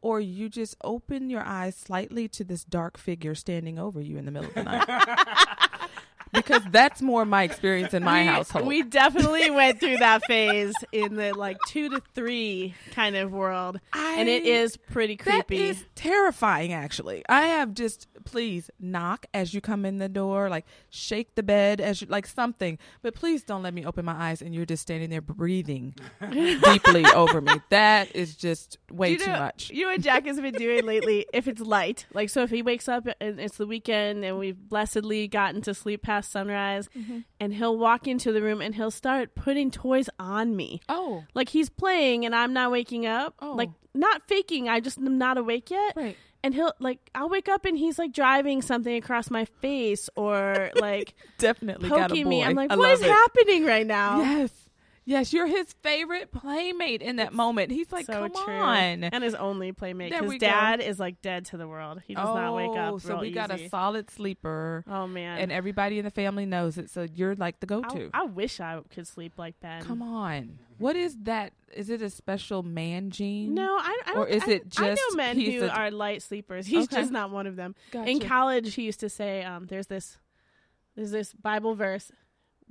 Or 0.00 0.20
you 0.20 0.48
just 0.48 0.74
open 0.82 1.30
your 1.30 1.44
eyes 1.44 1.76
slightly 1.76 2.26
to 2.28 2.42
this 2.42 2.64
dark 2.64 2.98
figure 2.98 3.36
standing 3.36 3.78
over 3.78 4.00
you 4.00 4.18
in 4.18 4.24
the 4.24 4.32
middle 4.32 4.48
of 4.48 4.54
the 4.54 4.64
night. 4.64 4.88
because 6.32 6.62
that's 6.70 7.02
more 7.02 7.24
my 7.24 7.42
experience 7.42 7.94
in 7.94 8.02
my 8.02 8.22
we, 8.22 8.26
household. 8.26 8.66
We 8.66 8.82
definitely 8.82 9.50
went 9.50 9.80
through 9.80 9.98
that 9.98 10.24
phase 10.24 10.74
in 10.92 11.16
the 11.16 11.32
like 11.32 11.58
two 11.66 11.90
to 11.90 12.02
three 12.14 12.74
kind 12.92 13.16
of 13.16 13.32
world, 13.32 13.80
I, 13.92 14.16
and 14.18 14.28
it 14.28 14.44
is 14.44 14.76
pretty 14.76 15.16
creepy. 15.16 15.58
That 15.58 15.64
is 15.64 15.84
terrifying, 15.94 16.72
actually. 16.72 17.22
I 17.28 17.42
have 17.42 17.74
just 17.74 18.08
please 18.24 18.70
knock 18.80 19.26
as 19.34 19.52
you 19.52 19.60
come 19.60 19.84
in 19.84 19.98
the 19.98 20.08
door, 20.08 20.48
like 20.48 20.64
shake 20.90 21.34
the 21.34 21.42
bed 21.42 21.80
as 21.80 22.00
you 22.00 22.06
like 22.08 22.26
something, 22.26 22.78
but 23.02 23.14
please 23.14 23.42
don't 23.42 23.62
let 23.62 23.74
me 23.74 23.84
open 23.84 24.04
my 24.04 24.14
eyes 24.14 24.42
and 24.42 24.54
you're 24.54 24.66
just 24.66 24.82
standing 24.82 25.10
there 25.10 25.20
breathing 25.20 25.94
deeply 26.30 27.04
over 27.14 27.40
me. 27.40 27.52
That 27.70 28.14
is 28.14 28.36
just 28.36 28.78
way 28.90 29.12
you 29.12 29.18
too 29.18 29.30
know, 29.30 29.38
much. 29.38 29.70
You 29.70 29.84
know 29.84 29.92
what 29.92 30.00
Jack 30.00 30.26
has 30.26 30.40
been 30.40 30.54
doing 30.54 30.86
lately? 30.86 31.26
If 31.32 31.48
it's 31.48 31.60
light, 31.60 32.06
like 32.14 32.30
so, 32.30 32.42
if 32.42 32.50
he 32.50 32.62
wakes 32.62 32.88
up 32.88 33.06
and 33.20 33.40
it's 33.40 33.56
the 33.56 33.66
weekend 33.66 34.24
and 34.24 34.38
we've 34.38 34.58
blessedly 34.68 35.28
gotten 35.28 35.60
to 35.62 35.74
sleep 35.74 36.02
past 36.02 36.21
sunrise, 36.22 36.88
Mm-hmm. 36.96 37.18
and 37.40 37.54
he'll 37.54 37.76
walk 37.76 38.06
into 38.08 38.32
the 38.32 38.42
room 38.42 38.60
and 38.60 38.74
he'll 38.74 38.90
start 38.90 39.34
putting 39.34 39.70
toys 39.70 40.08
on 40.18 40.54
me. 40.56 40.80
Oh, 40.88 41.24
Like 41.34 41.48
he's 41.48 41.68
playing 41.68 42.24
and 42.24 42.34
I'm 42.34 42.52
not 42.52 42.70
waking 42.70 43.06
up. 43.06 43.34
Oh. 43.40 43.52
Like 43.52 43.70
not 43.94 44.22
faking, 44.28 44.68
I 44.68 44.80
just 44.80 44.98
am 44.98 45.18
not 45.18 45.36
awake 45.38 45.70
yet. 45.70 45.94
right. 45.96 46.16
And 46.44 46.54
he'll 46.54 46.72
like 46.80 46.98
I'll 47.14 47.28
wake 47.28 47.48
up 47.48 47.64
and 47.64 47.78
he's 47.78 48.00
like 48.00 48.12
driving 48.12 48.62
something 48.62 48.96
across 48.96 49.30
my 49.30 49.44
face 49.44 50.10
or 50.16 50.70
like 50.76 51.14
Definitely 51.38 51.88
got 51.88 52.06
a 52.06 52.08
poking 52.08 52.24
boy. 52.24 52.30
me. 52.30 52.42
I'm 52.42 52.56
like, 52.56 52.70
what 52.70 52.90
is 52.90 53.00
it. 53.00 53.06
happening 53.08 53.64
right 53.64 53.86
now? 53.86 54.20
Yes. 54.22 54.50
Yes, 55.04 55.32
you're 55.32 55.48
his 55.48 55.72
favorite 55.82 56.30
playmate 56.30 57.02
in 57.02 57.16
that 57.16 57.32
moment. 57.32 57.72
He's 57.72 57.90
like, 57.90 58.06
so 58.06 58.12
come 58.28 58.44
true. 58.44 58.54
on. 58.54 59.02
And 59.02 59.24
his 59.24 59.34
only 59.34 59.72
playmate 59.72 60.12
His 60.14 60.22
we 60.22 60.38
go. 60.38 60.46
dad 60.46 60.80
is 60.80 61.00
like 61.00 61.20
dead 61.20 61.46
to 61.46 61.56
the 61.56 61.66
world. 61.66 62.00
He 62.06 62.14
does 62.14 62.24
not 62.32 62.54
wake 62.54 62.70
Oh, 62.70 62.94
up. 62.96 63.00
So 63.00 63.08
real 63.14 63.20
we 63.22 63.32
got 63.32 63.52
easy. 63.52 63.64
a 63.64 63.68
solid 63.68 64.10
sleeper, 64.10 64.84
Oh 64.88 65.08
man. 65.08 65.38
and 65.40 65.50
everybody 65.50 65.98
in 65.98 66.04
the 66.04 66.10
family 66.12 66.46
knows 66.46 66.78
it. 66.78 66.88
So 66.88 67.08
you're 67.14 67.34
like 67.34 67.58
the 67.58 67.66
go-to. 67.66 68.10
I 68.14 68.22
wish 68.24 68.60
I 68.60 68.80
could 68.94 69.08
sleep 69.08 69.32
like 69.38 69.58
Ben. 69.58 69.82
Come 69.82 70.02
on. 70.02 70.58
What 70.78 70.94
is 70.94 71.16
that? 71.24 71.52
Is 71.74 71.90
it 71.90 72.00
a 72.00 72.08
special 72.10 72.62
man 72.62 73.10
gene? 73.10 73.54
No, 73.54 73.74
I, 73.76 74.00
I 74.06 74.10
Or 74.12 74.14
don't. 74.26 74.28
is 74.30 74.42
I- 74.44 74.50
it 74.52 74.62
I 74.78 74.88
just 74.94 75.02
know 75.10 75.16
men 75.16 75.40
who 75.40 75.64
a- 75.64 75.68
are 75.68 75.90
light 75.90 76.22
sleepers. 76.22 76.66
He's 76.66 76.84
Okay. 76.84 76.96
just 77.00 77.10
not 77.10 77.30
one 77.30 77.48
of 77.48 77.56
them. 77.56 77.74
Gotcha. 77.90 78.08
In 78.08 78.20
college, 78.20 78.74
he 78.74 78.82
used 78.84 79.00
to 79.00 79.08
say, 79.08 79.42
um, 79.42 79.66
"There's 79.66 79.88
this, 79.88 80.18
there's 80.94 81.10
this 81.10 81.32
Bible 81.32 81.74
verse 81.74 82.12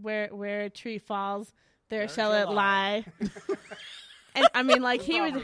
where 0.02 0.28
where 0.30 0.62
a 0.62 0.70
tree 0.70 0.98
falls, 0.98 1.54
there, 1.92 2.08
shall 2.08 2.34
it 2.34 2.50
lie." 2.50 3.06
and 4.36 4.48
I 4.56 4.64
mean, 4.64 4.82
like 4.82 5.02
he 5.02 5.22
would 5.22 5.44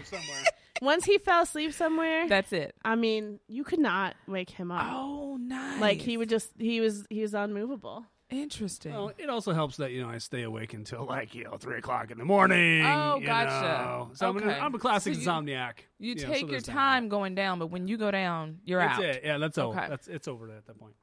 once 0.82 1.06
he 1.06 1.18
fell 1.20 1.44
asleep 1.44 1.74
somewhere. 1.74 2.28
That's 2.28 2.52
it. 2.54 2.74
I 2.84 2.96
mean, 2.96 3.40
you 3.48 3.64
could 3.64 3.80
not 3.80 4.16
wake 4.28 4.50
him 4.50 4.72
up. 4.72 4.84
Oh, 4.92 5.38
nice. 5.40 5.80
Like 5.80 6.00
he 6.02 6.18
would 6.18 6.30
just 6.30 6.50
he 6.58 6.82
was 6.82 7.06
he 7.10 7.22
was 7.22 7.34
unmovable. 7.36 8.06
Interesting. 8.30 8.92
Well, 8.92 9.14
it 9.18 9.30
also 9.30 9.54
helps 9.54 9.78
that 9.78 9.92
you 9.92 10.02
know 10.02 10.10
I 10.10 10.18
stay 10.18 10.44
awake 10.44 10.74
until 10.74 11.06
like 11.06 11.34
you 11.34 11.46
know 11.46 11.56
three 11.58 11.78
o'clock 11.78 12.12
in 12.12 12.18
the 12.18 12.26
morning. 12.26 12.86
Oh, 12.86 13.22
gotcha. 13.24 13.50
know. 13.86 14.10
So 14.16 14.30
I'm, 14.30 14.38
Okay. 14.38 14.60
I'm 14.60 14.76
a 14.76 14.80
classic 14.80 15.14
So 15.16 15.20
you- 15.22 15.28
insomniac. 15.28 15.74
you 15.98 16.16
know, 16.16 16.22
so 16.24 16.28
take 16.28 16.42
your 16.42 16.50
there's 16.52 16.64
that. 16.64 16.74
time 16.74 17.08
going 17.08 17.36
down, 17.36 17.58
but 17.60 17.68
when 17.68 17.88
you 17.88 17.98
go 17.98 18.12
down, 18.12 18.60
you're 18.66 18.82
That's 18.82 18.98
out. 19.00 19.06
it. 19.06 19.22
Yeah, 19.24 19.38
that's 19.38 19.58
over. 19.58 19.78
Okay. 19.80 19.88
That's 19.90 20.08
it's 20.10 20.28
over 20.28 20.50
at 20.52 20.66
that 20.68 20.78
point. 20.78 20.96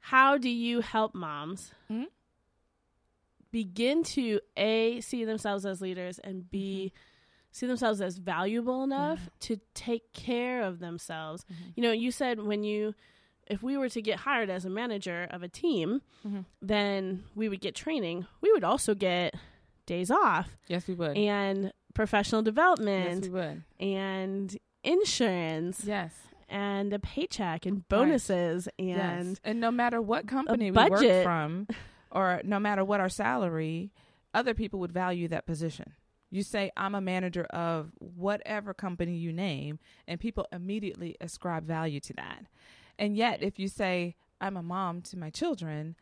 How 0.00 0.36
do 0.36 0.48
you 0.50 0.80
help 0.80 1.14
moms 1.14 1.70
Mhm. 1.90 2.06
Begin 3.54 4.02
to 4.02 4.40
a 4.56 5.00
see 5.00 5.24
themselves 5.24 5.64
as 5.64 5.80
leaders 5.80 6.18
and 6.24 6.50
b 6.50 6.90
Mm-hmm. 6.92 6.98
see 7.58 7.66
themselves 7.68 8.00
as 8.00 8.18
valuable 8.18 8.82
enough 8.82 9.20
to 9.46 9.60
take 9.74 10.12
care 10.12 10.60
of 10.68 10.80
themselves? 10.80 11.44
Mm-hmm. 11.44 11.70
You 11.76 11.82
know, 11.84 11.92
you 11.92 12.10
said 12.10 12.40
when 12.40 12.64
you 12.64 12.94
if 13.46 13.62
we 13.62 13.76
were 13.76 13.88
to 13.90 14.02
get 14.02 14.16
hired 14.20 14.50
as 14.50 14.64
a 14.64 14.70
manager 14.70 15.20
of 15.30 15.42
a 15.44 15.48
team, 15.48 16.00
Mhm. 16.26 16.44
then 16.62 17.24
we 17.36 17.48
would 17.50 17.60
get 17.60 17.74
training. 17.76 18.26
We 18.40 18.50
would 18.52 18.64
also 18.64 18.92
get 18.94 19.34
days 19.86 20.10
off 20.10 20.48
Yes, 20.66 20.88
we 20.88 20.94
would. 20.94 21.16
and 21.16 21.72
professional 21.94 22.42
development. 22.42 23.10
yes, 23.22 23.28
we 23.28 23.30
would. 23.38 23.62
and 23.78 24.56
insurance 24.82 25.84
Yes. 25.84 26.12
and 26.48 26.92
a 26.92 26.98
paycheck 26.98 27.66
and 27.66 27.86
bonuses 27.88 28.66
and 28.78 28.88
yes. 28.88 29.40
And 29.44 29.60
no 29.60 29.70
matter 29.70 30.00
what 30.00 30.26
company 30.26 30.70
we 30.70 30.76
work 30.76 30.90
budget. 30.90 31.22
from, 31.24 31.66
or 32.14 32.40
no 32.44 32.58
matter 32.58 32.84
what 32.84 33.00
our 33.00 33.08
salary, 33.08 33.92
other 34.32 34.54
people 34.54 34.80
would 34.80 34.92
value 34.92 35.28
that 35.28 35.46
position. 35.46 35.94
You 36.30 36.42
say, 36.42 36.70
I'm 36.76 36.94
a 36.94 37.00
manager 37.00 37.44
of 37.44 37.92
whatever 37.98 38.72
company 38.72 39.16
you 39.16 39.32
name, 39.32 39.78
and 40.08 40.18
people 40.18 40.46
immediately 40.52 41.16
ascribe 41.20 41.66
value 41.66 42.00
to 42.00 42.12
that. 42.14 42.46
And 42.98 43.16
yet, 43.16 43.42
if 43.42 43.58
you 43.58 43.68
say, 43.68 44.16
I'm 44.40 44.56
a 44.56 44.62
mom 44.62 45.02
to 45.02 45.18
my 45.18 45.30
children, 45.30 45.96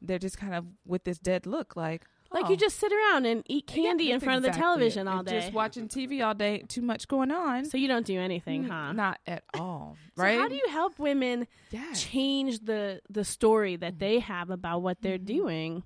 they're 0.00 0.18
just 0.18 0.38
kind 0.38 0.54
of 0.54 0.64
with 0.84 1.04
this 1.04 1.18
dead 1.18 1.46
look 1.46 1.76
like, 1.76 2.06
like 2.36 2.46
oh, 2.46 2.50
you 2.50 2.56
just 2.56 2.78
sit 2.78 2.92
around 2.92 3.26
and 3.26 3.42
eat 3.48 3.66
candy 3.66 4.12
in 4.12 4.20
front 4.20 4.44
of 4.44 4.52
the 4.52 4.56
television 4.56 5.08
it. 5.08 5.10
all 5.10 5.22
day. 5.24 5.40
Just 5.40 5.52
watching 5.52 5.88
TV 5.88 6.24
all 6.24 6.34
day, 6.34 6.58
too 6.68 6.82
much 6.82 7.08
going 7.08 7.30
on. 7.32 7.64
so 7.64 7.76
you 7.76 7.88
don't 7.88 8.06
do 8.06 8.20
anything, 8.20 8.64
Mm, 8.64 8.68
huh? 8.70 8.92
Not 8.92 9.18
at 9.26 9.42
all. 9.54 9.96
right? 10.16 10.34
So 10.36 10.40
how 10.42 10.48
do 10.48 10.54
you 10.54 10.68
help 10.70 10.98
women 10.98 11.48
yeah. 11.70 11.92
change 11.94 12.60
the 12.60 13.00
the 13.10 13.24
story 13.24 13.76
that 13.76 13.98
they 13.98 14.20
have 14.20 14.50
about 14.50 14.82
what 14.82 15.02
they're 15.02 15.18
Mhm. 15.18 15.24
doing? 15.26 15.82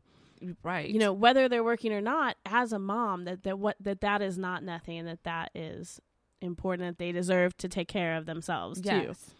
right. 0.63 0.89
You 0.89 0.99
know, 0.99 1.13
whether 1.13 1.49
they're 1.49 1.63
working 1.65 1.93
or 1.93 2.01
not, 2.01 2.37
as 2.47 2.73
a 2.73 2.79
mom, 2.79 3.25
that 3.27 3.43
that 3.45 3.59
what 3.59 3.77
that 3.81 4.01
that 4.01 4.23
is 4.23 4.39
not 4.39 4.63
nothing, 4.63 4.99
and 4.99 5.07
that 5.09 5.23
that 5.25 5.51
is 5.55 6.01
important. 6.41 6.89
That 6.89 6.99
they 7.05 7.13
deserve 7.13 7.57
to 7.59 7.69
take 7.69 7.89
care 7.89 8.17
of 8.17 8.25
themselves 8.27 8.81
too. 8.81 8.89
Yes. 8.89 9.31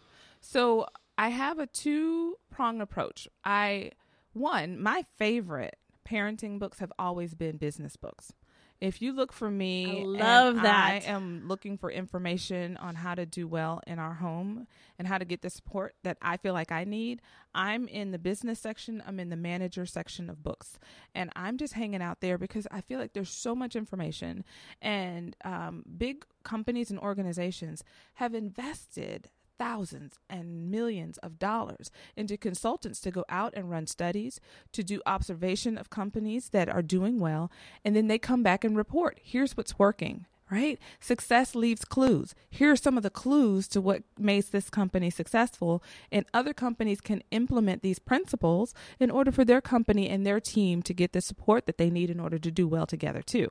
So 0.41 0.85
I 1.17 1.29
have 1.29 1.59
a 1.59 1.65
two 1.67 2.35
pronged 2.51 2.81
approach. 2.81 3.27
I 3.43 3.91
one, 4.33 4.79
my 4.81 5.03
favorite 5.17 5.75
parenting 6.11 6.59
books 6.59 6.79
have 6.79 6.91
always 6.99 7.33
been 7.33 7.57
business 7.57 7.95
books. 7.95 8.33
If 8.81 8.99
you 8.99 9.13
look 9.13 9.31
for 9.31 9.51
me, 9.51 10.01
I 10.01 10.05
love 10.05 10.57
I 10.57 11.03
am 11.05 11.47
looking 11.47 11.77
for 11.77 11.91
information 11.91 12.77
on 12.77 12.95
how 12.95 13.13
to 13.13 13.27
do 13.27 13.47
well 13.47 13.79
in 13.85 13.99
our 13.99 14.15
home 14.15 14.65
and 14.97 15.07
how 15.07 15.19
to 15.19 15.25
get 15.25 15.43
the 15.43 15.51
support 15.51 15.93
that 16.01 16.17
I 16.19 16.37
feel 16.37 16.53
like 16.55 16.71
I 16.71 16.83
need. 16.83 17.21
I'm 17.53 17.87
in 17.87 18.09
the 18.09 18.17
business 18.17 18.59
section. 18.59 19.03
I'm 19.05 19.19
in 19.19 19.29
the 19.29 19.35
manager 19.35 19.85
section 19.85 20.31
of 20.31 20.41
books, 20.41 20.79
and 21.13 21.29
I'm 21.35 21.57
just 21.57 21.73
hanging 21.73 22.01
out 22.01 22.21
there 22.21 22.39
because 22.39 22.67
I 22.71 22.81
feel 22.81 22.97
like 22.97 23.13
there's 23.13 23.29
so 23.29 23.53
much 23.53 23.75
information, 23.75 24.43
and 24.81 25.35
um, 25.45 25.83
big 25.95 26.25
companies 26.43 26.89
and 26.89 26.99
organizations 26.99 27.83
have 28.15 28.33
invested 28.33 29.29
thousands 29.61 30.17
and 30.27 30.71
millions 30.71 31.19
of 31.19 31.37
dollars 31.37 31.91
into 32.17 32.35
consultants 32.35 32.99
to 32.99 33.11
go 33.11 33.23
out 33.29 33.53
and 33.55 33.69
run 33.69 33.85
studies, 33.85 34.39
to 34.71 34.81
do 34.83 35.03
observation 35.05 35.77
of 35.77 35.91
companies 35.91 36.49
that 36.49 36.67
are 36.67 36.81
doing 36.81 37.19
well, 37.19 37.51
and 37.85 37.95
then 37.95 38.07
they 38.07 38.17
come 38.17 38.41
back 38.41 38.63
and 38.63 38.75
report 38.75 39.19
here's 39.21 39.55
what's 39.55 39.77
working. 39.77 40.25
Right? 40.49 40.79
Success 40.99 41.55
leaves 41.55 41.85
clues. 41.85 42.35
Here 42.49 42.73
are 42.73 42.75
some 42.75 42.97
of 42.97 43.03
the 43.03 43.09
clues 43.09 43.69
to 43.69 43.79
what 43.79 44.03
makes 44.19 44.49
this 44.49 44.69
company 44.69 45.09
successful, 45.09 45.81
and 46.11 46.25
other 46.33 46.53
companies 46.53 46.99
can 46.99 47.23
implement 47.31 47.81
these 47.81 47.99
principles 47.99 48.73
in 48.99 49.09
order 49.09 49.31
for 49.31 49.45
their 49.45 49.61
company 49.61 50.09
and 50.09 50.25
their 50.25 50.41
team 50.41 50.81
to 50.81 50.93
get 50.93 51.13
the 51.13 51.21
support 51.21 51.67
that 51.67 51.77
they 51.77 51.89
need 51.89 52.09
in 52.09 52.19
order 52.19 52.37
to 52.37 52.51
do 52.51 52.67
well 52.67 52.85
together, 52.85 53.21
too. 53.21 53.47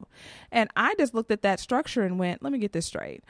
And 0.52 0.68
I 0.76 0.94
just 0.98 1.14
looked 1.14 1.30
at 1.30 1.40
that 1.40 1.58
structure 1.58 2.02
and 2.02 2.18
went, 2.18 2.42
let 2.42 2.52
me 2.52 2.58
get 2.58 2.72
this 2.72 2.84
straight 2.84 3.24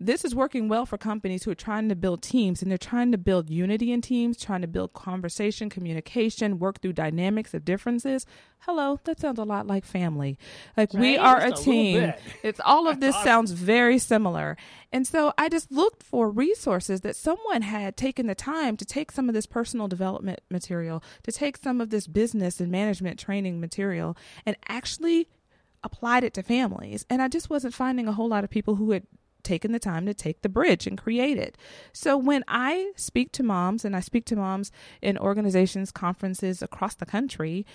this 0.00 0.24
is 0.24 0.34
working 0.34 0.68
well 0.68 0.86
for 0.86 0.98
companies 0.98 1.44
who 1.44 1.50
are 1.50 1.56
trying 1.56 1.88
to 1.88 1.94
build 1.94 2.22
teams 2.22 2.62
and 2.62 2.70
they're 2.70 2.78
trying 2.78 3.12
to 3.12 3.18
build 3.18 3.48
unity 3.48 3.92
in 3.92 4.00
teams, 4.00 4.36
trying 4.36 4.62
to 4.62 4.66
build 4.66 4.92
conversation, 4.92 5.70
communication, 5.70 6.58
work 6.58 6.80
through 6.80 6.94
dynamics 6.94 7.54
of 7.54 7.64
differences. 7.64 8.26
Hello, 8.60 8.98
that 9.04 9.20
sounds 9.20 9.38
a 9.38 9.44
lot 9.44 9.66
like 9.66 9.84
family. 9.84 10.38
Like 10.76 10.92
we 10.92 11.16
are 11.16 11.38
a 11.38 11.50
Just 11.50 11.66
a 11.66 11.70
little 11.70 11.72
team. 11.72 12.14
It's 12.42 12.60
all 12.64 12.88
of 12.88 13.00
this 13.00 13.14
sounds 13.22 13.52
very 13.52 13.98
similar. 13.98 14.56
And 14.92 15.06
so 15.06 15.32
I 15.38 15.48
just 15.48 15.70
looked 15.70 16.02
for 16.02 16.30
resources 16.30 17.02
that 17.02 17.16
someone 17.16 17.62
had 17.62 17.96
taken 17.96 18.26
the 18.26 18.34
time 18.34 18.76
to 18.78 18.84
take 18.84 19.12
some 19.12 19.28
of 19.28 19.34
this 19.34 19.46
personal 19.46 19.86
development 19.86 20.40
material, 20.50 21.02
to 21.22 21.32
take 21.32 21.56
some 21.56 21.80
of 21.80 21.90
this 21.90 22.06
business 22.06 22.60
and 22.60 22.70
management 22.70 23.18
training 23.18 23.60
material 23.60 24.16
and 24.44 24.56
actually 24.68 25.28
applied 25.84 26.24
it 26.24 26.34
to 26.34 26.42
families. 26.42 27.04
And 27.08 27.20
I 27.22 27.28
just 27.28 27.50
wasn't 27.50 27.74
finding 27.74 28.08
a 28.08 28.12
whole 28.12 28.28
lot 28.28 28.42
of 28.42 28.50
people 28.50 28.76
who 28.76 28.90
had 28.90 29.06
taken 29.44 29.72
the 29.72 29.78
time 29.78 30.06
to 30.06 30.14
take 30.14 30.42
the 30.42 30.48
bridge 30.48 30.86
and 30.86 30.98
create 30.98 31.38
it. 31.38 31.56
So 31.92 32.16
when 32.16 32.44
I 32.48 32.92
speak 32.96 33.32
to 33.32 33.42
moms 33.42 33.84
and 33.84 33.94
I 33.94 34.00
speak 34.00 34.24
to 34.26 34.36
moms 34.36 34.72
in 35.00 35.18
organizations, 35.18 35.92
conferences 35.92 36.62
across 36.62 36.94
the 36.94 37.06
country, 37.06 37.66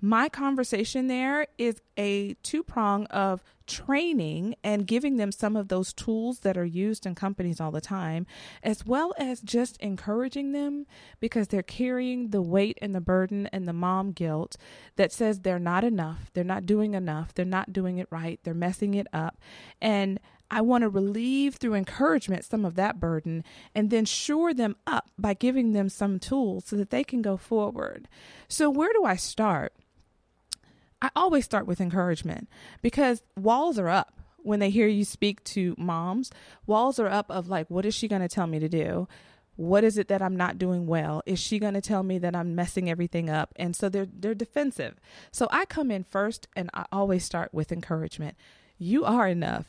my 0.00 0.28
conversation 0.28 1.08
there 1.08 1.46
is 1.58 1.80
a 1.96 2.34
two 2.42 2.62
prong 2.62 3.06
of 3.06 3.42
training 3.66 4.54
and 4.62 4.86
giving 4.86 5.16
them 5.16 5.32
some 5.32 5.56
of 5.56 5.68
those 5.68 5.92
tools 5.92 6.40
that 6.40 6.56
are 6.56 6.64
used 6.64 7.04
in 7.04 7.14
companies 7.14 7.60
all 7.60 7.70
the 7.70 7.80
time, 7.80 8.26
as 8.62 8.86
well 8.86 9.12
as 9.18 9.40
just 9.40 9.76
encouraging 9.78 10.52
them 10.52 10.86
because 11.20 11.48
they're 11.48 11.62
carrying 11.62 12.30
the 12.30 12.40
weight 12.40 12.78
and 12.80 12.94
the 12.94 13.00
burden 13.00 13.48
and 13.52 13.66
the 13.66 13.72
mom 13.72 14.12
guilt 14.12 14.56
that 14.96 15.12
says 15.12 15.40
they're 15.40 15.58
not 15.58 15.84
enough, 15.84 16.30
they're 16.32 16.44
not 16.44 16.64
doing 16.64 16.94
enough, 16.94 17.34
they're 17.34 17.44
not 17.44 17.72
doing 17.72 17.98
it 17.98 18.08
right, 18.10 18.40
they're 18.44 18.54
messing 18.54 18.94
it 18.94 19.06
up. 19.12 19.38
And 19.80 20.20
I 20.50 20.60
want 20.62 20.82
to 20.82 20.88
relieve 20.88 21.56
through 21.56 21.74
encouragement 21.74 22.44
some 22.44 22.64
of 22.64 22.74
that 22.76 22.98
burden 22.98 23.44
and 23.74 23.90
then 23.90 24.04
shore 24.04 24.54
them 24.54 24.76
up 24.86 25.10
by 25.18 25.34
giving 25.34 25.72
them 25.72 25.88
some 25.88 26.18
tools 26.18 26.64
so 26.66 26.76
that 26.76 26.90
they 26.90 27.04
can 27.04 27.22
go 27.22 27.36
forward. 27.36 28.08
So, 28.48 28.70
where 28.70 28.92
do 28.92 29.04
I 29.04 29.16
start? 29.16 29.72
I 31.00 31.10
always 31.14 31.44
start 31.44 31.66
with 31.66 31.80
encouragement 31.80 32.48
because 32.82 33.22
walls 33.36 33.78
are 33.78 33.88
up 33.88 34.14
when 34.38 34.58
they 34.58 34.70
hear 34.70 34.88
you 34.88 35.04
speak 35.04 35.44
to 35.44 35.74
moms. 35.78 36.30
Walls 36.66 36.98
are 36.98 37.08
up 37.08 37.30
of 37.30 37.48
like, 37.48 37.68
what 37.68 37.84
is 37.84 37.94
she 37.94 38.08
going 38.08 38.22
to 38.22 38.28
tell 38.28 38.46
me 38.46 38.58
to 38.58 38.68
do? 38.68 39.06
What 39.56 39.84
is 39.84 39.98
it 39.98 40.08
that 40.08 40.22
I'm 40.22 40.36
not 40.36 40.58
doing 40.58 40.86
well? 40.86 41.22
Is 41.26 41.40
she 41.40 41.58
going 41.58 41.74
to 41.74 41.80
tell 41.80 42.02
me 42.02 42.18
that 42.18 42.34
I'm 42.34 42.54
messing 42.54 42.88
everything 42.88 43.28
up? 43.28 43.52
And 43.56 43.74
so 43.74 43.88
they're 43.88 44.06
they're 44.06 44.34
defensive. 44.34 45.00
So 45.32 45.48
I 45.50 45.64
come 45.64 45.90
in 45.90 46.04
first 46.04 46.46
and 46.54 46.70
I 46.72 46.86
always 46.92 47.24
start 47.24 47.52
with 47.52 47.72
encouragement. 47.72 48.36
You 48.78 49.04
are 49.04 49.26
enough. 49.26 49.66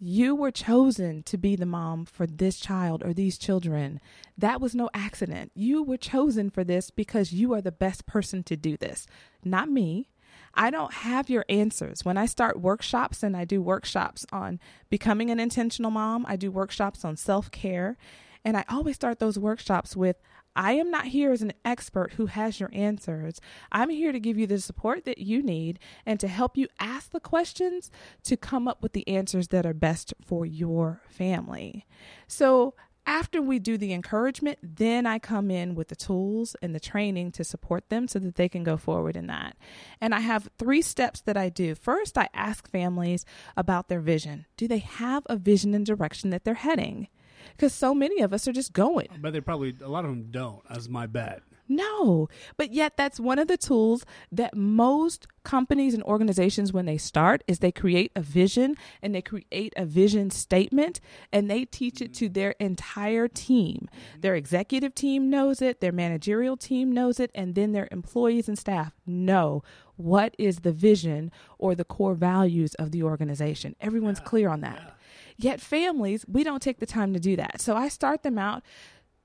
You 0.00 0.36
were 0.36 0.52
chosen 0.52 1.24
to 1.24 1.36
be 1.36 1.56
the 1.56 1.66
mom 1.66 2.04
for 2.04 2.24
this 2.26 2.60
child 2.60 3.02
or 3.04 3.12
these 3.12 3.36
children. 3.36 4.00
That 4.36 4.60
was 4.60 4.74
no 4.74 4.88
accident. 4.94 5.50
You 5.54 5.82
were 5.82 5.96
chosen 5.96 6.50
for 6.50 6.62
this 6.62 6.90
because 6.90 7.32
you 7.32 7.52
are 7.52 7.60
the 7.60 7.72
best 7.72 8.06
person 8.06 8.44
to 8.44 8.56
do 8.56 8.76
this. 8.76 9.08
Not 9.44 9.68
me, 9.68 10.08
I 10.54 10.70
don't 10.70 10.92
have 10.92 11.28
your 11.28 11.44
answers. 11.48 12.04
When 12.04 12.16
I 12.16 12.26
start 12.26 12.60
workshops 12.60 13.22
and 13.22 13.36
I 13.36 13.44
do 13.44 13.60
workshops 13.60 14.24
on 14.32 14.60
becoming 14.88 15.30
an 15.30 15.40
intentional 15.40 15.90
mom, 15.90 16.24
I 16.28 16.36
do 16.36 16.50
workshops 16.50 17.04
on 17.04 17.16
self 17.16 17.50
care. 17.50 17.96
And 18.44 18.56
I 18.56 18.64
always 18.68 18.94
start 18.94 19.18
those 19.18 19.38
workshops 19.38 19.96
with 19.96 20.16
I 20.56 20.72
am 20.72 20.90
not 20.90 21.06
here 21.06 21.32
as 21.32 21.42
an 21.42 21.52
expert 21.64 22.14
who 22.14 22.26
has 22.26 22.58
your 22.58 22.70
answers. 22.72 23.40
I'm 23.70 23.90
here 23.90 24.12
to 24.12 24.20
give 24.20 24.38
you 24.38 24.46
the 24.46 24.60
support 24.60 25.04
that 25.04 25.18
you 25.18 25.42
need 25.42 25.78
and 26.04 26.18
to 26.20 26.28
help 26.28 26.56
you 26.56 26.68
ask 26.80 27.10
the 27.10 27.20
questions 27.20 27.90
to 28.24 28.36
come 28.36 28.66
up 28.66 28.82
with 28.82 28.92
the 28.92 29.06
answers 29.08 29.48
that 29.48 29.66
are 29.66 29.74
best 29.74 30.14
for 30.24 30.44
your 30.44 31.00
family. 31.08 31.86
So, 32.26 32.74
after 33.08 33.40
we 33.40 33.58
do 33.58 33.78
the 33.78 33.94
encouragement, 33.94 34.58
then 34.62 35.06
I 35.06 35.18
come 35.18 35.50
in 35.50 35.74
with 35.74 35.88
the 35.88 35.96
tools 35.96 36.54
and 36.60 36.74
the 36.74 36.80
training 36.80 37.32
to 37.32 37.42
support 37.42 37.88
them 37.88 38.06
so 38.06 38.18
that 38.18 38.34
they 38.34 38.50
can 38.50 38.62
go 38.62 38.76
forward 38.76 39.16
in 39.16 39.28
that. 39.28 39.56
And 39.98 40.14
I 40.14 40.20
have 40.20 40.50
three 40.58 40.82
steps 40.82 41.22
that 41.22 41.34
I 41.34 41.48
do. 41.48 41.74
First, 41.74 42.18
I 42.18 42.28
ask 42.34 42.68
families 42.70 43.24
about 43.56 43.88
their 43.88 44.00
vision. 44.00 44.44
Do 44.58 44.68
they 44.68 44.80
have 44.80 45.22
a 45.24 45.36
vision 45.36 45.72
and 45.72 45.86
direction 45.86 46.28
that 46.30 46.44
they're 46.44 46.52
heading? 46.52 47.08
Because 47.56 47.72
so 47.72 47.94
many 47.94 48.20
of 48.22 48.32
us 48.32 48.46
are 48.48 48.52
just 48.52 48.72
going. 48.72 49.08
But 49.20 49.32
they 49.32 49.40
probably, 49.40 49.74
a 49.82 49.88
lot 49.88 50.04
of 50.04 50.10
them 50.10 50.28
don't, 50.30 50.62
as 50.70 50.88
my 50.88 51.06
bet. 51.06 51.42
No, 51.68 52.30
but 52.56 52.72
yet 52.72 52.96
that's 52.96 53.20
one 53.20 53.38
of 53.38 53.46
the 53.46 53.58
tools 53.58 54.06
that 54.32 54.56
most 54.56 55.26
companies 55.44 55.92
and 55.92 56.02
organizations, 56.04 56.72
when 56.72 56.86
they 56.86 56.96
start, 56.96 57.44
is 57.46 57.58
they 57.58 57.70
create 57.70 58.10
a 58.16 58.22
vision 58.22 58.74
and 59.02 59.14
they 59.14 59.20
create 59.20 59.74
a 59.76 59.84
vision 59.84 60.30
statement 60.30 61.00
and 61.30 61.50
they 61.50 61.66
teach 61.66 62.00
it 62.00 62.14
to 62.14 62.30
mm. 62.30 62.34
their 62.34 62.52
entire 62.52 63.28
team. 63.28 63.88
Mm-hmm. 63.92 64.20
Their 64.22 64.34
executive 64.34 64.94
team 64.94 65.28
knows 65.28 65.60
it, 65.60 65.80
their 65.80 65.92
managerial 65.92 66.56
team 66.56 66.90
knows 66.90 67.20
it, 67.20 67.30
and 67.34 67.54
then 67.54 67.72
their 67.72 67.88
employees 67.90 68.48
and 68.48 68.58
staff 68.58 68.94
know 69.06 69.62
what 69.96 70.34
is 70.38 70.60
the 70.60 70.72
vision 70.72 71.30
or 71.58 71.74
the 71.74 71.84
core 71.84 72.14
values 72.14 72.74
of 72.76 72.92
the 72.92 73.02
organization. 73.02 73.76
Everyone's 73.80 74.20
clear 74.20 74.48
on 74.48 74.62
that. 74.62 74.97
Yet 75.38 75.60
families, 75.60 76.24
we 76.28 76.44
don't 76.44 76.60
take 76.60 76.80
the 76.80 76.86
time 76.86 77.14
to 77.14 77.20
do 77.20 77.36
that. 77.36 77.60
So 77.60 77.76
I 77.76 77.88
start 77.88 78.22
them 78.22 78.38
out 78.38 78.62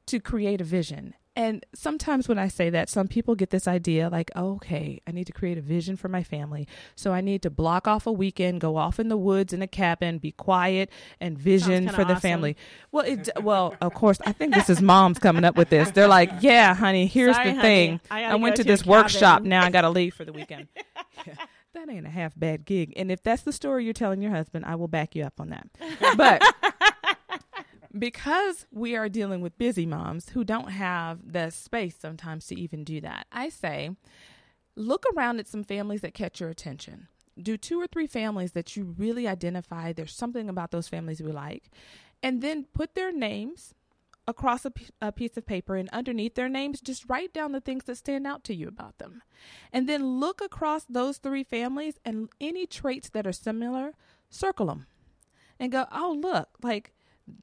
to 0.06 0.20
create 0.20 0.62
a 0.62 0.66
vision 0.66 1.16
and 1.36 1.66
sometimes 1.74 2.28
when 2.28 2.38
I 2.38 2.48
say 2.48 2.70
that, 2.70 2.90
some 2.90 3.08
people 3.08 3.34
get 3.34 3.50
this 3.50 3.68
idea 3.68 4.08
like, 4.10 4.30
oh, 4.36 4.54
okay, 4.56 5.02
I 5.08 5.12
need 5.12 5.26
to 5.26 5.34
create 5.34 5.58
a 5.58 5.62
vision 5.62 5.96
for 5.96 6.08
my 6.08 6.22
family. 6.22 6.68
So 6.96 7.12
I 7.12 7.22
need 7.22 7.42
to 7.42 7.50
block 7.50 7.88
off 7.88 8.06
a 8.06 8.12
weekend, 8.12 8.62
go 8.62 8.78
off 8.78 9.00
in 9.00 9.08
the 9.08 9.18
woods 9.18 9.52
in 9.52 9.64
a 9.64 9.68
cabin, 9.68 10.20
be 10.20 10.32
quiet, 10.32 10.92
and 11.20 11.38
vision 11.38 11.90
for 11.90 12.04
the 12.06 12.14
awesome. 12.14 12.20
family. 12.20 12.58
Well, 12.92 13.06
it, 13.06 13.30
well, 13.42 13.76
of 13.82 13.96
course, 13.96 14.20
I 14.28 14.32
think 14.32 14.54
this 14.54 14.70
is 14.70 14.80
moms 14.80 15.18
coming 15.18 15.44
up 15.44 15.58
with 15.58 15.70
this. 15.70 15.90
They're 15.90 16.08
like, 16.08 16.30
yeah, 16.42 16.76
honey, 16.76 17.08
here's 17.08 17.36
Sorry, 17.36 17.50
the 17.50 17.56
honey. 17.56 17.68
thing. 17.68 18.02
I 18.12 18.26
I, 18.26 18.36
went 18.36 18.58
to 18.58 18.64
to 18.64 18.68
this 18.68 18.86
workshop. 18.86 19.42
Now 19.42 19.64
I 19.64 19.72
got 19.72 19.82
to 19.82 19.90
leave 19.90 20.14
for 20.14 20.26
the 20.26 20.34
weekend. 20.34 20.68
that 21.74 21.90
ain't 21.90 22.06
a 22.06 22.10
half 22.10 22.34
bad 22.38 22.66
gig. 22.66 22.94
And 22.96 23.12
if 23.12 23.22
that's 23.24 23.44
the 23.44 23.52
story 23.52 23.86
you're 23.86 23.94
telling 23.94 24.22
your 24.22 24.32
husband, 24.32 24.66
I 24.66 24.76
will 24.76 24.88
back 24.88 25.16
you 25.16 25.24
up 25.24 25.40
on 25.40 25.50
that. 25.50 25.68
But 26.18 26.44
because 27.98 28.66
we 28.72 28.96
are 28.96 29.10
dealing 29.10 29.42
with 29.42 29.58
busy 29.58 29.86
moms 29.86 30.30
who 30.30 30.44
don't 30.44 30.72
have 30.72 31.32
the 31.32 31.50
space 31.50 31.96
sometimes 32.00 32.48
to 32.48 32.60
even 32.60 32.84
do 32.84 33.02
that, 33.02 33.28
I 33.32 33.50
say 33.50 33.92
look 34.76 35.06
around 35.16 35.40
at 35.40 35.48
some 35.48 35.64
families 35.64 36.02
that 36.02 36.14
catch 36.14 36.40
your 36.40 36.50
attention. 36.50 37.08
Do 37.42 37.58
two 37.58 37.80
or 37.80 37.88
three 37.88 38.08
families 38.08 38.52
that 38.52 38.76
you 38.76 38.96
really 38.98 39.28
identify. 39.28 39.92
There's 39.92 40.14
something 40.14 40.50
about 40.50 40.72
those 40.72 40.88
families 40.88 41.22
we 41.22 41.32
like. 41.32 41.70
And 42.22 42.42
then 42.42 42.66
put 42.74 42.96
their 42.96 43.12
names 43.12 43.74
across 44.28 44.66
a, 44.66 44.72
p- 44.72 44.88
a 45.02 45.12
piece 45.12 45.38
of 45.38 45.46
paper 45.46 45.76
and 45.76 45.90
underneath 45.90 46.36
their 46.36 46.50
names, 46.50 46.82
just 46.82 47.10
write 47.10 47.34
down 47.34 47.52
the 47.52 47.62
things 47.62 47.84
that 47.86 47.98
stand 47.98 48.26
out 48.26 48.44
to 48.46 48.56
you 48.56 48.68
about 48.68 48.98
them. 48.98 49.22
And 49.72 49.88
then 49.88 50.20
look 50.20 50.42
across 50.42 50.86
those 50.86 51.18
three 51.18 51.44
families 51.44 52.00
and 52.06 52.30
any 52.40 52.66
traits 52.66 53.10
that 53.10 53.28
are 53.28 53.34
similar, 53.34 53.94
circle 54.30 54.68
them 54.68 54.88
and 55.60 55.72
go, 55.72 55.86
oh, 55.92 56.18
look, 56.20 56.50
like 56.62 56.94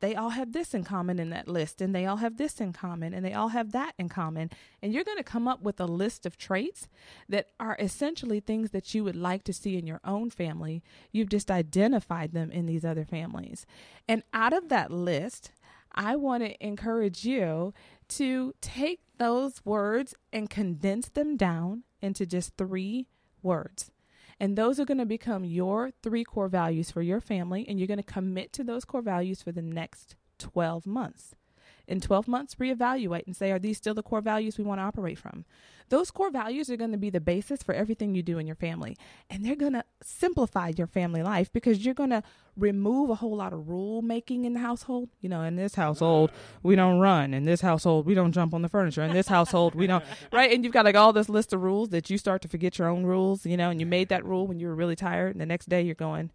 they 0.01 0.15
all 0.15 0.31
have 0.31 0.53
this 0.53 0.75
in 0.75 0.85
common 0.85 1.19
in 1.19 1.31
that 1.31 1.49
list, 1.49 1.81
and 1.81 1.95
they 1.95 2.05
all 2.05 2.19
have 2.19 2.37
this 2.37 2.61
in 2.61 2.73
common, 2.73 3.15
and 3.15 3.25
they 3.25 3.33
all 3.33 3.49
have 3.49 3.73
that 3.73 3.95
in 3.99 4.11
common. 4.11 4.51
And 4.83 4.93
you're 4.93 5.05
going 5.05 5.17
to 5.17 5.25
come 5.25 5.49
up 5.49 5.63
with 5.63 5.81
a 5.81 5.87
list 5.87 6.27
of 6.27 6.37
traits 6.37 6.87
that 7.29 7.47
are 7.59 7.77
essentially 7.79 8.41
things 8.41 8.73
that 8.73 8.95
you 8.95 9.05
would 9.05 9.17
like 9.17 9.43
to 9.45 9.55
see 9.55 9.79
in 9.79 9.87
your 9.87 10.01
own 10.05 10.29
family. 10.29 10.83
You've 11.13 11.31
just 11.31 11.51
identified 11.51 12.33
them 12.33 12.51
in 12.51 12.67
these 12.67 12.85
other 12.85 13.07
families. 13.07 13.65
And 14.07 14.23
out 14.35 14.53
of 14.53 14.69
that 14.69 14.91
list, 14.91 15.53
I 15.95 16.17
want 16.17 16.43
to 16.43 16.67
encourage 16.67 17.25
you 17.25 17.75
to 18.09 18.55
take 18.61 19.01
those 19.19 19.65
words 19.65 20.15
and 20.33 20.49
condense 20.49 21.09
them 21.09 21.37
down 21.37 21.85
into 22.01 22.27
just 22.27 22.57
three 22.57 23.09
words. 23.43 23.91
And 24.39 24.57
those 24.57 24.81
are 24.81 24.87
going 24.87 24.99
to 24.99 25.07
become 25.07 25.45
your 25.45 25.91
three 26.03 26.25
core 26.25 26.49
values 26.49 26.91
for 26.91 27.03
your 27.03 27.21
family. 27.21 27.67
And 27.69 27.79
you're 27.79 27.87
going 27.87 27.99
to 27.99 28.03
commit 28.03 28.53
to 28.55 28.65
those 28.65 28.87
core 28.87 29.03
values 29.03 29.43
for 29.43 29.53
the 29.53 29.63
next 29.63 30.17
12 30.39 30.87
months. 30.87 31.35
In 31.91 32.01
12 32.01 32.29
months, 32.29 32.55
reevaluate 32.55 33.27
and 33.27 33.35
say, 33.37 33.51
are 33.51 33.59
these 33.59 33.77
still 33.77 33.95
the 33.95 34.03
core 34.03 34.21
values 34.21 34.57
we 34.57 34.63
want 34.63 34.79
to 34.79 34.85
operate 34.85 35.19
from? 35.19 35.45
Those 35.89 36.13
core 36.13 36.31
values 36.31 36.71
are 36.71 36.77
going 36.77 36.93
to 36.93 36.97
be 36.97 37.11
the 37.11 37.21
basis 37.21 37.65
for 37.65 37.75
everything 37.75 38.15
you 38.15 38.23
do 38.23 38.39
in 38.39 38.47
your 38.47 38.55
family. 38.55 38.97
And 39.29 39.45
they're 39.45 39.57
going 39.57 39.73
to 39.73 39.83
simplify 40.01 40.71
your 40.77 40.87
family 40.87 41.25
life 41.25 41.53
because 41.53 41.85
you're 41.85 41.95
going 41.95 42.11
to 42.11 42.23
remove 42.57 43.11
a 43.11 43.17
whole 43.17 43.37
lot 43.37 43.53
of 43.53 43.69
rule 43.69 44.03
making 44.03 44.45
in 44.45 44.55
the 44.55 44.61
household. 44.61 45.09
You 45.21 45.31
know, 45.31 45.43
in 45.43 45.57
this 45.57 45.75
household, 45.75 46.31
we 46.63 46.77
don't 46.77 47.01
run. 47.01 47.35
In 47.35 47.45
this 47.45 47.61
household, 47.61 48.07
we 48.07 48.15
don't 48.15 48.31
jump 48.31 48.55
on 48.55 48.63
the 48.63 48.69
furniture. 48.69 49.03
In 49.03 49.13
this 49.13 49.27
household, 49.27 49.75
we 49.75 49.89
don't, 49.89 50.05
right? 50.33 50.53
And 50.53 50.63
you've 50.63 50.73
got 50.73 50.85
like 50.85 50.95
all 50.95 51.13
this 51.13 51.29
list 51.29 51.53
of 51.53 51.61
rules 51.61 51.89
that 51.89 52.09
you 52.09 52.19
start 52.19 52.41
to 52.43 52.49
forget 52.49 52.79
your 52.79 52.87
own 52.87 53.03
rules, 53.03 53.45
you 53.45 53.57
know, 53.57 53.71
and 53.71 53.81
you 53.81 53.87
made 53.87 54.11
that 54.11 54.25
rule 54.25 54.47
when 54.47 54.61
you 54.61 54.69
were 54.69 54.77
really 54.77 54.95
tired. 54.95 55.33
And 55.33 55.41
the 55.41 55.47
next 55.47 55.69
day 55.69 55.83
you're 55.83 55.97
going, 55.97 56.31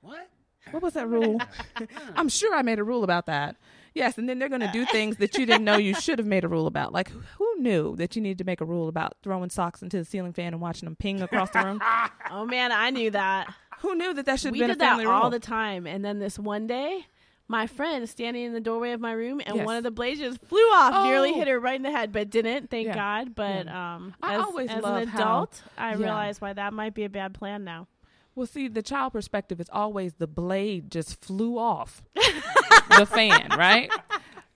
What? 0.00 0.26
what 0.70 0.82
was 0.82 0.94
that 0.94 1.06
rule? 1.06 1.38
I'm 2.16 2.30
sure 2.30 2.54
I 2.54 2.62
made 2.62 2.78
a 2.78 2.84
rule 2.84 3.04
about 3.04 3.26
that. 3.26 3.56
Yes, 3.94 4.16
and 4.18 4.28
then 4.28 4.38
they're 4.38 4.48
going 4.48 4.60
to 4.62 4.70
do 4.72 4.86
things 4.86 5.18
that 5.18 5.36
you 5.36 5.44
didn't 5.46 5.64
know 5.64 5.76
you 5.76 5.94
should 5.94 6.18
have 6.18 6.26
made 6.26 6.44
a 6.44 6.48
rule 6.48 6.66
about. 6.66 6.92
Like, 6.92 7.10
who 7.38 7.54
knew 7.58 7.94
that 7.96 8.16
you 8.16 8.22
needed 8.22 8.38
to 8.38 8.44
make 8.44 8.60
a 8.60 8.64
rule 8.64 8.88
about 8.88 9.16
throwing 9.22 9.50
socks 9.50 9.82
into 9.82 9.98
the 9.98 10.04
ceiling 10.04 10.32
fan 10.32 10.54
and 10.54 10.60
watching 10.62 10.86
them 10.86 10.96
ping 10.96 11.20
across 11.22 11.50
the 11.50 11.62
room? 11.64 11.80
Oh 12.30 12.46
man, 12.46 12.72
I 12.72 12.88
knew 12.90 13.10
that. 13.10 13.52
who 13.80 13.94
knew 13.94 14.14
that 14.14 14.24
that 14.24 14.40
should 14.40 14.46
have 14.46 14.52
we 14.54 14.58
did 14.66 14.78
that 14.78 14.88
family 14.90 15.04
all 15.04 15.28
the 15.28 15.38
time, 15.38 15.86
and 15.86 16.02
then 16.02 16.18
this 16.18 16.38
one 16.38 16.66
day, 16.66 17.04
my 17.48 17.66
friend 17.66 18.08
standing 18.08 18.44
in 18.44 18.54
the 18.54 18.60
doorway 18.60 18.92
of 18.92 19.00
my 19.02 19.12
room, 19.12 19.42
and 19.44 19.56
Yes. 19.56 19.66
one 19.66 19.76
of 19.76 19.82
the 19.82 19.90
blazers 19.90 20.38
flew 20.38 20.58
off, 20.72 21.04
nearly 21.04 21.30
Oh. 21.30 21.34
hit 21.34 21.48
her 21.48 21.60
right 21.60 21.76
in 21.76 21.82
the 21.82 21.90
head, 21.90 22.10
but 22.12 22.30
didn't. 22.30 22.70
Thank 22.70 22.86
Yeah. 22.86 22.94
God. 22.94 23.34
But 23.34 23.68
um, 23.68 24.14
I 24.22 24.36
as, 24.36 24.40
always 24.42 24.70
as 24.70 24.82
an 24.82 25.08
how- 25.08 25.18
adult, 25.18 25.62
I 25.76 25.90
Yeah. 25.90 25.96
realize 25.98 26.40
why 26.40 26.54
that 26.54 26.72
might 26.72 26.94
be 26.94 27.04
a 27.04 27.10
bad 27.10 27.34
plan 27.34 27.64
now. 27.64 27.86
Well, 28.34 28.46
see, 28.46 28.68
the 28.68 28.82
child 28.82 29.12
perspective 29.12 29.60
is 29.60 29.68
always 29.72 30.14
the 30.14 30.26
blade 30.26 30.90
just 30.90 31.22
flew 31.22 31.58
off 31.58 32.02
the 32.14 33.06
fan, 33.06 33.48
right? 33.58 33.90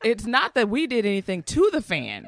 It's 0.03 0.25
not 0.27 0.55
that 0.55 0.69
we 0.69 0.87
did 0.87 1.05
anything 1.05 1.43
to 1.45 1.69
the 1.73 1.83
fan. 1.83 2.27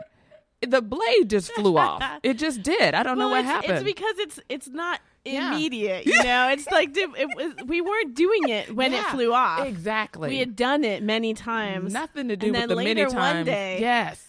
The 0.60 0.82
blade 0.82 1.30
just 1.30 1.52
flew 1.52 1.78
off. 1.78 2.02
It 2.22 2.34
just 2.34 2.62
did. 2.62 2.94
I 2.94 3.02
don't 3.04 3.16
know 3.18 3.28
what 3.28 3.40
it's, 3.40 3.48
happened. 3.48 3.74
It's 3.74 3.84
because 3.84 4.18
it's 4.18 4.40
it's 4.48 4.68
not 4.68 5.00
Yeah. 5.24 5.52
immediate. 5.54 6.04
You 6.06 6.22
know, 6.24 6.48
it's 6.50 6.66
like 6.70 6.92
dude, 6.92 7.16
it 7.16 7.28
was, 7.36 7.54
we 7.66 7.80
weren't 7.80 8.14
doing 8.16 8.48
it 8.48 8.74
when 8.74 8.92
it 8.92 9.04
flew 9.06 9.32
off. 9.32 9.64
Exactly. 9.66 10.30
We 10.30 10.38
had 10.38 10.56
done 10.56 10.82
it 10.84 11.02
many 11.02 11.32
times. 11.32 11.92
Nothing 11.92 12.28
to 12.28 12.36
do 12.36 12.48
And 12.48 12.56
with 12.56 12.68
the 12.70 12.76
many 12.76 13.06
times. 13.06 13.46
yes. 13.46 14.24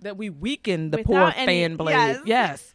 That 0.00 0.16
we 0.16 0.28
weakened 0.30 0.92
the 0.92 0.98
Without 0.98 1.06
poor 1.06 1.32
any- 1.36 1.46
fan 1.62 1.76
blade. 1.76 1.92
yes. 1.94 2.20
Yes. 2.24 2.73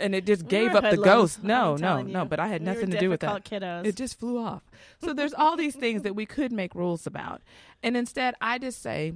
And 0.00 0.14
it 0.14 0.26
just 0.26 0.48
gave 0.48 0.72
were 0.72 0.78
up 0.78 0.90
the 0.90 0.96
ghost. 0.96 1.40
I'm 1.42 1.48
No, 1.48 1.76
no, 1.76 2.02
no. 2.02 2.22
you. 2.22 2.28
But 2.28 2.40
I 2.40 2.48
had 2.48 2.62
We 2.62 2.66
nothing 2.66 2.90
to 2.90 2.98
do 2.98 3.10
with 3.10 3.20
that. 3.20 3.44
Kiddos. 3.44 3.86
It 3.86 3.96
just 3.96 4.18
flew 4.18 4.38
off. 4.38 4.62
So 5.02 5.14
there's 5.14 5.32
all 5.32 5.56
these 5.56 5.74
things 5.74 6.02
that 6.02 6.14
we 6.14 6.26
could 6.26 6.52
make 6.52 6.74
rules 6.74 7.06
about. 7.06 7.40
And 7.82 7.96
instead, 7.96 8.34
I 8.40 8.58
just 8.58 8.82
say, 8.82 9.14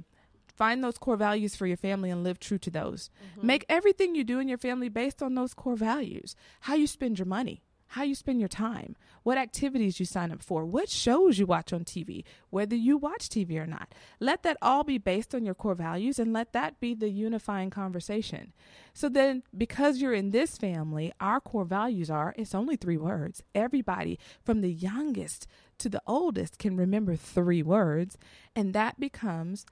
find 0.55 0.83
those 0.83 0.97
core 0.97 1.15
values 1.17 1.55
for 1.55 1.67
your 1.67 1.77
family 1.77 2.09
and 2.09 2.23
live 2.23 2.39
true 2.39 2.57
to 2.59 2.71
those. 2.71 3.09
Mm-hmm. 3.37 3.47
Make 3.47 3.65
everything 3.69 4.15
you 4.15 4.23
do 4.23 4.39
in 4.39 4.47
your 4.47 4.57
family 4.57 4.89
based 4.89 5.21
on 5.21 5.35
those 5.35 5.53
core 5.53 5.75
values. 5.75 6.35
How 6.61 6.73
you 6.75 6.87
spend 6.87 7.19
your 7.19 7.27
money, 7.27 7.61
how 7.89 8.03
you 8.03 8.15
spend 8.15 8.39
your 8.39 8.49
time, 8.49 8.95
what 9.23 9.37
activities 9.37 9.99
you 9.99 10.05
sign 10.05 10.31
up 10.31 10.41
for, 10.41 10.65
what 10.65 10.89
shows 10.89 11.39
you 11.39 11.45
watch 11.45 11.71
on 11.71 11.83
TV, 11.83 12.23
whether 12.49 12.75
you 12.75 12.97
watch 12.97 13.29
TV 13.29 13.57
or 13.57 13.65
not. 13.65 13.93
Let 14.19 14.43
that 14.43 14.57
all 14.61 14.83
be 14.83 14.97
based 14.97 15.33
on 15.33 15.45
your 15.45 15.55
core 15.55 15.75
values 15.75 16.19
and 16.19 16.33
let 16.33 16.53
that 16.53 16.79
be 16.79 16.93
the 16.93 17.09
unifying 17.09 17.69
conversation. 17.69 18.53
So 18.93 19.09
then, 19.09 19.43
because 19.55 19.99
you're 19.99 20.13
in 20.13 20.31
this 20.31 20.57
family, 20.57 21.13
our 21.19 21.39
core 21.39 21.65
values 21.65 22.09
are 22.09 22.33
it's 22.37 22.55
only 22.55 22.75
three 22.75 22.97
words. 22.97 23.43
Everybody 23.53 24.19
from 24.43 24.61
the 24.61 24.71
youngest 24.71 25.47
to 25.79 25.89
the 25.89 26.01
oldest 26.07 26.57
can 26.57 26.77
remember 26.77 27.15
three 27.15 27.61
words, 27.61 28.17
and 28.55 28.73
that 28.73 28.99
becomes 28.99 29.65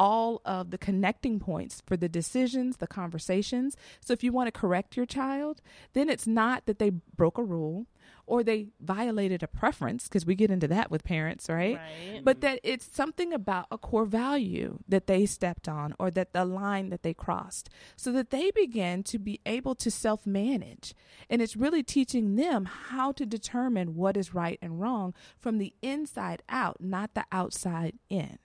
all 0.00 0.40
of 0.46 0.70
the 0.70 0.78
connecting 0.78 1.38
points 1.38 1.82
for 1.86 1.94
the 1.94 2.08
decisions, 2.08 2.78
the 2.78 2.86
conversations. 2.86 3.76
So 4.00 4.14
if 4.14 4.24
you 4.24 4.32
want 4.32 4.46
to 4.46 4.58
correct 4.58 4.96
your 4.96 5.04
child, 5.04 5.60
then 5.92 6.08
it's 6.08 6.26
not 6.26 6.64
that 6.64 6.78
they 6.78 6.88
broke 6.88 7.36
a 7.36 7.44
rule 7.44 7.86
or 8.26 8.42
they 8.42 8.68
violated 8.80 9.42
a 9.42 9.46
preference, 9.46 10.04
because 10.04 10.24
we 10.24 10.34
get 10.34 10.50
into 10.50 10.68
that 10.68 10.90
with 10.90 11.04
parents, 11.04 11.48
right? 11.50 11.76
Right. 11.76 12.24
But 12.24 12.40
that 12.40 12.60
it's 12.62 12.88
something 12.90 13.32
about 13.32 13.66
a 13.70 13.76
core 13.76 14.06
value 14.06 14.78
that 14.88 15.06
they 15.06 15.26
stepped 15.26 15.68
on 15.68 15.94
or 15.98 16.10
that 16.12 16.32
the 16.32 16.44
line 16.46 16.88
that 16.90 17.02
they 17.02 17.12
crossed 17.12 17.68
so 17.96 18.10
that 18.12 18.30
they 18.30 18.52
begin 18.52 19.02
to 19.02 19.18
be 19.18 19.40
able 19.44 19.74
to 19.74 19.90
self 19.90 20.26
manage. 20.26 20.94
And 21.28 21.42
it's 21.42 21.56
really 21.56 21.82
teaching 21.82 22.36
them 22.36 22.64
how 22.64 23.12
to 23.12 23.26
determine 23.26 23.96
what 23.96 24.16
is 24.16 24.32
right 24.32 24.58
and 24.62 24.80
wrong 24.80 25.12
from 25.38 25.58
the 25.58 25.74
inside 25.82 26.42
out, 26.48 26.80
not 26.80 27.14
the 27.14 27.26
outside 27.30 27.98
in. 28.08 28.38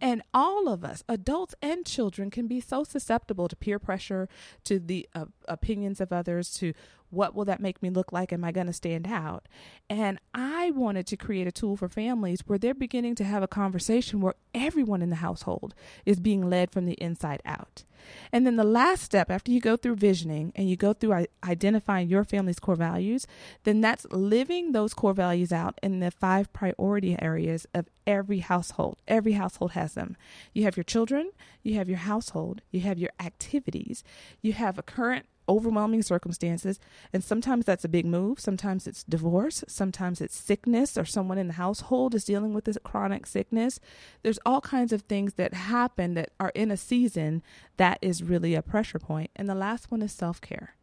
And 0.00 0.22
all 0.34 0.68
of 0.68 0.84
us, 0.84 1.02
adults 1.08 1.54
and 1.62 1.84
children, 1.86 2.30
can 2.30 2.46
be 2.46 2.60
so 2.60 2.84
susceptible 2.84 3.48
to 3.48 3.56
peer 3.56 3.78
pressure, 3.78 4.28
to 4.64 4.78
the 4.78 5.08
uh, 5.14 5.26
opinions 5.48 6.00
of 6.00 6.12
others, 6.12 6.52
to 6.54 6.72
what 7.10 7.34
will 7.34 7.44
that 7.44 7.60
make 7.60 7.82
me 7.82 7.90
look 7.90 8.12
like? 8.12 8.32
Am 8.32 8.44
I 8.44 8.52
going 8.52 8.66
to 8.66 8.72
stand 8.72 9.06
out? 9.06 9.46
And 9.88 10.18
I 10.34 10.70
wanted 10.72 11.06
to 11.08 11.16
create 11.16 11.46
a 11.46 11.52
tool 11.52 11.76
for 11.76 11.88
families 11.88 12.40
where 12.46 12.58
they're 12.58 12.74
beginning 12.74 13.14
to 13.16 13.24
have 13.24 13.42
a 13.42 13.48
conversation 13.48 14.20
where 14.20 14.34
everyone 14.54 15.02
in 15.02 15.10
the 15.10 15.16
household 15.16 15.74
is 16.04 16.20
being 16.20 16.48
led 16.48 16.70
from 16.70 16.86
the 16.86 16.94
inside 16.94 17.42
out. 17.44 17.84
And 18.32 18.46
then 18.46 18.56
the 18.56 18.64
last 18.64 19.02
step, 19.02 19.30
after 19.30 19.50
you 19.50 19.60
go 19.60 19.76
through 19.76 19.96
visioning 19.96 20.52
and 20.54 20.68
you 20.68 20.76
go 20.76 20.92
through 20.92 21.26
identifying 21.44 22.08
your 22.08 22.24
family's 22.24 22.58
core 22.58 22.76
values, 22.76 23.26
then 23.64 23.80
that's 23.80 24.06
living 24.10 24.72
those 24.72 24.94
core 24.94 25.14
values 25.14 25.52
out 25.52 25.78
in 25.82 26.00
the 26.00 26.10
five 26.10 26.52
priority 26.52 27.16
areas 27.20 27.66
of 27.74 27.88
every 28.06 28.38
household. 28.40 28.98
Every 29.08 29.32
household 29.32 29.72
has 29.72 29.94
them. 29.94 30.16
You 30.52 30.64
have 30.64 30.76
your 30.76 30.84
children, 30.84 31.30
you 31.62 31.74
have 31.76 31.88
your 31.88 31.98
household, 31.98 32.62
you 32.70 32.80
have 32.80 32.98
your 32.98 33.10
activities, 33.20 34.04
you 34.40 34.52
have 34.52 34.78
a 34.78 34.82
current 34.82 35.26
overwhelming 35.48 36.02
circumstances. 36.02 36.78
And 37.12 37.24
sometimes 37.24 37.64
that's 37.64 37.84
a 37.84 37.88
big 37.88 38.04
move. 38.06 38.38
Sometimes 38.38 38.86
it's 38.86 39.02
divorce. 39.04 39.64
Sometimes 39.68 40.20
it's 40.20 40.36
sickness 40.36 40.98
or 40.98 41.04
someone 41.04 41.38
in 41.38 41.46
the 41.48 41.54
household 41.54 42.14
is 42.14 42.24
dealing 42.24 42.52
with 42.54 42.64
this 42.64 42.78
chronic 42.84 43.26
sickness. 43.26 43.80
There's 44.22 44.38
all 44.44 44.60
kinds 44.60 44.92
of 44.92 45.02
things 45.02 45.34
that 45.34 45.54
happen 45.54 46.14
that 46.14 46.30
are 46.38 46.52
in 46.54 46.70
a 46.70 46.76
season 46.76 47.42
that 47.76 47.98
is 48.02 48.22
really 48.22 48.54
a 48.54 48.62
pressure 48.62 48.98
point. 48.98 49.06
point 49.06 49.30
and 49.36 49.48
the 49.48 49.54
last 49.54 49.88
one 49.90 50.02
is 50.02 50.10
self-care. 50.10 50.74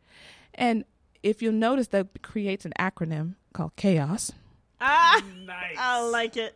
And 0.53 0.85
if 1.23 1.41
you'll 1.41 1.51
notice 1.51 1.89
that 1.89 2.21
creates 2.21 2.63
an 2.63 2.71
acronym 2.79 3.35
called 3.51 3.75
chaos. 3.75 4.31
Ah, 4.79 5.21
Nice. 5.45 5.75
I 5.77 6.01
like 6.07 6.37
it. 6.37 6.55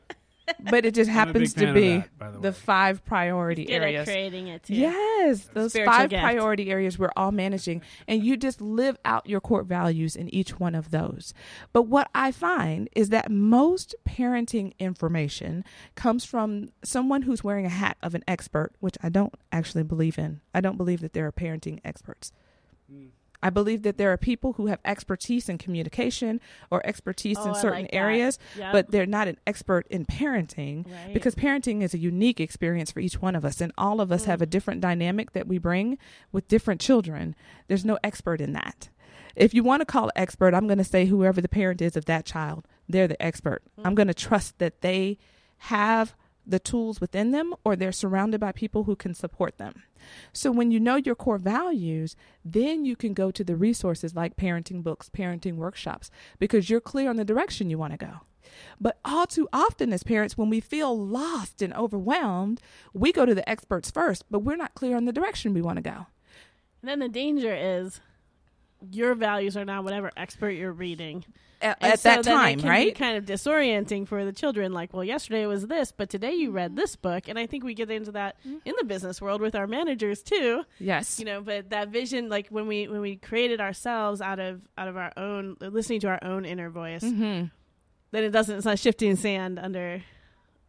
But 0.69 0.85
it 0.85 0.93
just 0.93 1.09
I'm 1.09 1.29
a 1.29 1.33
big 1.33 1.41
happens 1.41 1.53
to 1.55 1.73
be 1.73 1.97
that, 2.19 2.33
the 2.33 2.39
the 2.39 2.53
five 2.53 3.03
priority 3.05 3.65
Good 3.65 3.75
at 3.75 3.81
areas 3.83 4.05
creating 4.07 4.47
it 4.47 4.63
too. 4.63 4.75
Yes, 4.75 5.49
those 5.53 5.71
Spiritual 5.73 5.93
five 5.93 6.09
gift. 6.09 6.23
priority 6.23 6.69
areas 6.71 6.97
we're 6.97 7.11
all 7.15 7.31
managing, 7.31 7.81
and 8.07 8.23
you 8.23 8.37
just 8.37 8.61
live 8.61 8.97
out 9.05 9.27
your 9.27 9.41
core 9.41 9.63
values 9.63 10.15
in 10.15 10.33
each 10.33 10.59
one 10.59 10.75
of 10.75 10.91
those. 10.91 11.33
But 11.73 11.83
what 11.83 12.09
I 12.15 12.31
find 12.31 12.89
is 12.95 13.09
that 13.09 13.31
most 13.31 13.95
parenting 14.07 14.73
information 14.79 15.63
comes 15.95 16.25
from 16.25 16.69
someone 16.83 17.23
who's 17.23 17.43
wearing 17.43 17.65
a 17.65 17.69
hat 17.69 17.97
of 18.01 18.15
an 18.15 18.23
expert, 18.27 18.71
which 18.79 18.97
I 19.03 19.09
don't 19.09 19.33
actually 19.51 19.83
believe 19.83 20.17
in. 20.17 20.41
I 20.53 20.61
don't 20.61 20.77
believe 20.77 21.01
that 21.01 21.13
there 21.13 21.25
are 21.27 21.31
parenting 21.31 21.79
experts. 21.83 22.31
Hmm. 22.89 23.07
I 23.41 23.49
believe 23.49 23.83
that 23.83 23.97
there 23.97 24.11
are 24.11 24.17
people 24.17 24.53
who 24.53 24.67
have 24.67 24.79
expertise 24.83 25.47
in 25.47 25.57
communication 25.57 26.41
or 26.71 26.85
expertise 26.85 27.37
Oh, 27.39 27.49
in 27.49 27.55
certain 27.55 27.83
like 27.83 27.89
areas, 27.93 28.39
Yep. 28.57 28.71
but 28.71 28.91
they're 28.91 29.05
not 29.05 29.27
an 29.27 29.37
expert 29.45 29.87
in 29.89 30.05
parenting 30.05 30.85
Right. 30.85 31.13
because 31.13 31.35
parenting 31.35 31.81
is 31.81 31.93
a 31.93 31.99
unique 31.99 32.39
experience 32.39 32.91
for 32.91 32.99
each 32.99 33.21
one 33.21 33.35
of 33.35 33.45
us 33.45 33.61
and 33.61 33.71
all 33.77 34.01
of 34.01 34.11
us 34.11 34.25
have 34.25 34.41
a 34.41 34.47
mm. 34.47 34.49
different 34.49 34.81
dynamic 34.81 35.33
that 35.33 35.47
we 35.47 35.57
bring 35.57 35.97
with 36.31 36.47
different 36.47 36.81
children. 36.81 37.35
There's 37.67 37.85
no 37.85 37.99
expert 38.03 38.41
in 38.41 38.53
that. 38.53 38.89
If 39.35 39.53
you 39.53 39.63
want 39.63 39.81
to 39.81 39.85
call 39.85 40.05
an 40.05 40.11
expert 40.15 40.55
i'm 40.55 40.65
going 40.65 40.79
to 40.79 40.83
say 40.83 41.05
whoever 41.05 41.41
the 41.41 41.47
parent 41.47 41.79
is 41.79 41.95
of 41.95 42.05
that 42.05 42.25
child 42.25 42.67
they're 42.89 43.07
the 43.07 43.21
expert. 43.21 43.61
I'm 43.83 43.93
mm. 43.93 43.95
going 43.97 44.07
to 44.07 44.13
trust 44.13 44.57
that 44.59 44.81
they 44.81 45.17
have 45.57 46.15
the 46.47 46.59
tools 46.59 47.01
within 47.01 47.31
them 47.31 47.53
or 47.63 47.75
they're 47.75 47.91
surrounded 47.91 48.39
by 48.39 48.51
people 48.51 48.85
who 48.85 48.95
can 48.95 49.13
support 49.13 49.57
them 49.57 49.83
so 50.31 50.51
when 50.51 50.71
you 50.71 50.79
know 50.79 50.95
your 50.95 51.15
core 51.15 51.37
values 51.37 52.15
then 52.45 52.85
you 52.85 52.95
can 52.95 53.13
go 53.13 53.31
to 53.31 53.43
the 53.43 53.55
resources 53.55 54.15
like 54.15 54.37
parenting 54.37 54.81
books 54.81 55.09
parenting 55.09 55.55
workshops 55.55 56.09
because 56.39 56.69
you're 56.69 56.81
clear 56.81 57.09
on 57.09 57.17
the 57.17 57.25
direction 57.25 57.69
you 57.69 57.77
want 57.77 57.91
to 57.91 57.97
go 57.97 58.21
but 58.79 58.99
all 59.03 59.27
too 59.27 59.47
often, 59.51 59.91
as 59.91 60.03
parents, 60.03 60.37
when 60.37 60.49
we 60.49 60.59
feel 60.59 60.97
lost 60.97 61.61
and 61.61 61.73
overwhelmed, 61.73 62.61
we 62.93 63.11
go 63.11 63.25
to 63.25 63.35
the 63.35 63.47
experts 63.47 63.91
first, 63.91 64.25
but 64.29 64.39
we're 64.39 64.55
not 64.55 64.73
clear 64.73 64.95
on 64.95 65.05
the 65.05 65.11
direction 65.11 65.53
we 65.53 65.61
want 65.61 65.77
to 65.77 65.81
go. 65.81 66.07
And 66.81 66.89
then 66.89 66.99
the 66.99 67.09
danger 67.09 67.53
is 67.53 67.99
your 68.91 69.15
values 69.15 69.57
are 69.57 69.65
not 69.65 69.83
whatever 69.83 70.11
expert 70.17 70.51
you're 70.51 70.71
reading. 70.71 71.25
At, 71.59 71.81
at 71.81 71.99
so 71.99 72.09
that 72.09 72.23
time, 72.23 72.59
right? 72.59 72.93
kind 72.93 73.17
of 73.17 73.25
disorienting 73.25 74.07
for 74.07 74.23
the 74.23 74.31
children. 74.31 74.73
Like, 74.73 74.93
well, 74.93 75.03
yesterday 75.03 75.47
was 75.47 75.65
this, 75.65 75.91
but 75.91 76.07
today 76.07 76.33
you 76.33 76.51
read 76.51 76.75
this 76.75 76.95
book, 76.95 77.27
and 77.27 77.39
I 77.39 77.47
think 77.47 77.63
we 77.63 77.73
get 77.73 77.89
into 77.89 78.11
that 78.11 78.35
in 78.43 78.73
the 78.77 78.83
business 78.85 79.19
world 79.19 79.41
with 79.41 79.55
our 79.55 79.65
managers 79.65 80.21
too. 80.21 80.63
Yes. 80.79 81.17
You 81.17 81.25
know, 81.25 81.41
but 81.41 81.71
that 81.71 81.89
vision, 81.89 82.29
like 82.29 82.49
when 82.49 82.67
we 82.67 82.87
when 82.87 83.01
we 83.01 83.15
created 83.15 83.59
ourselves 83.59 84.21
out 84.21 84.39
of 84.39 84.61
out 84.77 84.87
of 84.87 84.97
our 84.97 85.11
own, 85.17 85.57
listening 85.59 85.99
to 86.01 86.09
our 86.09 86.19
own 86.23 86.45
inner 86.45 86.69
voice, 86.69 87.01
hmm 87.01 87.45
then 88.11 88.23
it 88.23 88.29
doesn't. 88.29 88.57
It's 88.57 88.65
not 88.65 88.79
shifting 88.79 89.15
sand 89.15 89.59
under 89.59 90.01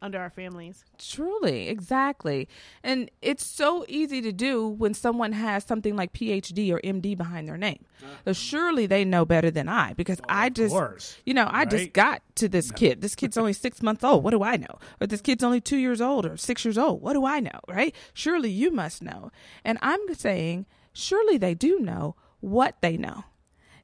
under 0.00 0.18
our 0.18 0.30
families. 0.30 0.84
Truly, 0.98 1.68
exactly. 1.68 2.48
And 2.82 3.10
it's 3.20 3.44
so 3.44 3.84
easy 3.88 4.20
to 4.22 4.32
do 4.32 4.66
when 4.68 4.94
someone 4.94 5.32
has 5.32 5.64
something 5.64 5.96
like 5.96 6.12
PhD 6.12 6.72
or 6.72 6.80
MD 6.80 7.16
behind 7.16 7.48
their 7.48 7.56
name. 7.56 7.84
So 8.00 8.06
uh-huh. 8.06 8.32
surely 8.32 8.86
they 8.86 9.04
know 9.04 9.24
better 9.24 9.50
than 9.50 9.68
I 9.68 9.94
because 9.94 10.20
I 10.28 10.50
just 10.50 10.72
course. 10.72 11.16
You 11.24 11.34
know, 11.34 11.48
I 11.50 11.64
just 11.64 11.92
got 11.92 12.22
to 12.36 12.48
this 12.48 12.70
kid. 12.70 13.00
This 13.00 13.14
kid's 13.14 13.36
only 13.36 13.52
six 13.52 13.82
months 13.82 14.04
old. 14.04 14.22
What 14.22 14.30
do 14.30 14.42
I 14.42 14.56
know? 14.56 14.78
Or 15.00 15.06
this 15.06 15.20
kid's 15.20 15.42
only 15.42 15.60
two 15.60 15.78
years 15.78 16.00
old 16.00 16.26
or 16.26 16.36
six 16.36 16.64
years 16.64 16.78
old. 16.78 17.02
What 17.02 17.14
do 17.14 17.24
I 17.24 17.40
know? 17.40 17.60
Right? 17.68 17.94
Surely 18.14 18.50
you 18.50 18.70
must 18.70 19.02
know. 19.02 19.30
And 19.64 19.78
I'm 19.82 20.14
saying, 20.14 20.66
surely 20.92 21.38
they 21.38 21.54
do 21.54 21.80
know 21.80 22.14
what 22.40 22.76
they 22.80 22.96
know. 22.96 23.24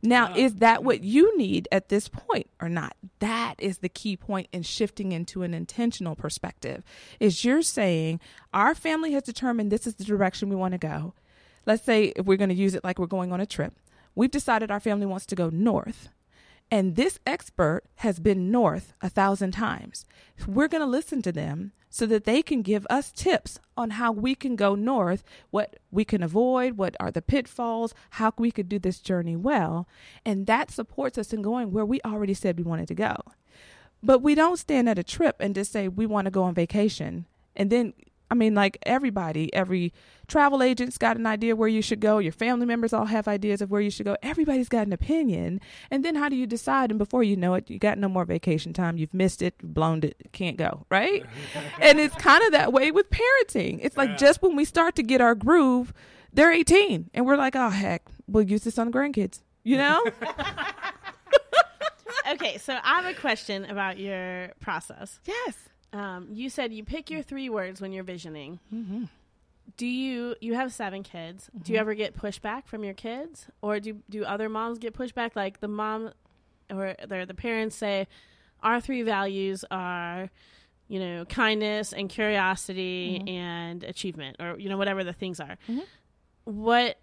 Now, 0.04 0.26
uh-huh. 0.26 0.34
is 0.36 0.54
that 0.56 0.84
what 0.84 1.02
you 1.02 1.36
need 1.38 1.66
at 1.72 1.88
this 1.88 2.08
point 2.08 2.48
or 2.60 2.68
not? 2.68 2.94
That 3.20 3.54
is 3.58 3.78
the 3.78 3.88
key 3.88 4.18
point 4.18 4.48
in 4.52 4.62
shifting 4.62 5.12
into 5.12 5.42
an 5.42 5.54
intentional 5.54 6.14
perspective. 6.14 6.84
Is 7.18 7.42
you're 7.42 7.62
saying 7.62 8.20
our 8.52 8.74
family 8.74 9.12
has 9.12 9.22
determined 9.22 9.72
this 9.72 9.86
is 9.86 9.94
the 9.94 10.04
direction 10.04 10.50
we 10.50 10.56
want 10.56 10.72
to 10.72 10.78
go. 10.78 11.14
Let's 11.64 11.82
say 11.82 12.12
if 12.16 12.26
we're 12.26 12.36
going 12.36 12.50
to 12.50 12.54
use 12.54 12.74
it 12.74 12.84
like 12.84 12.98
we're 12.98 13.06
going 13.06 13.32
on 13.32 13.40
a 13.40 13.46
trip. 13.46 13.72
We've 14.14 14.30
decided 14.30 14.70
our 14.70 14.78
family 14.78 15.06
wants 15.06 15.24
to 15.26 15.34
go 15.34 15.48
north. 15.48 16.10
And 16.70 16.96
this 16.96 17.18
expert 17.26 17.82
has 17.96 18.18
been 18.18 18.50
north 18.50 18.94
a 19.00 19.08
thousand 19.08 19.52
times. 19.52 20.06
We're 20.46 20.68
going 20.68 20.82
to 20.82 20.86
listen 20.86 21.22
to 21.22 21.32
them 21.32 21.72
so 21.88 22.06
that 22.06 22.24
they 22.24 22.42
can 22.42 22.62
give 22.62 22.84
us 22.90 23.12
tips 23.12 23.60
on 23.76 23.90
how 23.90 24.10
we 24.10 24.34
can 24.34 24.56
go 24.56 24.74
north, 24.74 25.22
what 25.50 25.76
we 25.92 26.04
can 26.04 26.24
avoid, 26.24 26.76
what 26.76 26.96
are 26.98 27.12
the 27.12 27.22
pitfalls, 27.22 27.94
how 28.10 28.32
we 28.36 28.50
could 28.50 28.68
do 28.68 28.80
this 28.80 28.98
journey 28.98 29.36
well. 29.36 29.86
And 30.24 30.46
that 30.46 30.72
supports 30.72 31.18
us 31.18 31.32
in 31.32 31.40
going 31.40 31.70
where 31.70 31.84
we 31.84 32.00
already 32.04 32.34
said 32.34 32.58
we 32.58 32.64
wanted 32.64 32.88
to 32.88 32.94
go. 32.96 33.16
But 34.02 34.22
we 34.22 34.34
don't 34.34 34.58
stand 34.58 34.88
at 34.88 34.98
a 34.98 35.04
trip 35.04 35.36
and 35.38 35.54
just 35.54 35.70
say 35.70 35.86
we 35.86 36.04
want 36.04 36.24
to 36.24 36.32
go 36.32 36.42
on 36.42 36.52
vacation. 36.52 37.26
And 37.54 37.70
then, 37.70 37.92
I 38.30 38.34
mean, 38.34 38.54
like 38.54 38.78
everybody, 38.84 39.52
every 39.54 39.92
travel 40.26 40.62
agent's 40.62 40.98
got 40.98 41.16
an 41.18 41.26
idea 41.26 41.54
where 41.54 41.68
you 41.68 41.82
should 41.82 42.00
go. 42.00 42.18
Your 42.18 42.32
family 42.32 42.66
members 42.66 42.92
all 42.92 43.04
have 43.04 43.28
ideas 43.28 43.60
of 43.60 43.70
where 43.70 43.80
you 43.82 43.90
should 43.90 44.06
go. 44.06 44.16
Everybody's 44.22 44.68
got 44.68 44.86
an 44.86 44.92
opinion. 44.92 45.60
And 45.90 46.04
then 46.04 46.14
how 46.14 46.28
do 46.28 46.36
you 46.36 46.46
decide? 46.46 46.90
And 46.90 46.98
before 46.98 47.22
you 47.22 47.36
know 47.36 47.54
it, 47.54 47.70
you 47.70 47.78
got 47.78 47.98
no 47.98 48.08
more 48.08 48.24
vacation 48.24 48.72
time. 48.72 48.96
You've 48.96 49.14
missed 49.14 49.42
it, 49.42 49.54
blown 49.62 50.02
it, 50.02 50.16
can't 50.32 50.56
go, 50.56 50.86
right? 50.90 51.24
and 51.80 52.00
it's 52.00 52.14
kind 52.16 52.42
of 52.44 52.52
that 52.52 52.72
way 52.72 52.90
with 52.90 53.10
parenting. 53.10 53.78
It's 53.82 53.96
like 53.96 54.10
Yeah. 54.10 54.16
just 54.16 54.42
when 54.42 54.56
we 54.56 54.64
start 54.64 54.96
to 54.96 55.02
get 55.02 55.20
our 55.20 55.34
groove, 55.34 55.92
they're 56.32 56.52
18 56.52 57.10
and 57.14 57.26
we're 57.26 57.36
like, 57.36 57.54
oh, 57.54 57.70
heck, 57.70 58.02
we'll 58.26 58.44
use 58.44 58.64
this 58.64 58.78
on 58.78 58.90
the 58.90 58.98
grandkids. 58.98 59.40
You 59.62 59.78
know? 59.78 60.02
okay, 62.32 62.58
so 62.58 62.76
I 62.82 63.00
have 63.02 63.06
a 63.06 63.14
question 63.18 63.64
about 63.66 63.98
your 63.98 64.48
process. 64.60 65.20
yes. 65.24 65.56
Um, 65.94 66.28
you 66.32 66.50
said 66.50 66.72
you 66.72 66.84
pick 66.84 67.08
your 67.10 67.22
three 67.22 67.48
words 67.48 67.80
when 67.80 67.92
you're 67.92 68.04
visioning. 68.04 68.58
Mm-hmm. 68.74 69.04
Do 69.76 69.86
you 69.86 70.34
you 70.40 70.54
have 70.54 70.72
seven 70.72 71.02
kids? 71.02 71.48
Do 71.62 71.72
you 71.72 71.78
ever 71.78 71.94
get 71.94 72.16
pushback 72.16 72.66
from 72.66 72.84
your 72.84 72.94
kids, 72.94 73.46
or 73.62 73.80
do 73.80 73.96
do 74.10 74.24
other 74.24 74.48
moms 74.48 74.78
get 74.78 74.92
pushback? 74.92 75.34
Like 75.36 75.60
the 75.60 75.68
mom 75.68 76.10
or 76.70 76.94
the 77.06 77.24
the 77.26 77.34
parents 77.34 77.76
say, 77.76 78.06
our 78.62 78.80
three 78.80 79.02
values 79.02 79.64
are, 79.70 80.30
you 80.88 80.98
know, 81.00 81.24
kindness 81.24 81.92
and 81.92 82.10
curiosity 82.10 83.22
and 83.26 83.84
achievement, 83.84 84.36
or 84.40 84.58
you 84.58 84.68
know 84.68 84.76
whatever 84.76 85.02
the 85.04 85.12
things 85.14 85.40
are. 85.40 85.56
Mhm. 85.68 85.84
What 86.44 86.98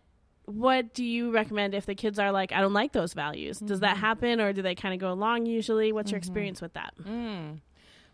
what 0.46 0.94
do 0.94 1.04
you 1.06 1.32
recommend 1.32 1.74
if 1.74 1.86
the 1.86 1.96
kids 1.96 2.20
are 2.20 2.32
like, 2.32 2.52
I 2.52 2.62
don't 2.62 2.74
like 2.74 2.92
those 2.92 3.14
values? 3.14 3.60
Does 3.60 3.80
that 3.80 3.98
happen, 3.98 4.40
or 4.42 4.54
do 4.54 4.62
they 4.62 4.76
kind 4.76 4.94
of 4.94 5.00
go 5.00 5.12
along 5.12 5.46
usually? 5.46 5.92
What's 5.92 6.12
your 6.12 6.18
experience 6.18 6.62
with 6.62 6.74
that? 6.74 6.94
Mm. 7.04 7.62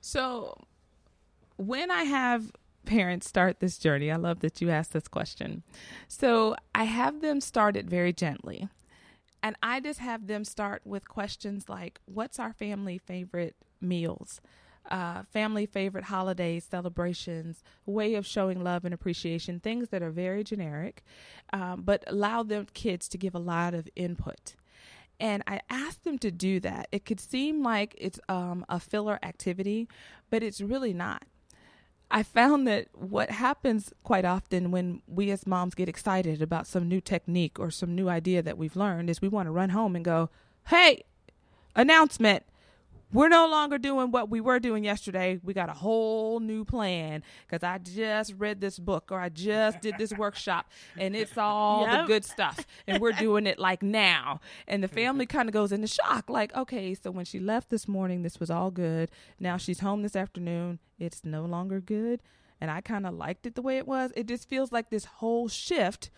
So, 0.02 0.58
when 1.58 1.92
I 1.92 2.04
have 2.04 2.52
parents 2.86 3.28
start 3.28 3.60
this 3.60 3.78
journey, 3.78 4.12
I 4.12 4.16
love 4.16 4.40
that 4.40 4.62
you 4.62 4.70
asked 4.70 4.94
this 4.94 5.08
question. 5.08 5.64
So, 6.08 6.56
I 6.74 6.86
have 6.86 7.22
them 7.22 7.42
start 7.42 7.76
it 7.76 7.86
very 7.86 8.14
gently. 8.14 8.70
And 9.44 9.56
I 9.62 9.80
just 9.80 10.00
have 10.00 10.28
them 10.28 10.44
start 10.44 10.82
with 10.86 11.08
questions 11.08 11.70
like 11.70 12.00
What's 12.06 12.40
our 12.40 12.54
family 12.54 12.98
favorite 12.98 13.56
meals? 13.80 14.42
Uh, 14.90 15.24
family 15.24 15.66
favorite 15.66 16.06
holidays, 16.06 16.66
celebrations, 16.70 17.62
way 17.86 18.16
of 18.16 18.26
showing 18.26 18.64
love 18.64 18.86
and 18.86 18.94
appreciation, 18.94 19.60
things 19.60 19.90
that 19.90 20.02
are 20.02 20.12
very 20.12 20.46
generic, 20.46 21.04
um, 21.52 21.82
but 21.82 22.06
allow 22.08 22.42
them 22.42 22.66
kids 22.74 23.10
to 23.10 23.18
give 23.18 23.36
a 23.36 23.40
lot 23.40 23.74
of 23.74 23.90
input 23.98 24.56
and 25.20 25.44
I 25.48 25.62
asked 25.70 26.04
them 26.04 26.18
to 26.20 26.32
do 26.32 26.60
that. 26.62 26.88
It 26.92 27.06
could 27.06 27.20
seem 27.20 27.64
like 27.64 27.96
it's 27.98 28.20
um, 28.30 28.66
a 28.70 28.80
filler 28.80 29.20
activity, 29.24 29.88
but 30.30 30.44
it's 30.44 30.62
really 30.62 30.94
not. 30.94 31.24
I 32.10 32.24
found 32.24 32.68
that 32.68 32.88
what 32.94 33.32
happens 33.32 33.92
quite 34.04 34.24
often 34.24 34.72
when 34.72 35.02
we 35.08 35.30
as 35.32 35.46
moms 35.46 35.76
get 35.76 35.90
excited 35.90 36.42
about 36.42 36.66
some 36.66 36.88
new 36.88 37.02
technique 37.02 37.60
or 37.60 37.70
some 37.70 37.96
new 37.96 38.08
idea 38.08 38.42
that 38.42 38.58
we've 38.58 38.78
learned 38.78 39.10
is 39.10 39.22
we 39.22 39.28
want 39.28 39.48
to 39.48 39.52
run 39.52 39.70
home 39.70 39.96
and 39.96 40.06
go, 40.06 40.30
hey, 40.68 41.04
announcement. 41.76 42.44
We're 43.14 43.30
no 43.30 43.48
longer 43.48 43.78
doing 43.78 44.12
what 44.12 44.30
we 44.30 44.42
were 44.42 44.60
doing 44.60 44.84
yesterday. 44.84 45.40
We 45.42 45.54
got 45.54 45.70
a 45.70 45.74
whole 45.74 46.42
new 46.42 46.66
plan 46.66 47.24
because 47.48 47.64
I 47.64 47.78
just 47.78 48.34
read 48.38 48.60
this 48.60 48.78
book 48.78 49.12
or 49.12 49.20
I 49.20 49.30
just 49.30 49.80
did 49.80 49.96
this 49.98 50.12
workshop 50.12 50.70
and 50.98 51.16
it's 51.16 51.38
all 51.38 51.86
the 51.86 52.04
good 52.06 52.26
stuff 52.26 52.66
and 52.86 53.02
we're 53.02 53.14
doing 53.14 53.48
it 53.48 53.60
like 53.60 53.82
now. 53.82 54.42
And 54.68 54.84
the 54.84 54.90
family 54.90 55.26
mm-hmm. 55.26 55.38
kind 55.38 55.50
of 55.50 55.54
goes 55.54 55.72
into 55.72 55.88
shock 55.88 56.30
like, 56.30 56.54
okay, 56.56 56.94
so 56.94 57.10
when 57.12 57.24
she 57.24 57.40
left 57.40 57.70
this 57.70 57.88
morning, 57.88 58.24
this 58.24 58.40
was 58.40 58.50
all 58.50 58.72
good. 58.72 59.10
Now 59.40 59.56
she's 59.56 59.80
home 59.80 60.02
this 60.02 60.16
afternoon. 60.16 60.80
It's 61.00 61.24
no 61.24 61.46
longer 61.46 61.80
good. 61.80 62.22
And 62.60 62.70
I 62.70 62.82
kind 62.82 63.06
of 63.06 63.14
liked 63.14 63.46
it 63.46 63.56
the 63.56 63.62
way 63.62 63.78
it 63.78 63.88
was. 63.88 64.12
It 64.16 64.28
just 64.28 64.50
feels 64.50 64.72
like 64.72 64.90
this 64.90 65.06
whole 65.06 65.48
shift. 65.48 66.10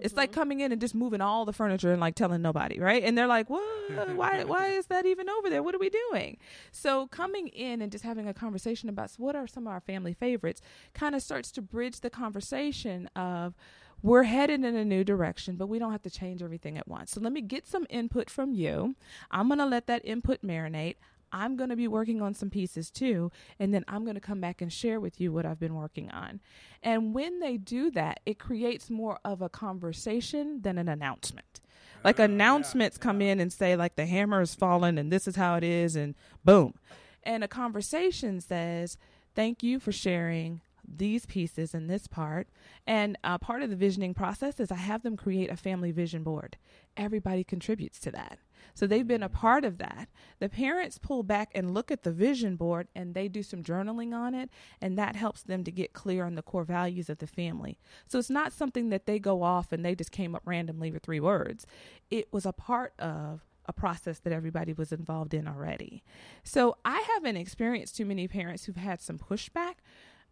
It's 0.00 0.16
like 0.16 0.30
mm-hmm. 0.30 0.40
coming 0.40 0.60
in 0.60 0.72
and 0.72 0.80
just 0.80 0.94
moving 0.94 1.20
all 1.20 1.44
the 1.44 1.52
furniture 1.52 1.92
and 1.92 2.00
like 2.00 2.14
telling 2.14 2.40
nobody, 2.40 2.80
right? 2.80 3.02
And 3.02 3.16
they're 3.16 3.26
like, 3.26 3.50
"What? 3.50 3.62
Why? 4.16 4.44
Why 4.44 4.68
is 4.68 4.86
that 4.86 5.04
even 5.06 5.28
over 5.28 5.50
there? 5.50 5.62
What 5.62 5.74
are 5.74 5.78
we 5.78 5.90
doing?" 6.10 6.38
So 6.70 7.06
coming 7.08 7.48
in 7.48 7.82
and 7.82 7.92
just 7.92 8.04
having 8.04 8.26
a 8.26 8.34
conversation 8.34 8.88
about 8.88 9.12
what 9.18 9.36
are 9.36 9.46
some 9.46 9.66
of 9.66 9.72
our 9.72 9.80
family 9.80 10.14
favorites 10.14 10.62
kind 10.94 11.14
of 11.14 11.22
starts 11.22 11.50
to 11.52 11.62
bridge 11.62 12.00
the 12.00 12.10
conversation 12.10 13.08
of 13.14 13.54
we're 14.02 14.24
headed 14.24 14.64
in 14.64 14.74
a 14.74 14.84
new 14.84 15.04
direction, 15.04 15.56
but 15.56 15.68
we 15.68 15.78
don't 15.78 15.92
have 15.92 16.02
to 16.02 16.10
change 16.10 16.42
everything 16.42 16.76
at 16.76 16.88
once. 16.88 17.12
So 17.12 17.20
let 17.20 17.32
me 17.32 17.40
get 17.40 17.66
some 17.68 17.86
input 17.88 18.28
from 18.28 18.52
you. 18.52 18.96
I'm 19.30 19.46
going 19.46 19.58
to 19.58 19.66
let 19.66 19.86
that 19.86 20.02
input 20.04 20.42
marinate. 20.42 20.96
I'm 21.32 21.56
going 21.56 21.70
to 21.70 21.76
be 21.76 21.88
working 21.88 22.20
on 22.20 22.34
some 22.34 22.50
pieces 22.50 22.90
too, 22.90 23.32
and 23.58 23.72
then 23.72 23.84
I'm 23.88 24.04
going 24.04 24.14
to 24.14 24.20
come 24.20 24.40
back 24.40 24.60
and 24.60 24.72
share 24.72 25.00
with 25.00 25.20
you 25.20 25.32
what 25.32 25.46
I've 25.46 25.58
been 25.58 25.74
working 25.74 26.10
on. 26.10 26.40
And 26.82 27.14
when 27.14 27.40
they 27.40 27.56
do 27.56 27.90
that, 27.92 28.20
it 28.26 28.38
creates 28.38 28.90
more 28.90 29.18
of 29.24 29.40
a 29.40 29.48
conversation 29.48 30.60
than 30.62 30.78
an 30.78 30.88
announcement. 30.88 31.60
Like 32.04 32.18
announcements 32.18 32.98
come 32.98 33.22
in 33.22 33.40
and 33.40 33.52
say 33.52 33.76
like 33.76 33.96
the 33.96 34.06
hammer 34.06 34.40
is 34.40 34.54
fallen 34.54 34.98
and 34.98 35.12
this 35.12 35.28
is 35.28 35.36
how 35.36 35.54
it 35.54 35.64
is 35.64 35.96
and 35.96 36.14
boom. 36.44 36.74
And 37.22 37.44
a 37.44 37.48
conversation 37.48 38.40
says, 38.40 38.98
"Thank 39.34 39.62
you 39.62 39.78
for 39.78 39.92
sharing 39.92 40.60
these 40.84 41.26
pieces 41.26 41.74
in 41.74 41.86
this 41.86 42.08
part." 42.08 42.48
And 42.86 43.16
uh, 43.22 43.38
part 43.38 43.62
of 43.62 43.70
the 43.70 43.76
visioning 43.76 44.14
process 44.14 44.58
is 44.58 44.72
I 44.72 44.76
have 44.76 45.02
them 45.02 45.16
create 45.16 45.50
a 45.50 45.56
family 45.56 45.92
vision 45.92 46.24
board. 46.24 46.56
Everybody 46.96 47.44
contributes 47.44 48.00
to 48.00 48.10
that. 48.10 48.38
So 48.74 48.86
they've 48.86 49.06
been 49.06 49.22
a 49.22 49.28
part 49.28 49.64
of 49.64 49.78
that. 49.78 50.08
The 50.38 50.48
parents 50.48 50.98
pull 50.98 51.22
back 51.22 51.50
and 51.54 51.74
look 51.74 51.90
at 51.90 52.02
the 52.02 52.12
vision 52.12 52.56
board 52.56 52.88
and 52.94 53.14
they 53.14 53.28
do 53.28 53.42
some 53.42 53.62
journaling 53.62 54.14
on 54.14 54.34
it, 54.34 54.50
and 54.80 54.98
that 54.98 55.16
helps 55.16 55.42
them 55.42 55.64
to 55.64 55.70
get 55.70 55.92
clear 55.92 56.24
on 56.24 56.34
the 56.34 56.42
core 56.42 56.64
values 56.64 57.08
of 57.08 57.18
the 57.18 57.26
family. 57.26 57.78
So 58.06 58.18
it's 58.18 58.30
not 58.30 58.52
something 58.52 58.88
that 58.90 59.06
they 59.06 59.18
go 59.18 59.42
off 59.42 59.72
and 59.72 59.84
they 59.84 59.94
just 59.94 60.12
came 60.12 60.34
up 60.34 60.42
randomly 60.44 60.90
with 60.90 61.02
three 61.02 61.20
words. 61.20 61.66
It 62.10 62.32
was 62.32 62.46
a 62.46 62.52
part 62.52 62.94
of 62.98 63.46
a 63.66 63.72
process 63.72 64.18
that 64.20 64.32
everybody 64.32 64.72
was 64.72 64.92
involved 64.92 65.34
in 65.34 65.46
already. 65.46 66.02
So 66.42 66.76
I 66.84 67.04
haven't 67.14 67.36
experienced 67.36 67.96
too 67.96 68.04
many 68.04 68.26
parents 68.26 68.64
who've 68.64 68.76
had 68.76 69.00
some 69.00 69.18
pushback. 69.18 69.74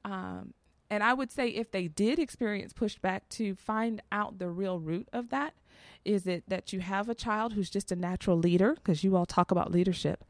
Um, 0.04 0.54
and 0.90 1.04
I 1.04 1.14
would 1.14 1.30
say 1.30 1.48
if 1.48 1.70
they 1.70 1.86
did 1.86 2.18
experience 2.18 2.72
pushback, 2.72 3.20
to 3.30 3.54
find 3.54 4.02
out 4.10 4.38
the 4.38 4.48
real 4.48 4.80
root 4.80 5.08
of 5.12 5.30
that. 5.30 5.54
Is 6.05 6.26
it 6.26 6.44
that 6.48 6.72
you 6.72 6.80
have 6.80 7.09
a 7.09 7.14
child 7.14 7.53
who's 7.53 7.70
just 7.70 7.92
a 7.92 7.96
natural 7.96 8.38
leader? 8.38 8.74
Because 8.74 9.05
you 9.05 9.16
all 9.16 9.26
talk 9.26 9.51
about 9.51 9.70
leadership. 9.70 10.24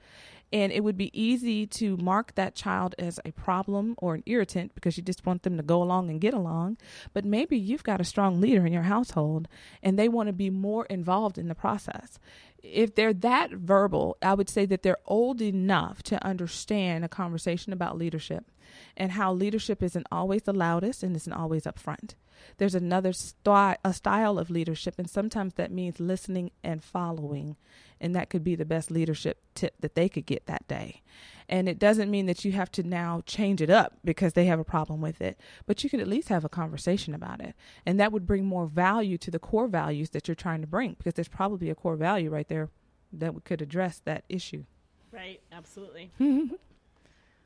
And 0.53 0.73
it 0.73 0.83
would 0.83 0.97
be 0.97 1.18
easy 1.18 1.64
to 1.66 1.97
mark 1.99 2.35
that 2.35 2.57
child 2.57 2.97
as 2.99 3.21
a 3.25 3.31
problem 3.31 3.95
or 3.99 4.14
an 4.14 4.25
irritant 4.27 4.75
because 4.75 4.97
you 4.97 5.03
just 5.03 5.25
want 5.25 5.45
them 5.45 5.57
to 5.57 5.62
go 5.62 5.81
along 5.81 6.11
and 6.11 6.21
get 6.21 6.35
along. 6.35 6.77
But 7.12 7.25
maybe 7.25 7.57
you've 7.57 7.85
got 7.85 8.01
a 8.01 8.05
strong 8.05 8.41
leader 8.41 8.66
in 8.66 8.73
your 8.73 8.83
household 8.83 9.47
and 9.83 9.97
they 9.97 10.09
want 10.09 10.27
to 10.27 10.33
be 10.33 10.51
more 10.51 10.87
involved 10.87 11.39
in 11.39 11.47
the 11.47 11.55
process. 11.55 12.18
If 12.62 12.97
they're 12.97 13.14
that 13.14 13.53
verbal, 13.53 14.16
I 14.21 14.35
would 14.35 14.49
say 14.49 14.66
that 14.66 14.83
they're 14.83 14.99
old 15.07 15.41
enough 15.41 16.03
to 16.05 16.23
understand 16.25 17.05
a 17.05 17.09
conversation 17.09 17.73
about 17.73 17.97
leadership 17.97 18.51
and 18.97 19.12
how 19.12 19.33
leadership 19.33 19.83
isn't 19.83 20.07
always 20.11 20.43
the 20.43 20.53
loudest 20.53 21.03
and 21.05 21.14
isn't 21.14 21.33
always 21.33 21.66
up 21.66 21.79
front. 21.79 22.16
There's 22.59 22.74
another 22.74 23.12
sty- 23.12 23.76
a 23.84 23.93
style 23.93 24.38
of 24.38 24.51
leadership, 24.51 24.95
and 24.99 25.09
sometimes 25.09 25.55
that 25.55 25.70
means 25.70 26.01
listening 26.01 26.51
and 26.62 26.82
following. 26.82 27.57
And 28.01 28.14
that 28.14 28.30
could 28.30 28.43
be 28.43 28.55
the 28.55 28.64
best 28.64 28.91
leadership 28.91 29.43
tip 29.55 29.74
that 29.80 29.95
they 29.95 30.09
could 30.09 30.26
get 30.26 30.47
that 30.47 30.66
day. 30.68 31.03
And 31.49 31.68
it 31.68 31.78
doesn't 31.78 32.11
mean 32.11 32.26
that 32.26 32.45
you 32.45 32.53
have 32.53 32.70
to 32.72 32.82
now 32.82 33.22
change 33.26 33.61
it 33.61 33.70
up 33.70 33.99
because 34.05 34.32
they 34.32 34.47
have 34.47 34.61
a 34.61 34.64
problem 34.64 35.01
with 35.01 35.20
it, 35.20 35.38
but 35.66 35.82
you 35.82 35.91
could 35.91 36.01
at 36.01 36.09
least 36.09 36.28
have 36.28 36.45
a 36.45 36.49
conversation 36.49 37.12
about 37.12 37.41
it. 37.41 37.55
And 37.84 37.99
that 37.99 38.12
would 38.12 38.26
bring 38.26 38.45
more 38.45 38.66
value 38.66 39.18
to 39.18 39.30
the 39.30 39.38
core 39.38 39.66
values 39.66 40.11
that 40.11 40.28
you're 40.28 40.34
trying 40.34 40.61
to 40.61 40.66
bring 40.66 40.95
because 40.95 41.14
there's 41.14 41.28
probably 41.28 41.68
a 41.68 41.74
core 41.74 41.97
value 41.97 42.30
right 42.30 42.49
there 42.49 42.70
that 43.12 43.34
we 43.34 43.41
could 43.41 43.61
address 43.61 44.01
that 44.05 44.24
issue. 44.28 44.64
Right, 45.12 45.41
absolutely. 45.53 46.12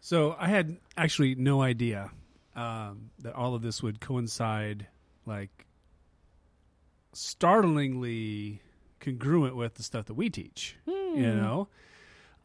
So 0.05 0.37
I 0.39 0.49
had 0.49 0.77
actually 0.99 1.35
no 1.35 1.63
idea 1.63 2.11
um, 2.57 3.11
that 3.21 3.35
all 3.35 3.55
of 3.55 3.63
this 3.63 3.83
would 3.83 4.01
coincide, 4.01 4.87
like 5.27 5.67
startlingly 7.13 8.61
congruent 9.01 9.57
with 9.57 9.75
the 9.75 9.83
stuff 9.83 10.07
that 10.07 10.15
we 10.15 10.31
teach. 10.31 10.77
You 10.87 11.33
know, 11.33 11.69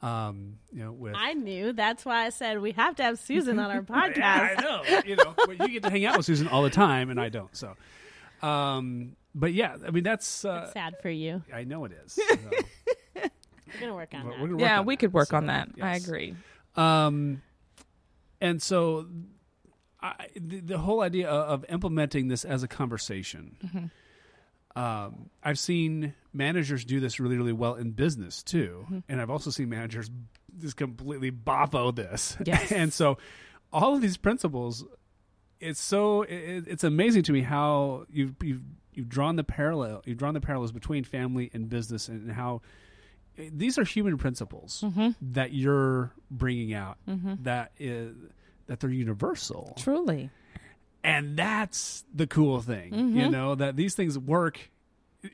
um, 0.03 0.59
you 0.71 0.83
know, 0.83 0.91
with 0.91 1.15
I 1.17 1.33
knew. 1.33 1.73
That's 1.73 2.05
why 2.05 2.25
I 2.27 2.29
said 2.29 2.61
we 2.61 2.71
have 2.73 2.95
to 2.97 3.03
have 3.03 3.17
Susan 3.17 3.57
on 3.57 3.71
our 3.71 3.81
podcast. 3.81 4.15
Yeah, 4.17 4.55
I 4.57 4.61
know. 4.61 4.83
You 5.05 5.15
know, 5.15 5.33
but 5.35 5.59
you 5.59 5.69
get 5.69 5.83
to 5.83 5.89
hang 5.89 6.05
out 6.05 6.17
with 6.17 6.25
Susan 6.27 6.47
all 6.47 6.61
the 6.61 6.69
time, 6.69 7.09
and 7.09 7.19
I 7.19 7.29
don't. 7.29 7.49
So, 7.55 7.75
um, 8.47 9.15
but 9.33 9.53
yeah, 9.53 9.75
I 9.85 9.89
mean 9.89 10.03
that's. 10.03 10.45
Uh, 10.45 10.61
It's 10.65 10.73
sad 10.73 10.95
for 11.01 11.09
you. 11.09 11.41
I 11.53 11.63
know 11.63 11.85
it 11.85 11.93
is. 12.05 12.13
So, 12.13 12.23
We're 13.15 13.79
gonna 13.79 13.95
work 13.95 14.09
on 14.13 14.23
but 14.27 14.37
that. 14.37 14.49
work 14.49 14.59
yeah, 14.61 14.79
on 14.79 14.85
we 14.85 14.93
that. 14.95 14.99
could 14.99 15.13
work 15.13 15.29
So, 15.29 15.37
on 15.37 15.45
that. 15.47 15.69
I 15.81 15.95
agree. 15.95 16.35
Um, 16.75 17.41
and 18.39 18.61
so, 18.61 19.07
I, 20.01 20.27
the, 20.35 20.59
the 20.61 20.77
whole 20.77 21.01
idea 21.01 21.27
of, 21.29 21.63
of 21.63 21.65
implementing 21.69 22.27
this 22.29 22.45
as 22.45 22.63
a 22.63 22.67
conversation. 22.67 23.57
Mm-hmm. 23.65 23.85
Um, 24.79 25.29
I've 25.43 25.59
seen 25.59 26.13
managers 26.31 26.85
do 26.85 26.99
this 26.99 27.19
really, 27.19 27.37
really 27.37 27.53
well 27.53 27.75
in 27.75 27.91
business 27.91 28.43
too, 28.43 28.85
Mm-hmm. 28.85 28.99
and 29.09 29.21
I've 29.21 29.29
also 29.29 29.49
seen 29.49 29.67
managers 29.69 30.09
just 30.59 30.77
completely 30.77 31.31
boffo 31.31 31.93
this. 31.93 32.37
Yes. 32.45 32.71
and 32.71 32.93
so, 32.93 33.17
all 33.73 33.95
of 33.95 34.01
these 34.01 34.15
principles, 34.17 34.85
it's 35.59 35.81
so 35.81 36.21
it, 36.23 36.65
it's 36.67 36.83
amazing 36.83 37.23
to 37.23 37.33
me 37.33 37.41
how 37.41 38.05
you've 38.11 38.35
you've 38.41 38.61
you've 38.93 39.09
drawn 39.09 39.35
the 39.35 39.43
parallel 39.43 40.01
you've 40.05 40.17
drawn 40.17 40.33
the 40.33 40.41
parallels 40.41 40.71
between 40.71 41.03
family 41.03 41.49
and 41.53 41.69
business 41.69 42.07
and 42.07 42.31
how 42.31 42.61
these 43.37 43.77
are 43.77 43.83
human 43.83 44.17
principles 44.17 44.81
Mm-hmm. 44.85 45.09
that 45.33 45.53
you're 45.53 46.11
bringing 46.31 46.73
out 46.73 46.97
that 47.43 47.71
is 47.79 48.15
that 48.69 48.79
they're 48.79 48.89
universal 48.89 49.73
Truly. 49.77 50.29
and 51.03 51.35
that's 51.37 52.03
the 52.15 52.25
cool 52.27 52.61
thing 52.61 52.93
you 53.17 53.29
know 53.29 53.53
that 53.55 53.75
these 53.75 53.93
things 53.95 54.17
work 54.17 54.71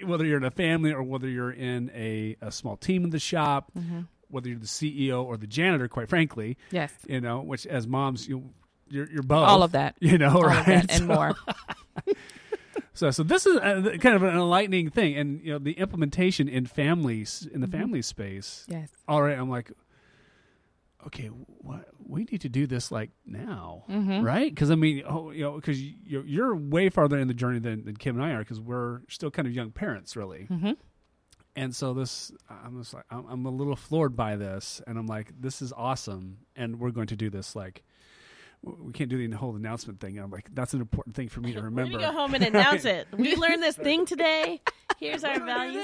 whether 0.03 0.25
you're 0.25 0.37
in 0.37 0.43
a 0.43 0.49
family 0.49 0.91
or 0.91 1.03
whether 1.03 1.29
you're 1.29 1.51
in 1.51 1.91
a, 1.93 2.35
a 2.41 2.51
small 2.51 2.75
team 2.75 3.03
in 3.03 3.11
the 3.11 3.19
shop, 3.19 3.71
Mm-hmm. 3.77 3.99
whether 4.29 4.49
you're 4.49 4.57
the 4.57 4.65
CEO 4.65 5.23
or 5.23 5.37
the 5.37 5.45
janitor, 5.45 5.87
quite 5.87 6.09
frankly, 6.09 6.57
Yes. 6.71 6.91
you 7.07 7.21
know, 7.21 7.41
which 7.41 7.67
as 7.67 7.85
moms, 7.85 8.27
you 8.27 8.49
you're, 8.89 9.07
you're 9.11 9.21
both. 9.21 9.47
All 9.47 9.61
of 9.61 9.73
that. 9.73 9.95
You 10.01 10.17
know, 10.17 10.37
All 10.37 10.41
right? 10.43 10.67
and 10.89 10.91
So- 10.91 11.05
more. 11.05 11.35
So, 12.93 13.11
so 13.11 13.23
this 13.23 13.45
is 13.45 13.57
a, 13.57 13.97
kind 13.99 14.15
of 14.15 14.23
an 14.23 14.29
enlightening 14.35 14.89
thing, 14.89 15.17
and 15.17 15.41
you 15.43 15.51
know, 15.51 15.59
the 15.59 15.73
implementation 15.73 16.47
in 16.47 16.65
families 16.65 17.45
in 17.53 17.59
the 17.59 17.67
Mhm. 17.67 17.71
family 17.71 18.01
space. 18.01 18.65
Yes. 18.69 18.89
All 19.05 19.21
right, 19.21 19.37
I'm 19.37 19.49
like, 19.49 19.69
okay, 21.07 21.27
what 21.27 21.87
we 22.07 22.23
need 22.25 22.41
to 22.41 22.49
do 22.49 22.67
this 22.67 22.91
like 22.91 23.11
now, 23.25 23.83
Mm-hmm. 23.89 24.23
right? 24.23 24.53
Because 24.53 24.71
I 24.71 24.75
mean, 24.75 25.03
oh, 25.07 25.31
you 25.31 25.43
know, 25.43 25.55
because 25.55 25.81
you're, 25.81 26.25
you're 26.25 26.55
way 26.55 26.89
farther 26.89 27.17
in 27.17 27.27
the 27.27 27.33
journey 27.33 27.59
than, 27.59 27.85
than 27.85 27.95
Kim 27.95 28.15
and 28.15 28.25
I 28.25 28.31
are, 28.31 28.39
because 28.39 28.59
we're 28.59 29.01
still 29.09 29.31
kind 29.31 29.47
of 29.47 29.53
young 29.53 29.71
parents, 29.71 30.15
really. 30.15 30.47
Mm-hmm. 30.49 30.71
And 31.55 31.75
so 31.75 31.93
this, 31.93 32.31
I'm 32.49 32.77
just 32.81 32.93
like, 32.93 33.05
I'm, 33.09 33.25
I'm 33.29 33.45
a 33.45 33.49
little 33.49 33.75
floored 33.75 34.15
by 34.15 34.35
this, 34.35 34.81
and 34.85 34.97
I'm 34.97 35.07
like, 35.07 35.31
this 35.39 35.61
is 35.61 35.71
awesome, 35.75 36.39
and 36.55 36.79
we're 36.79 36.91
going 36.91 37.07
to 37.07 37.15
do 37.15 37.29
this 37.29 37.55
like. 37.55 37.83
W- 38.65 38.83
We 38.87 38.91
can't 38.93 39.09
do 39.09 39.25
the 39.27 39.37
whole 39.37 39.55
announcement 39.55 39.99
thing. 39.99 40.17
I'm 40.19 40.31
like, 40.31 40.49
that's 40.53 40.73
an 40.73 40.81
important 40.81 41.15
thing 41.15 41.29
for 41.29 41.39
me 41.39 41.53
to 41.53 41.61
remember. 41.63 41.97
gonna 41.99 42.11
go 42.11 42.17
home 42.17 42.33
and 42.33 42.43
announce 42.43 42.83
it. 42.97 43.07
We 43.15 43.35
learned 43.35 43.63
this 43.63 43.77
thing 43.77 44.05
today. 44.05 44.61
Here's 44.99 45.23
our 45.23 45.39
values. 45.39 45.83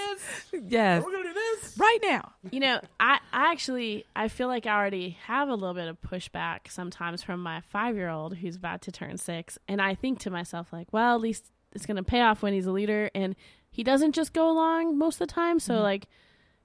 Yes. 0.67 1.03
We're 1.03 1.11
gonna 1.11 1.23
do 1.23 1.33
this. 1.33 1.77
Right 1.77 1.99
now. 2.01 2.31
You 2.51 2.59
know, 2.59 2.79
I, 2.99 3.19
I 3.31 3.51
actually 3.51 4.05
I 4.15 4.27
feel 4.27 4.47
like 4.47 4.65
I 4.65 4.75
already 4.75 5.17
have 5.25 5.47
a 5.49 5.55
little 5.55 5.73
bit 5.75 5.87
of 5.87 6.01
pushback 6.01 6.69
sometimes 6.69 7.23
from 7.23 7.41
my 7.41 7.61
five 7.71 7.95
year 7.95 8.09
old 8.09 8.35
who's 8.37 8.55
about 8.55 8.81
to 8.83 8.91
turn 8.91 9.17
six, 9.17 9.57
and 9.67 9.81
I 9.81 9.95
think 9.95 10.19
to 10.19 10.29
myself 10.29 10.71
like, 10.73 10.91
well, 10.91 11.15
at 11.15 11.21
least 11.21 11.45
it's 11.73 11.85
gonna 11.85 12.03
pay 12.03 12.21
off 12.21 12.41
when 12.41 12.53
he's 12.53 12.65
a 12.65 12.71
leader, 12.71 13.09
and 13.15 13.35
he 13.69 13.83
doesn't 13.83 14.13
just 14.13 14.33
go 14.33 14.49
along 14.49 14.97
most 14.97 15.21
of 15.21 15.27
the 15.27 15.33
time. 15.33 15.59
So 15.59 15.75
Mhm. 15.75 15.83
like, 15.83 16.07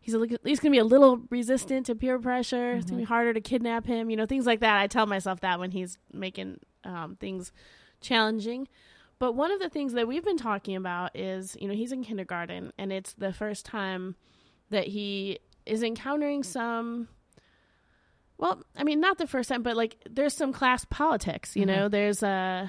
he's 0.07 0.14
at 0.14 0.44
least 0.44 0.62
gonna 0.62 0.70
be 0.70 0.78
a 0.78 0.84
little 0.84 1.18
resistant 1.30 1.86
to 1.86 1.94
peer 1.96 2.18
pressure. 2.18 2.74
It's 2.74 2.86
gonna 2.88 3.02
be 3.02 3.04
harder 3.04 3.32
to 3.34 3.40
kidnap 3.40 3.86
him. 3.86 4.09
You 4.09 4.16
know, 4.16 4.24
things 4.26 4.46
like 4.46 4.61
that. 4.61 4.78
I 4.80 4.86
tell 4.86 5.04
myself 5.07 5.40
that 5.40 5.59
when 5.59 5.72
he's 5.72 5.98
making 6.12 6.61
um, 6.84 7.16
things 7.16 7.52
challenging. 8.00 8.68
But 9.18 9.32
one 9.32 9.50
of 9.50 9.59
the 9.61 9.68
things 9.68 9.94
that 9.94 10.07
we've 10.07 10.24
been 10.24 10.36
talking 10.36 10.76
about 10.76 11.16
is, 11.16 11.57
you 11.61 11.66
know, 11.66 11.74
he's 11.74 11.90
in 11.90 12.04
kindergarten, 12.04 12.72
and 12.78 12.92
it's 12.92 13.14
the 13.14 13.32
first 13.32 13.66
time 13.66 14.14
that 14.70 14.86
he 14.88 15.40
is 15.64 15.82
encountering 15.82 16.42
some 16.44 17.09
well 18.38 18.62
i 18.76 18.84
mean 18.84 19.00
not 19.00 19.18
the 19.18 19.26
first 19.26 19.48
time 19.48 19.62
but 19.62 19.76
like 19.76 19.96
there's 20.09 20.34
some 20.34 20.52
class 20.52 20.84
politics 20.90 21.57
you 21.57 21.62
Mhm. 21.62 21.66
know 21.66 21.88
there's 21.88 22.22
uh 22.22 22.68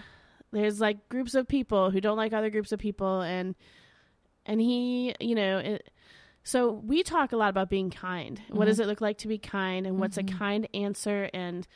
there's 0.51 0.79
like 0.79 1.09
groups 1.09 1.35
of 1.35 1.47
people 1.47 1.91
who 1.91 1.99
don't 2.01 2.17
like 2.17 2.33
other 2.33 2.49
groups 2.49 2.71
of 2.71 2.79
people 2.79 3.21
and 3.21 3.53
and 4.45 4.61
he 4.61 5.13
you 5.19 5.35
know 5.35 5.57
it, 5.59 5.89
so 6.53 6.71
we 6.71 7.03
talk 7.03 7.31
a 7.33 7.37
lot 7.37 7.49
about 7.49 7.69
being 7.69 7.89
kind 7.89 8.41
what 8.49 8.63
Mhm. 8.65 8.69
does 8.69 8.79
it 8.79 8.87
look 8.87 9.01
like 9.01 9.17
to 9.19 9.27
be 9.27 9.37
kind 9.37 9.85
and 9.87 9.99
what's 9.99 10.17
Mhm. 10.17 10.29
a 10.33 10.37
kind 10.37 10.67
answer 10.73 11.29
and 11.33 11.67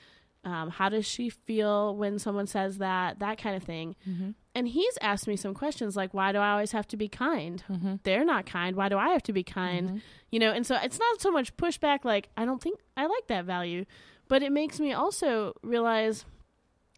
um, 0.43 0.72
how 0.72 0.89
does 0.89 1.05
she 1.05 1.30
feel 1.30 1.95
when 1.95 2.17
someone 2.17 2.47
says 2.47 2.80
that 2.80 3.19
that 3.19 3.38
kind 3.38 3.55
of 3.55 3.63
thing 3.63 3.95
Mm-hmm. 4.09 4.32
and 4.55 4.67
he's 4.69 4.97
asked 4.99 5.28
me 5.28 5.36
some 5.36 5.53
questions 5.53 5.95
like 5.95 6.13
why 6.15 6.32
do 6.32 6.39
i 6.39 6.49
always 6.53 6.72
have 6.72 6.88
to 6.88 6.97
be 6.97 7.07
kind 7.07 7.63
Mm-hmm. 7.69 7.95
they're 8.03 8.26
not 8.26 8.45
kind 8.47 8.76
why 8.76 8.88
do 8.89 8.97
i 8.97 9.09
have 9.09 9.24
to 9.24 9.34
be 9.34 9.43
kind 9.43 10.01
you 10.32 10.39
know 10.39 10.51
and 10.51 10.65
so 10.65 10.74
it's 10.82 10.97
not 10.99 11.22
so 11.22 11.30
much 11.32 11.55
pushback 11.57 12.03
like 12.05 12.30
i 12.38 12.43
don't 12.45 12.61
think 12.61 12.80
i 12.97 13.05
like 13.05 13.28
that 13.28 13.45
value 13.45 13.86
but 14.30 14.41
it 14.41 14.51
makes 14.51 14.80
me 14.80 14.91
also 14.93 15.53
realize 15.61 16.26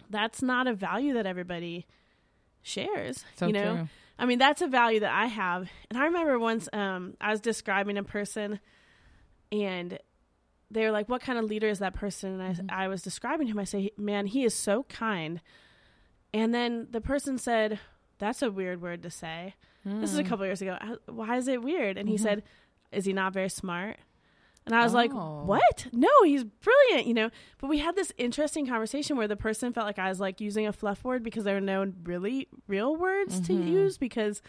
that's 0.10 0.42
not 0.42 0.68
a 0.68 0.74
value 0.74 1.14
that 1.14 1.26
everybody 1.26 1.86
shares 2.62 3.26
So 3.36 3.48
you 3.48 3.54
know 3.54 3.76
true. 3.76 3.90
I 4.20 4.26
mean 4.26 4.40
that's 4.40 4.62
a 4.62 4.68
value 4.68 5.00
that 5.00 5.12
i 5.14 5.26
have 5.26 5.70
and 5.90 5.98
i 6.00 6.06
remember 6.06 6.38
once 6.40 6.68
um, 6.74 7.16
i 7.22 7.32
was 7.32 7.40
describing 7.42 7.98
a 7.98 8.04
person 8.04 8.60
and 9.52 10.00
they 10.72 10.84
were 10.86 10.92
like 10.92 11.10
what 11.10 11.22
kind 11.22 11.38
of 11.38 11.46
leader 11.46 11.68
is 11.68 11.80
that 11.80 11.94
person 11.94 12.40
and. 12.42 12.72
I, 12.72 12.86
I 12.86 12.88
was 12.88 13.02
describing 13.02 13.48
him 13.48 13.60
i 13.60 13.64
say 13.64 13.92
man 13.98 14.28
he 14.28 14.44
is 14.44 14.54
so 14.54 14.84
kind 14.84 15.42
and 16.34 16.54
then 16.54 16.88
the 16.92 17.02
person 17.02 17.38
said 17.38 17.80
that's 18.20 18.42
a 18.42 18.50
weird 18.52 18.82
word 18.82 19.04
to 19.04 19.10
say 19.10 19.56
this 19.86 20.14
is 20.14 20.18
a 20.18 20.24
Mm. 20.24 20.28
couple 20.30 20.46
years 20.46 20.62
ago. 20.62 20.78
I- 20.80 20.96
Why 21.12 21.36
is 21.36 21.50
it 21.50 21.62
weird? 21.62 21.98
And 21.98 22.08
he 22.08 22.16
Mhm. 22.16 22.20
said, 22.22 22.44
"Is 22.94 23.04
he 23.04 23.12
not 23.12 23.34
very 23.34 23.50
smart?" 23.50 23.98
And 24.66 24.74
I 24.74 24.84
was 24.84 24.94
like, 24.94 25.12
Oh. 25.14 25.44
"What? 25.46 25.88
No, 25.92 26.10
he's 26.24 26.44
brilliant." 26.44 27.08
You 27.08 27.14
know. 27.14 27.30
But 27.60 27.68
we 27.68 27.80
had 27.80 27.96
this 27.96 28.12
interesting 28.18 28.66
conversation 28.68 29.18
where 29.18 29.28
the 29.28 29.36
person 29.36 29.74
felt 29.74 29.86
like 29.88 30.00
I 30.00 30.10
was 30.10 30.20
like 30.20 30.40
using 30.42 30.68
a 30.68 30.74
fluff 30.74 31.04
word 31.04 31.22
because 31.24 31.44
there 31.44 31.56
were 31.56 31.62
no 31.62 31.92
really 32.04 32.48
real 32.68 32.96
words 32.96 33.40
to 33.42 33.54
Mhm. 33.54 33.68
use 33.68 33.98
because 33.98 34.42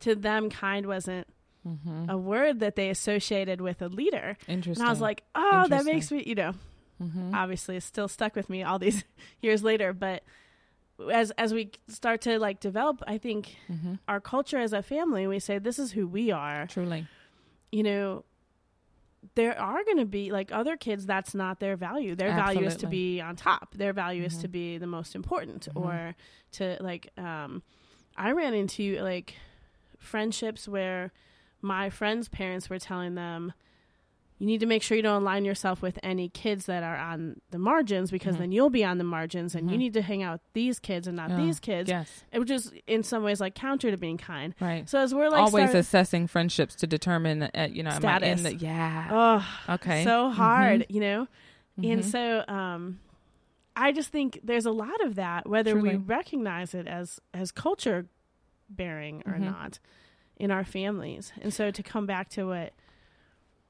to 0.00 0.14
them, 0.14 0.50
kind 0.50 0.86
wasn't 0.86 1.26
Mm-hmm. 1.66 2.08
a 2.10 2.16
word 2.16 2.60
that 2.60 2.76
they 2.76 2.90
associated 2.90 3.60
with 3.60 3.82
a 3.82 3.88
leader. 3.88 4.36
Interesting. 4.46 4.82
And 4.82 4.88
I 4.88 4.90
was 4.92 5.00
like, 5.00 5.24
"Oh, 5.34 5.66
that 5.68 5.84
makes 5.84 6.12
me," 6.12 6.22
you 6.24 6.36
know. 6.36 6.52
mm-hmm. 7.02 7.34
Obviously, 7.34 7.76
it's 7.76 7.84
still 7.84 8.06
stuck 8.08 8.36
with 8.36 8.48
me 8.48 8.62
all 8.62 8.78
these 8.78 9.04
years 9.42 9.62
later, 9.62 9.92
but. 9.92 10.22
As 11.12 11.30
as 11.32 11.52
we 11.52 11.72
start 11.88 12.22
to 12.22 12.38
like 12.38 12.58
develop, 12.58 13.02
I 13.06 13.18
think 13.18 13.54
mm-hmm. 13.70 13.96
our 14.08 14.18
culture 14.18 14.56
as 14.58 14.72
a 14.72 14.80
family, 14.80 15.26
we 15.26 15.38
say 15.40 15.58
this 15.58 15.78
is 15.78 15.92
who 15.92 16.06
we 16.06 16.30
are. 16.30 16.66
Truly. 16.68 17.06
You 17.70 17.82
know, 17.82 18.24
there 19.34 19.58
are 19.58 19.84
going 19.84 19.98
to 19.98 20.04
be 20.06 20.30
like 20.30 20.52
other 20.52 20.76
kids 20.76 21.06
that's 21.06 21.34
not 21.34 21.60
their 21.60 21.76
value. 21.76 22.14
Their 22.14 22.30
value 22.36 22.60
is 22.66 22.76
to 22.76 22.86
be 22.90 23.20
on 23.20 23.36
top. 23.36 23.74
Their 23.74 23.92
value 23.92 24.22
is 24.24 24.36
Mhm. 24.36 24.40
to 24.42 24.48
be 24.48 24.78
the 24.78 24.86
most 24.86 25.14
important 25.14 25.68
Mhm. 25.74 25.82
or 25.82 26.16
to 26.52 26.76
like 26.80 27.10
um 27.18 27.62
I 28.16 28.32
ran 28.32 28.54
into 28.54 28.96
like 29.02 29.34
friendships 29.98 30.66
where 30.68 31.12
my 31.60 31.90
friends' 31.90 32.28
parents 32.28 32.70
were 32.70 32.78
telling 32.78 33.14
them 33.14 33.52
you 34.38 34.46
need 34.46 34.60
to 34.60 34.66
make 34.66 34.82
sure 34.82 34.96
you 34.96 35.02
don't 35.02 35.22
align 35.22 35.44
yourself 35.46 35.80
with 35.80 35.98
any 36.02 36.28
kids 36.28 36.66
that 36.66 36.82
are 36.82 36.96
on 36.96 37.40
the 37.52 37.58
margins 37.58 38.10
because 38.10 38.36
Mhm. 38.36 38.38
then 38.40 38.52
you'll 38.52 38.68
be 38.70 38.84
on 38.84 38.98
the 38.98 39.04
margins 39.04 39.54
and 39.54 39.70
you 39.70 39.76
Mhm. 39.76 39.80
need 39.80 39.94
to 39.94 40.02
hang 40.02 40.22
out 40.22 40.32
with 40.34 40.52
these 40.52 40.78
kids 40.78 41.06
and 41.06 41.16
not 41.16 41.30
Yeah. 41.30 41.36
these 41.36 41.58
kids. 41.58 41.88
Yes. 41.88 42.24
Was 42.34 42.46
just 42.46 42.72
in 42.86 43.02
some 43.02 43.22
ways 43.22 43.40
like 43.40 43.54
counter 43.54 43.90
to 43.90 43.96
being 43.96 44.18
kind. 44.18 44.54
Right. 44.60 44.86
So 44.88 44.98
as 44.98 45.14
we're 45.14 45.30
like 45.30 45.40
Always 45.40 45.70
start- 45.70 45.76
assessing 45.76 46.26
friendships 46.26 46.74
to 46.76 46.86
determine, 46.86 47.44
uh, 47.44 47.68
you 47.72 47.82
know, 47.82 47.90
am 47.90 48.04
I 48.04 48.16
in 48.18 48.38
Status. 48.38 48.42
the 48.42 48.54
yeah. 48.56 49.08
oh, 49.10 49.74
okay. 49.74 50.04
so 50.04 50.28
hard, 50.30 50.84
you 50.90 51.00
know. 51.00 51.28
And 51.82 52.04
so 52.04 52.44
um 52.48 53.00
I 53.74 53.92
just 53.92 54.10
think 54.10 54.40
there's 54.42 54.64
a 54.66 54.70
lot 54.70 55.00
of 55.02 55.14
that 55.16 55.48
whether 55.48 55.78
we 55.80 55.96
recognize 55.96 56.74
it 56.74 56.86
as 56.86 57.20
as 57.32 57.52
culture 57.52 58.06
bearing 58.68 59.22
or 59.26 59.34
Mhm. 59.34 59.40
not 59.40 59.78
in 60.36 60.50
our 60.50 60.64
families. 60.64 61.32
And 61.40 61.54
so 61.54 61.70
to 61.70 61.82
come 61.82 62.04
back 62.04 62.28
to 62.30 62.44
what 62.46 62.72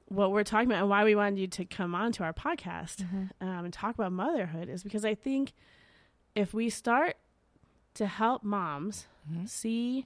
what 0.09 0.31
we're 0.31 0.43
talking 0.43 0.67
about 0.69 0.79
and 0.81 0.89
why 0.89 1.03
we 1.03 1.15
wanted 1.15 1.39
you 1.39 1.47
to 1.47 1.65
come 1.65 1.93
on 1.93 2.11
to 2.13 2.23
our 2.23 2.33
podcast 2.33 3.03
Mhm. 3.03 3.29
um, 3.41 3.65
and 3.65 3.73
talk 3.73 3.95
about 3.95 4.11
motherhood 4.11 4.69
is 4.69 4.83
because 4.83 5.03
I 5.03 5.15
think 5.15 5.53
if 6.35 6.53
we 6.53 6.69
start 6.69 7.17
to 7.95 8.07
help 8.07 8.43
moms 8.43 9.07
Mhm. 9.29 9.49
see 9.49 10.05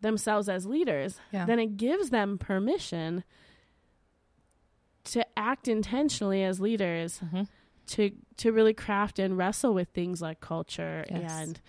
themselves 0.00 0.48
as 0.48 0.66
leaders, 0.66 1.20
Yeah. 1.32 1.44
then 1.44 1.58
it 1.58 1.76
gives 1.76 2.10
them 2.10 2.38
permission 2.38 3.24
to 5.04 5.26
act 5.38 5.68
intentionally 5.68 6.42
as 6.42 6.60
leaders 6.60 7.20
Mhm. 7.20 7.48
to 7.88 8.10
to 8.38 8.50
really 8.52 8.74
craft 8.74 9.18
and 9.18 9.36
wrestle 9.36 9.74
with 9.74 9.88
things 9.90 10.20
like 10.22 10.40
culture 10.40 11.04
Yes. 11.10 11.30
and 11.30 11.60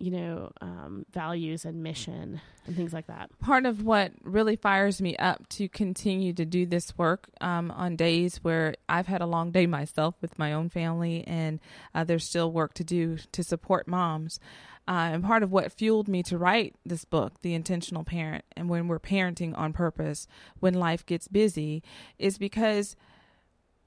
you 0.00 0.10
know 0.10 0.50
um, 0.62 1.04
values 1.12 1.64
and 1.64 1.82
mission 1.82 2.40
and 2.66 2.74
things 2.74 2.92
like 2.92 3.06
that. 3.06 3.30
part 3.38 3.66
of 3.66 3.84
what 3.84 4.12
really 4.22 4.56
fires 4.56 5.00
me 5.00 5.14
up 5.18 5.46
to 5.50 5.68
continue 5.68 6.32
to 6.32 6.44
do 6.44 6.64
this 6.64 6.96
work 6.96 7.28
um, 7.40 7.70
on 7.70 7.96
days 7.96 8.38
where 8.38 8.74
I've 8.88 9.06
had 9.06 9.20
a 9.20 9.26
long 9.26 9.50
day 9.50 9.66
myself 9.66 10.14
with 10.20 10.38
my 10.38 10.52
own 10.52 10.70
family, 10.70 11.22
and 11.26 11.60
uh, 11.94 12.04
there's 12.04 12.24
still 12.24 12.50
work 12.50 12.74
to 12.74 12.84
do 12.84 13.18
to 13.32 13.44
support 13.44 13.86
moms. 13.86 14.40
Uh, 14.88 15.10
and 15.12 15.22
part 15.22 15.42
of 15.42 15.52
what 15.52 15.70
fueled 15.70 16.08
me 16.08 16.22
to 16.24 16.36
write 16.36 16.74
this 16.84 17.04
book, 17.04 17.42
The 17.42 17.54
Intentional 17.54 18.02
Parent, 18.02 18.44
and 18.56 18.68
when 18.68 18.88
we're 18.88 18.98
parenting 18.98 19.56
on 19.56 19.72
purpose, 19.72 20.26
when 20.58 20.74
life 20.74 21.06
gets 21.06 21.28
busy, 21.28 21.82
is 22.18 22.38
because 22.38 22.96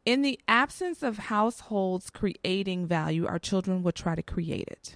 in 0.06 0.22
the 0.22 0.40
absence 0.48 1.02
of 1.02 1.18
households 1.18 2.10
creating 2.10 2.88
value, 2.88 3.26
our 3.26 3.40
children 3.40 3.84
will 3.84 3.92
try 3.92 4.16
to 4.16 4.24
create 4.24 4.68
it. 4.68 4.96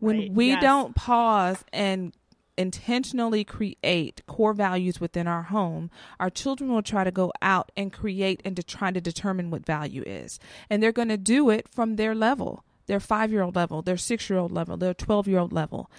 When 0.00 0.18
Right, 0.18 0.32
we 0.32 0.46
yes. 0.48 0.62
don't 0.62 0.94
pause 0.96 1.64
and 1.72 2.12
intentionally 2.56 3.44
create 3.44 4.22
core 4.26 4.52
values 4.52 5.00
within 5.00 5.26
our 5.26 5.44
home, 5.44 5.90
our 6.18 6.28
children 6.28 6.70
will 6.70 6.82
try 6.82 7.04
to 7.04 7.10
go 7.10 7.32
out 7.40 7.72
and 7.76 7.92
create 7.92 8.42
and 8.44 8.54
to 8.56 8.62
try 8.62 8.90
to 8.90 9.00
determine 9.00 9.50
what 9.50 9.64
value 9.64 10.02
is. 10.06 10.38
And 10.68 10.82
they're 10.82 10.92
going 10.92 11.08
to 11.08 11.16
do 11.16 11.48
it 11.48 11.68
from 11.68 11.96
their 11.96 12.14
level, 12.14 12.64
their 12.86 13.00
five 13.00 13.32
year 13.32 13.42
old 13.42 13.56
level, 13.56 13.80
their 13.82 13.96
six 13.96 14.28
year 14.28 14.38
old 14.38 14.52
level, 14.52 14.76
their 14.76 14.92
12 14.92 15.28
year 15.28 15.38
old 15.38 15.52
level 15.52 15.90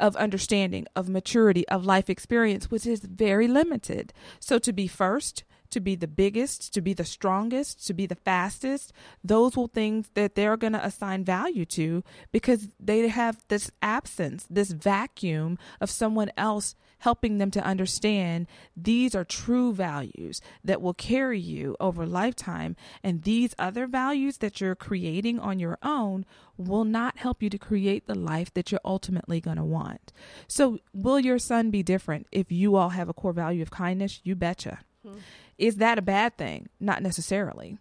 of 0.00 0.16
understanding, 0.16 0.86
of 0.96 1.08
maturity, 1.08 1.66
of 1.68 1.86
life 1.86 2.10
experience, 2.10 2.70
which 2.70 2.86
is 2.86 3.00
very 3.00 3.46
limited. 3.46 4.12
So 4.40 4.58
to 4.58 4.72
be 4.72 4.88
first, 4.88 5.44
to 5.74 5.80
be 5.80 5.94
the 5.94 6.08
biggest, 6.08 6.72
to 6.72 6.80
be 6.80 6.94
the 6.94 7.04
strongest, 7.04 7.86
to 7.86 7.92
be 7.92 8.06
the 8.06 8.14
fastest, 8.14 8.92
those 9.22 9.56
will 9.56 9.68
things 9.68 10.08
that 10.14 10.34
they're 10.34 10.56
going 10.56 10.72
to 10.72 10.84
assign 10.84 11.24
value 11.24 11.64
to 11.66 12.02
because 12.32 12.68
they 12.80 13.06
have 13.08 13.44
this 13.48 13.70
absence, 13.82 14.46
this 14.48 14.70
vacuum 14.70 15.58
of 15.80 15.90
someone 15.90 16.30
else 16.36 16.74
helping 16.98 17.36
them 17.36 17.50
to 17.50 17.62
understand 17.62 18.46
these 18.74 19.14
are 19.14 19.24
true 19.24 19.74
values 19.74 20.40
that 20.64 20.80
will 20.80 20.94
carry 20.94 21.38
you 21.38 21.76
over 21.78 22.06
lifetime 22.06 22.74
and 23.02 23.24
these 23.24 23.54
other 23.58 23.86
values 23.86 24.38
that 24.38 24.58
you're 24.58 24.74
creating 24.74 25.38
on 25.38 25.58
your 25.58 25.76
own 25.82 26.24
will 26.56 26.84
not 26.84 27.18
help 27.18 27.42
you 27.42 27.50
to 27.50 27.58
create 27.58 28.06
the 28.06 28.14
life 28.14 28.54
that 28.54 28.70
you're 28.70 28.80
ultimately 28.86 29.38
going 29.38 29.58
to 29.58 29.64
want. 29.64 30.12
So, 30.48 30.78
will 30.94 31.20
your 31.20 31.38
son 31.38 31.70
be 31.70 31.82
different 31.82 32.26
if 32.32 32.50
you 32.50 32.76
all 32.76 32.90
have 32.90 33.08
a 33.08 33.12
core 33.12 33.34
value 33.34 33.60
of 33.60 33.70
kindness? 33.70 34.20
You 34.24 34.34
betcha. 34.34 34.78
Hmm. 35.06 35.18
Is 35.58 35.76
that 35.76 35.98
a 35.98 36.02
bad 36.02 36.36
thing? 36.36 36.68
Not 36.80 37.02
necessarily. 37.02 37.78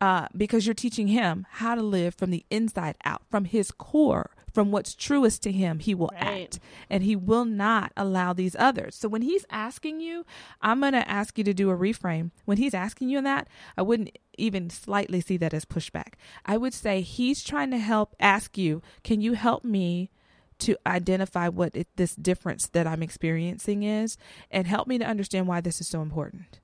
Uh, 0.00 0.26
because 0.36 0.66
you're 0.66 0.74
teaching 0.74 1.08
him 1.08 1.46
how 1.52 1.74
to 1.74 1.82
live 1.82 2.14
from 2.14 2.30
the 2.30 2.44
inside 2.50 2.96
out, 3.04 3.22
from 3.30 3.46
his 3.46 3.70
core, 3.70 4.30
from 4.52 4.70
what's 4.70 4.94
truest 4.94 5.42
to 5.42 5.52
him, 5.52 5.78
he 5.78 5.94
will 5.94 6.10
right. 6.14 6.44
act. 6.44 6.60
And 6.88 7.02
he 7.02 7.16
will 7.16 7.44
not 7.44 7.92
allow 7.96 8.32
these 8.32 8.56
others. 8.58 8.94
So 8.94 9.08
when 9.08 9.22
he's 9.22 9.44
asking 9.50 10.00
you, 10.00 10.24
I'm 10.62 10.80
going 10.80 10.92
to 10.92 11.08
ask 11.10 11.36
you 11.36 11.44
to 11.44 11.54
do 11.54 11.70
a 11.70 11.76
reframe. 11.76 12.30
When 12.46 12.56
he's 12.56 12.74
asking 12.74 13.10
you 13.10 13.20
that, 13.22 13.48
I 13.76 13.82
wouldn't 13.82 14.18
even 14.38 14.70
slightly 14.70 15.20
see 15.20 15.36
that 15.36 15.54
as 15.54 15.64
pushback. 15.64 16.14
I 16.44 16.56
would 16.56 16.72
say 16.72 17.02
he's 17.02 17.44
trying 17.44 17.70
to 17.70 17.78
help 17.78 18.14
ask 18.18 18.56
you, 18.56 18.82
can 19.02 19.20
you 19.20 19.34
help 19.34 19.62
me 19.62 20.10
to 20.58 20.76
identify 20.86 21.48
what 21.48 21.76
it, 21.76 21.88
this 21.96 22.14
difference 22.16 22.66
that 22.68 22.86
I'm 22.86 23.02
experiencing 23.02 23.82
is 23.82 24.16
and 24.50 24.66
help 24.66 24.88
me 24.88 24.96
to 24.98 25.04
understand 25.04 25.46
why 25.46 25.60
this 25.60 25.82
is 25.82 25.88
so 25.88 26.00
important? 26.00 26.60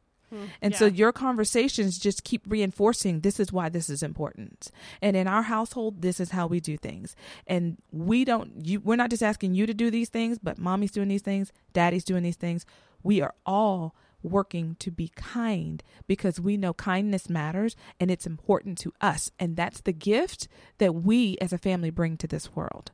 And 0.61 0.73
yeah. 0.73 0.79
so 0.79 0.87
your 0.87 1.13
conversations 1.13 1.99
just 1.99 2.25
keep 2.25 2.43
reinforcing 2.47 3.21
this 3.21 3.39
is 3.41 3.53
why 3.53 3.69
this 3.69 3.89
is 3.89 4.03
important. 4.03 4.71
And 5.01 5.17
in 5.17 5.27
our 5.27 5.43
household, 5.43 6.03
this 6.03 6.21
is 6.21 6.31
how 6.31 6.47
we 6.47 6.61
do 6.61 6.77
things. 6.77 7.15
And 7.47 7.79
we 7.91 8.25
don't 8.25 8.65
you 8.65 8.81
we're 8.81 8.97
not 8.97 9.11
just 9.11 9.23
asking 9.23 9.55
you 9.55 9.67
to 9.67 9.75
do 9.75 9.91
these 9.91 10.09
things, 10.09 10.39
but 10.39 10.59
mommy's 10.59 10.91
doing 10.91 11.09
these 11.09 11.23
things, 11.23 11.53
daddy's 11.73 12.05
doing 12.05 12.23
these 12.23 12.37
things. 12.37 12.65
We 13.03 13.21
are 13.21 13.35
all 13.45 13.95
working 14.23 14.77
to 14.79 14.91
be 14.91 15.11
kind 15.17 15.83
because 16.07 16.41
we 16.41 16.57
know 16.57 16.73
kindness 16.73 17.29
matters 17.29 17.77
and 17.99 18.11
it's 18.11 18.27
important 18.27 18.79
to 18.79 18.93
us. 19.01 19.31
And 19.39 19.57
that's 19.57 19.81
the 19.81 19.93
gift 19.93 20.49
that 20.79 20.95
we 20.95 21.37
as 21.41 21.53
a 21.53 21.59
family 21.59 21.91
bring 21.91 22.17
to 22.19 22.29
this 22.29 22.55
world. 22.55 22.93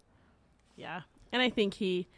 Yeah. 0.77 1.03
And 1.33 1.43
I 1.43 1.51
think 1.51 1.75
he 1.75 2.09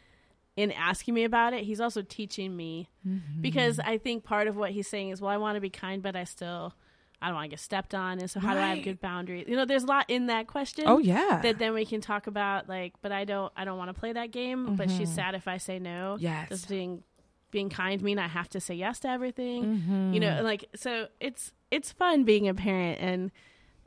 in 0.61 0.71
asking 0.71 1.13
me 1.13 1.23
about 1.23 1.53
it, 1.53 1.63
he's 1.63 1.81
also 1.81 2.01
teaching 2.01 2.55
me 2.55 2.89
mm-hmm. 3.07 3.41
because 3.41 3.79
I 3.79 3.97
think 3.97 4.23
part 4.23 4.47
of 4.47 4.55
what 4.55 4.71
he's 4.71 4.87
saying 4.87 5.09
is, 5.09 5.21
well, 5.21 5.31
I 5.31 5.37
want 5.37 5.55
to 5.55 5.61
be 5.61 5.69
kind, 5.69 6.03
but 6.03 6.15
I 6.15 6.23
still, 6.23 6.73
I 7.21 7.27
don't 7.27 7.35
want 7.35 7.45
to 7.45 7.49
get 7.49 7.59
stepped 7.59 7.95
on. 7.95 8.19
And 8.19 8.29
so, 8.29 8.39
how 8.39 8.49
right. 8.49 8.53
do 8.53 8.59
I 8.59 8.75
have 8.75 8.83
good 8.83 9.01
boundaries? 9.01 9.45
You 9.47 9.55
know, 9.55 9.65
there's 9.65 9.83
a 9.83 9.87
lot 9.87 10.05
in 10.07 10.27
that 10.27 10.47
question. 10.47 10.85
Oh 10.87 10.99
yeah. 10.99 11.39
That 11.41 11.57
then 11.57 11.73
we 11.73 11.85
can 11.85 11.99
talk 11.99 12.27
about, 12.27 12.69
like, 12.69 12.93
but 13.01 13.11
I 13.11 13.25
don't, 13.25 13.51
I 13.57 13.65
don't 13.65 13.77
want 13.77 13.93
to 13.93 13.99
play 13.99 14.13
that 14.13 14.31
game. 14.31 14.65
Mm-hmm. 14.65 14.75
But 14.75 14.89
she's 14.89 15.09
mm-hmm. 15.09 15.15
sad 15.15 15.35
if 15.35 15.47
I 15.47 15.57
say 15.57 15.79
no. 15.79 16.17
Yes. 16.19 16.49
Does 16.49 16.65
being, 16.65 17.03
being 17.49 17.69
kind 17.69 18.01
mean 18.01 18.19
I 18.19 18.27
have 18.27 18.49
to 18.49 18.59
say 18.59 18.75
yes 18.75 18.99
to 18.99 19.09
everything? 19.09 19.65
Mm-hmm. 19.65 20.13
You 20.13 20.19
know, 20.19 20.41
like 20.43 20.65
so 20.75 21.07
it's 21.19 21.53
it's 21.71 21.91
fun 21.91 22.23
being 22.23 22.47
a 22.47 22.53
parent 22.53 22.99
and 23.01 23.31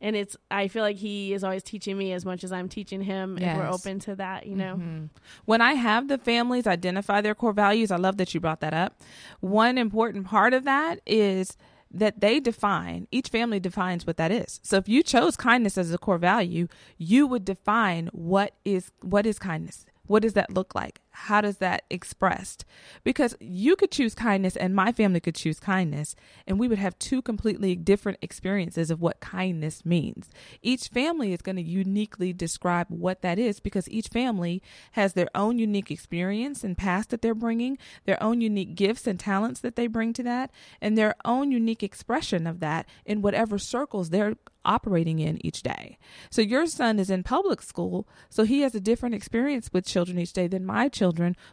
and 0.05 0.15
it's 0.15 0.37
i 0.51 0.69
feel 0.69 0.83
like 0.83 0.97
he 0.97 1.33
is 1.33 1.43
always 1.43 1.63
teaching 1.63 1.99
me 1.99 2.13
as 2.13 2.25
much 2.25 2.45
as 2.45 2.53
i'm 2.53 2.69
teaching 2.69 3.01
him 3.01 3.39
yes. 3.41 3.57
if 3.57 3.59
we're 3.59 3.71
open 3.71 3.99
to 3.99 4.15
that 4.15 4.47
you 4.47 4.55
know 4.55 4.75
mm-hmm. 4.75 5.05
when 5.47 5.61
i 5.61 5.73
have 5.73 6.07
the 6.09 6.19
families 6.19 6.67
identify 6.67 7.21
their 7.21 7.35
core 7.35 7.53
values 7.53 7.91
i 7.91 7.97
love 7.97 8.19
that 8.19 8.33
you 8.35 8.39
brought 8.39 8.61
that 8.61 8.75
up 8.75 9.01
one 9.41 9.79
important 9.79 10.27
part 10.27 10.53
of 10.53 10.65
that 10.65 11.01
is 11.07 11.57
that 11.91 12.21
they 12.21 12.39
define 12.39 13.09
each 13.11 13.29
family 13.29 13.59
defines 13.59 14.07
what 14.07 14.17
that 14.19 14.31
is 14.31 14.61
so 14.63 14.77
if 14.77 14.89
you 14.89 15.03
chose 15.03 15.37
kindness 15.37 15.79
as 15.79 15.93
a 15.93 15.99
core 15.99 16.19
value 16.19 16.69
you 16.99 17.27
would 17.27 17.45
define 17.45 18.09
what 18.13 18.55
is 18.65 18.93
what 19.01 19.27
is 19.27 19.39
kindness 19.39 19.87
what 20.07 20.23
does 20.23 20.35
that 20.35 20.53
look 20.53 20.75
like? 20.75 21.01
How 21.15 21.41
does 21.41 21.59
that 21.59 21.85
expressed? 21.91 22.65
Because 23.05 23.37
you 23.39 23.77
could 23.77 23.93
choose 23.93 24.17
kindness 24.17 24.57
and 24.57 24.75
my 24.75 24.91
family 24.91 25.21
could 25.21 25.37
choose 25.37 25.61
kindness 25.61 26.17
and 26.45 26.59
we 26.59 26.67
would 26.67 26.79
have 26.79 26.99
two 26.99 27.23
completely 27.23 27.77
different 27.77 28.19
experiences 28.21 28.91
of 28.91 29.01
what 29.01 29.21
kindness 29.21 29.87
means. 29.87 30.29
Each 30.61 30.89
family 30.89 31.33
is 31.33 31.41
going 31.41 31.55
to 31.55 31.63
uniquely 31.63 32.33
describe 32.33 32.89
what 32.89 33.23
that 33.23 33.39
is 33.39 33.61
because 33.61 33.89
each 33.89 34.09
family 34.09 34.61
has 34.93 35.13
their 35.13 35.29
own 35.37 35.57
unique 35.57 35.91
experience 35.91 36.65
and 36.65 36.77
past 36.77 37.11
that 37.11 37.23
they're 37.23 37.33
bringing, 37.33 37.79
their 38.07 38.21
own 38.21 38.41
unique 38.41 38.75
gifts 38.75 39.07
and 39.07 39.21
talents 39.21 39.61
that 39.61 39.77
they 39.77 39.87
bring 39.87 40.13
to 40.15 40.23
that, 40.25 40.51
and 40.81 40.99
their 40.99 41.15
own 41.25 41.53
unique 41.53 41.85
expression 41.85 42.45
of 42.45 42.59
that 42.59 42.89
in 43.07 43.23
whatever 43.23 43.57
circles 43.57 44.11
they're 44.11 44.35
operating 44.65 45.19
in 45.19 45.45
each 45.45 45.63
day. 45.63 45.99
So 46.31 46.41
your 46.41 46.67
son 46.67 46.99
is 46.99 47.11
in 47.11 47.23
public 47.23 47.61
school, 47.61 48.09
so 48.31 48.45
he 48.45 48.63
has 48.63 48.75
a 48.75 48.81
different 48.81 49.15
experience 49.15 49.71
with 49.73 49.87
children 49.87 50.19
each 50.19 50.33
day 50.33 50.47
than 50.47 50.65
my 50.65 50.89
children 50.89 51.04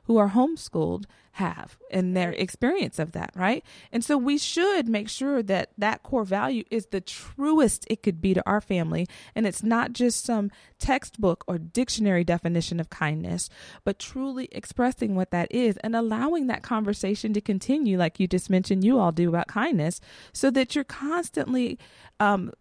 who 0.05 0.17
are 0.17 0.29
homeschooled 0.29 1.05
have 1.33 1.77
and 1.89 2.15
their 2.15 2.31
experience 2.31 2.99
of 2.99 3.13
that, 3.13 3.31
right? 3.35 3.63
And 3.91 4.03
so 4.03 4.17
we 4.17 4.37
should 4.37 4.87
make 4.87 5.07
sure 5.07 5.41
that 5.43 5.69
that 5.77 6.03
core 6.03 6.25
value 6.25 6.65
is 6.69 6.87
the 6.87 6.99
truest 6.99 7.85
it 7.89 8.03
could 8.03 8.21
be 8.21 8.33
to 8.33 8.43
our 8.45 8.59
family 8.59 9.07
and 9.33 9.47
it's 9.47 9.63
not 9.63 9.93
just 9.93 10.25
some 10.25 10.51
textbook 10.77 11.43
or 11.47 11.57
dictionary 11.57 12.23
definition 12.23 12.79
of 12.79 12.89
kindness, 12.89 13.49
but 13.85 13.97
truly 13.97 14.49
expressing 14.51 15.15
what 15.15 15.31
that 15.31 15.49
is 15.51 15.77
and 15.77 15.95
allowing 15.95 16.47
that 16.47 16.63
conversation 16.63 17.33
to 17.33 17.41
continue 17.41 17.97
like 17.97 18.19
you 18.19 18.27
just 18.27 18.49
mentioned 18.49 18.83
you 18.83 18.99
all 18.99 19.11
do 19.11 19.29
about 19.29 19.47
kindness 19.47 20.01
so 20.33 20.51
that 20.51 20.75
you're 20.75 20.83
constantly 20.83 21.79
um, 22.19 22.51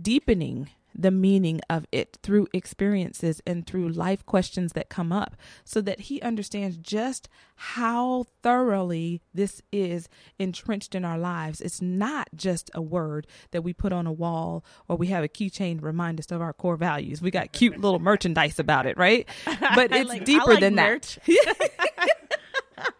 deepening 0.00 0.70
the 0.94 1.10
meaning 1.10 1.60
of 1.68 1.86
it 1.90 2.18
through 2.22 2.46
experiences 2.52 3.42
and 3.46 3.66
through 3.66 3.88
life 3.88 4.24
questions 4.24 4.72
that 4.72 4.88
come 4.88 5.12
up 5.12 5.36
so 5.64 5.80
that 5.80 6.00
he 6.00 6.20
understands 6.22 6.76
just 6.76 7.28
how 7.56 8.24
thoroughly 8.42 9.20
this 9.32 9.60
is 9.72 10.08
entrenched 10.38 10.94
in 10.94 11.04
our 11.04 11.18
lives. 11.18 11.60
It's 11.60 11.82
not 11.82 12.28
just 12.34 12.70
a 12.74 12.82
word 12.82 13.26
that 13.50 13.62
we 13.62 13.72
put 13.72 13.92
on 13.92 14.06
a 14.06 14.12
wall 14.12 14.64
or 14.88 14.96
we 14.96 15.08
have 15.08 15.24
a 15.24 15.28
keychain 15.28 15.80
to 15.80 15.84
remind 15.84 16.20
us 16.20 16.30
of 16.30 16.40
our 16.40 16.52
core 16.52 16.76
values. 16.76 17.20
We 17.20 17.30
got 17.30 17.52
cute 17.52 17.80
little 17.80 17.98
merchandise 17.98 18.58
about 18.58 18.86
it, 18.86 18.96
right? 18.96 19.28
But 19.74 19.92
it's 19.92 20.08
like, 20.08 20.24
deeper 20.24 20.52
like 20.52 20.60
than 20.60 20.74
merch. 20.74 21.18
that. 21.26 22.92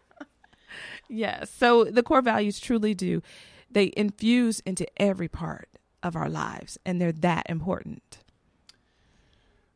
yes. 1.08 1.50
So 1.50 1.84
the 1.84 2.02
core 2.02 2.22
values 2.22 2.58
truly 2.58 2.94
do. 2.94 3.22
They 3.70 3.92
infuse 3.96 4.60
into 4.60 4.86
every 5.00 5.28
part 5.28 5.68
of 6.04 6.14
our 6.14 6.28
lives, 6.28 6.78
and 6.84 7.00
they're 7.00 7.12
that 7.12 7.46
important. 7.48 8.18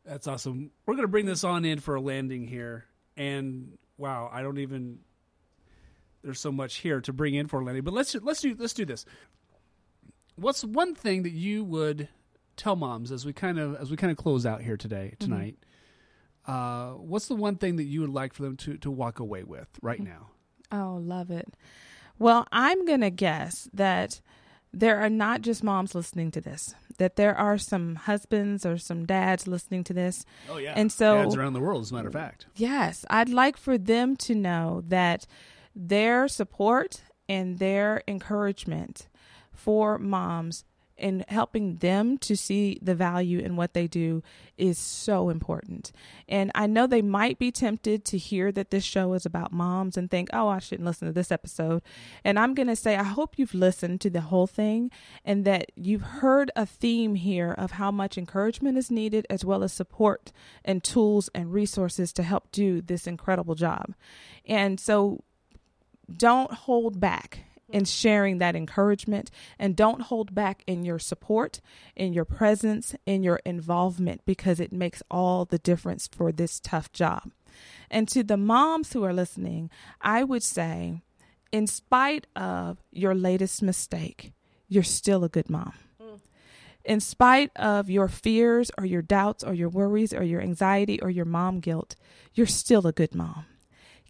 That's 0.05 0.27
awesome. 0.27 0.71
We're 0.85 0.95
going 0.95 1.03
to 1.03 1.11
bring 1.11 1.25
this 1.25 1.43
on 1.43 1.65
in 1.65 1.79
for 1.79 1.95
a 1.95 2.01
landing 2.01 2.47
here. 2.47 2.85
And 3.17 3.77
wow, 3.97 4.29
I 4.31 4.41
don't 4.41 4.59
even 4.59 4.99
there's 6.23 6.39
so 6.39 6.51
much 6.51 6.77
here 6.77 7.01
to 7.01 7.13
bring 7.13 7.35
in 7.35 7.47
for 7.47 7.59
a 7.59 7.63
landing. 7.65 7.83
But 7.83 7.93
let's 7.93 8.15
let's 8.15 8.41
do 8.41 8.55
let's 8.57 8.73
do 8.73 8.85
this. 8.85 9.05
What's 10.35 10.63
one 10.63 10.95
thing 10.95 11.23
that 11.23 11.33
you 11.33 11.63
would 11.63 12.07
tell 12.55 12.75
moms 12.75 13.11
as 13.11 13.25
we 13.25 13.33
kind 13.33 13.59
of 13.59 13.75
as 13.75 13.91
we 13.91 13.97
kind 13.97 14.11
of 14.11 14.17
close 14.17 14.45
out 14.45 14.61
here 14.61 14.77
today 14.77 15.13
mm-hmm. 15.13 15.31
tonight? 15.31 15.57
Mm-hmm. 15.57 15.65
Uh, 16.51 16.93
what's 16.95 17.27
the 17.27 17.35
one 17.35 17.57
thing 17.57 17.75
that 17.75 17.83
you 17.83 18.01
would 18.01 18.09
like 18.09 18.33
for 18.33 18.43
them 18.43 18.57
to 18.57 18.77
to 18.77 18.89
walk 18.89 19.19
away 19.19 19.43
with 19.43 19.67
right 19.81 19.99
now? 19.99 20.29
Oh, 20.71 20.99
love 21.01 21.29
it. 21.29 21.53
Well, 22.17 22.47
I'm 22.51 22.85
going 22.85 23.01
to 23.01 23.09
guess 23.09 23.69
that 23.73 24.21
there 24.73 24.99
are 24.99 25.09
not 25.09 25.41
just 25.41 25.63
moms 25.63 25.95
listening 25.95 26.31
to 26.31 26.41
this, 26.41 26.75
that 26.97 27.15
there 27.15 27.35
are 27.35 27.57
some 27.57 27.95
husbands 27.95 28.65
or 28.65 28.77
some 28.77 29.05
dads 29.05 29.47
listening 29.47 29.83
to 29.85 29.93
this. 29.93 30.25
Oh, 30.49 30.57
yeah. 30.57 30.73
And 30.75 30.91
so, 30.91 31.23
dads 31.23 31.35
around 31.35 31.53
the 31.53 31.59
world, 31.59 31.81
as 31.81 31.91
a 31.91 31.95
matter 31.95 32.07
of 32.07 32.13
fact. 32.13 32.45
Yes. 32.55 33.05
I'd 33.09 33.29
like 33.29 33.57
for 33.57 33.77
them 33.77 34.15
to 34.17 34.35
know 34.35 34.83
that 34.87 35.25
their 35.75 36.27
support 36.27 37.01
and 37.27 37.59
their 37.59 38.03
encouragement 38.07 39.07
for 39.51 39.97
moms 39.97 40.63
and 40.99 41.25
helping 41.27 41.77
them 41.77 42.17
to 42.19 42.35
see 42.35 42.77
the 42.81 42.95
value 42.95 43.39
in 43.39 43.55
what 43.55 43.73
they 43.73 43.87
do 43.87 44.21
is 44.57 44.77
so 44.77 45.29
important. 45.29 45.91
And 46.27 46.51
I 46.53 46.67
know 46.67 46.85
they 46.85 47.01
might 47.01 47.39
be 47.39 47.51
tempted 47.51 48.05
to 48.05 48.17
hear 48.17 48.51
that 48.51 48.69
this 48.69 48.83
show 48.83 49.13
is 49.13 49.25
about 49.25 49.51
moms 49.51 49.97
and 49.97 50.11
think, 50.11 50.29
oh, 50.33 50.47
I 50.47 50.59
shouldn't 50.59 50.85
listen 50.85 51.07
to 51.07 51.13
this 51.13 51.31
episode. 51.31 51.81
And 52.23 52.37
I'm 52.37 52.53
going 52.53 52.67
to 52.67 52.75
say, 52.75 52.95
I 52.95 53.03
hope 53.03 53.35
you've 53.37 53.53
listened 53.53 54.01
to 54.01 54.09
the 54.09 54.21
whole 54.21 54.47
thing 54.47 54.91
and 55.23 55.45
that 55.45 55.71
you've 55.75 56.01
heard 56.01 56.51
a 56.55 56.65
theme 56.65 57.15
here 57.15 57.51
of 57.51 57.71
how 57.71 57.91
much 57.91 58.17
encouragement 58.17 58.77
is 58.77 58.91
needed, 58.91 59.25
as 59.29 59.45
well 59.45 59.63
as 59.63 59.73
support 59.73 60.31
and 60.65 60.83
tools 60.83 61.29
and 61.33 61.53
resources 61.53 62.11
to 62.13 62.23
help 62.23 62.51
do 62.51 62.81
this 62.81 63.07
incredible 63.07 63.55
job. 63.55 63.95
And 64.45 64.79
so 64.79 65.23
don't 66.17 66.51
hold 66.51 66.99
back 66.99 67.45
Mm-hmm. 67.69 67.77
in 67.77 67.85
sharing 67.85 68.37
that 68.39 68.55
encouragement 68.55 69.29
and 69.59 69.75
don't 69.75 70.01
hold 70.01 70.33
back 70.33 70.63
in 70.65 70.83
your 70.83 70.97
support, 70.97 71.61
in 71.95 72.13
your 72.13 72.25
presence, 72.25 72.95
in 73.05 73.21
your 73.21 73.39
involvement 73.45 74.21
because 74.25 74.59
it 74.59 74.73
makes 74.73 75.03
all 75.11 75.45
the 75.45 75.59
difference 75.59 76.07
for 76.07 76.31
this 76.31 76.59
tough 76.59 76.91
job. 76.91 77.31
And 77.91 78.07
to 78.07 78.23
the 78.23 78.37
moms 78.37 78.93
who 78.93 79.03
are 79.03 79.13
listening, 79.13 79.69
I 80.01 80.23
would 80.23 80.41
say, 80.41 81.03
in 81.51 81.67
spite 81.67 82.25
of 82.35 82.79
your 82.91 83.13
latest 83.13 83.61
mistake, 83.61 84.33
you're 84.67 84.81
still 84.81 85.23
a 85.23 85.29
good 85.29 85.49
mom. 85.49 85.73
Mm. 86.01 86.19
In 86.85 86.99
spite 86.99 87.51
of 87.55 87.87
your 87.87 88.07
fears 88.07 88.71
or 88.79 88.85
your 88.85 89.03
doubts 89.03 89.43
or 89.43 89.53
your 89.53 89.69
worries 89.69 90.11
or 90.11 90.23
your 90.23 90.41
anxiety 90.41 90.99
or 91.01 91.11
your 91.11 91.25
mom 91.25 91.59
guilt, 91.59 91.95
you're 92.33 92.47
still 92.47 92.87
a 92.87 92.91
good 92.91 93.13
mom. 93.13 93.45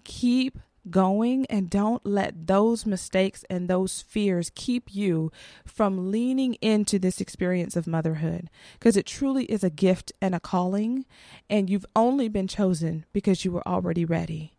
Keep 0.05 0.59
going 0.91 1.45
and 1.47 1.69
don't 1.69 2.05
let 2.05 2.47
those 2.47 2.85
mistakes 2.85 3.43
and 3.49 3.67
those 3.67 4.01
fears 4.01 4.51
keep 4.55 4.93
you 4.93 5.31
from 5.65 6.11
leaning 6.11 6.55
into 6.55 6.99
this 6.99 7.21
experience 7.21 7.75
of 7.75 7.87
motherhood 7.87 8.49
because 8.73 8.97
it 8.97 9.05
truly 9.05 9.45
is 9.45 9.63
a 9.63 9.69
gift 9.69 10.11
and 10.21 10.35
a 10.35 10.39
calling, 10.39 11.05
and 11.49 11.69
you've 11.69 11.85
only 11.95 12.27
been 12.27 12.47
chosen 12.47 13.05
because 13.13 13.45
you 13.45 13.51
were 13.51 13.67
already 13.67 14.05
ready. 14.05 14.53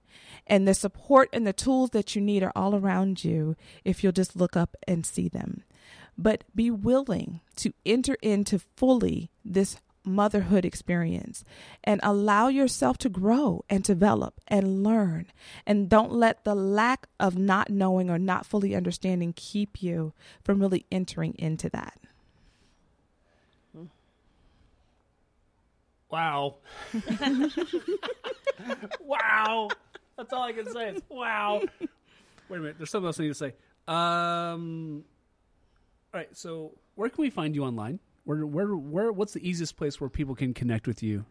And 0.47 0.67
the 0.67 0.75
support 0.75 1.29
and 1.33 1.47
the 1.47 1.53
tools 1.53 1.91
that 1.91 2.17
you 2.17 2.21
need 2.21 2.43
are 2.43 2.53
all 2.57 2.75
around 2.75 3.25
you 3.25 3.57
if 3.85 4.03
you'll 4.03 4.13
just 4.13 4.37
look 4.37 4.57
up 4.57 4.77
and 4.87 5.07
see 5.07 5.29
them. 5.29 5.63
But 6.19 6.45
be 6.55 6.71
willing 6.71 7.41
to 7.57 7.73
enter 7.87 8.17
into 8.21 8.59
fully 8.77 9.31
this 9.45 9.77
motherhood 10.05 10.65
experience 10.65 11.45
and 11.85 12.01
allow 12.03 12.49
yourself 12.49 12.99
to 12.99 13.09
grow 13.09 13.65
and 13.69 13.85
develop 13.85 14.41
and 14.49 14.83
learn. 14.83 15.27
And 15.67 15.89
don't 15.89 16.13
let 16.13 16.45
the 16.45 16.55
lack 16.55 17.07
of 17.19 17.37
not 17.37 17.71
knowing 17.71 18.11
or 18.11 18.19
not 18.19 18.47
fully 18.47 18.75
understanding 18.75 19.33
keep 19.35 19.83
you 19.83 20.13
from 20.43 20.61
really 20.61 20.87
entering 20.91 21.35
into 21.39 21.69
that. 21.71 21.99
Wow. 26.11 26.57
wow. 29.01 29.69
That's 30.17 30.33
all 30.33 30.43
I 30.43 30.53
can 30.53 30.71
say. 30.73 30.89
Is 30.91 31.03
wow. 31.09 31.63
Wait 32.49 32.57
a 32.57 32.61
minute. 32.61 32.77
There's 32.79 32.91
something 32.91 33.07
else 33.07 33.21
I 33.21 33.23
need 33.23 33.29
to 33.29 33.35
say. 33.35 33.55
Um. 33.87 35.05
All 36.13 36.19
right. 36.19 36.37
So, 36.37 36.73
where 36.97 37.09
can 37.09 37.23
we 37.23 37.31
find 37.31 37.55
you 37.55 37.65
online? 37.65 38.01
Where, 38.31 38.47
where, 38.47 38.77
where? 38.77 39.13
What's 39.13 39.33
the 39.33 39.47
easiest 39.49 39.77
place 39.77 40.01
where 40.01 40.09
people 40.09 40.37
can 40.37 40.55
connect 40.55 40.87
with 40.87 41.03
you? 41.03 41.25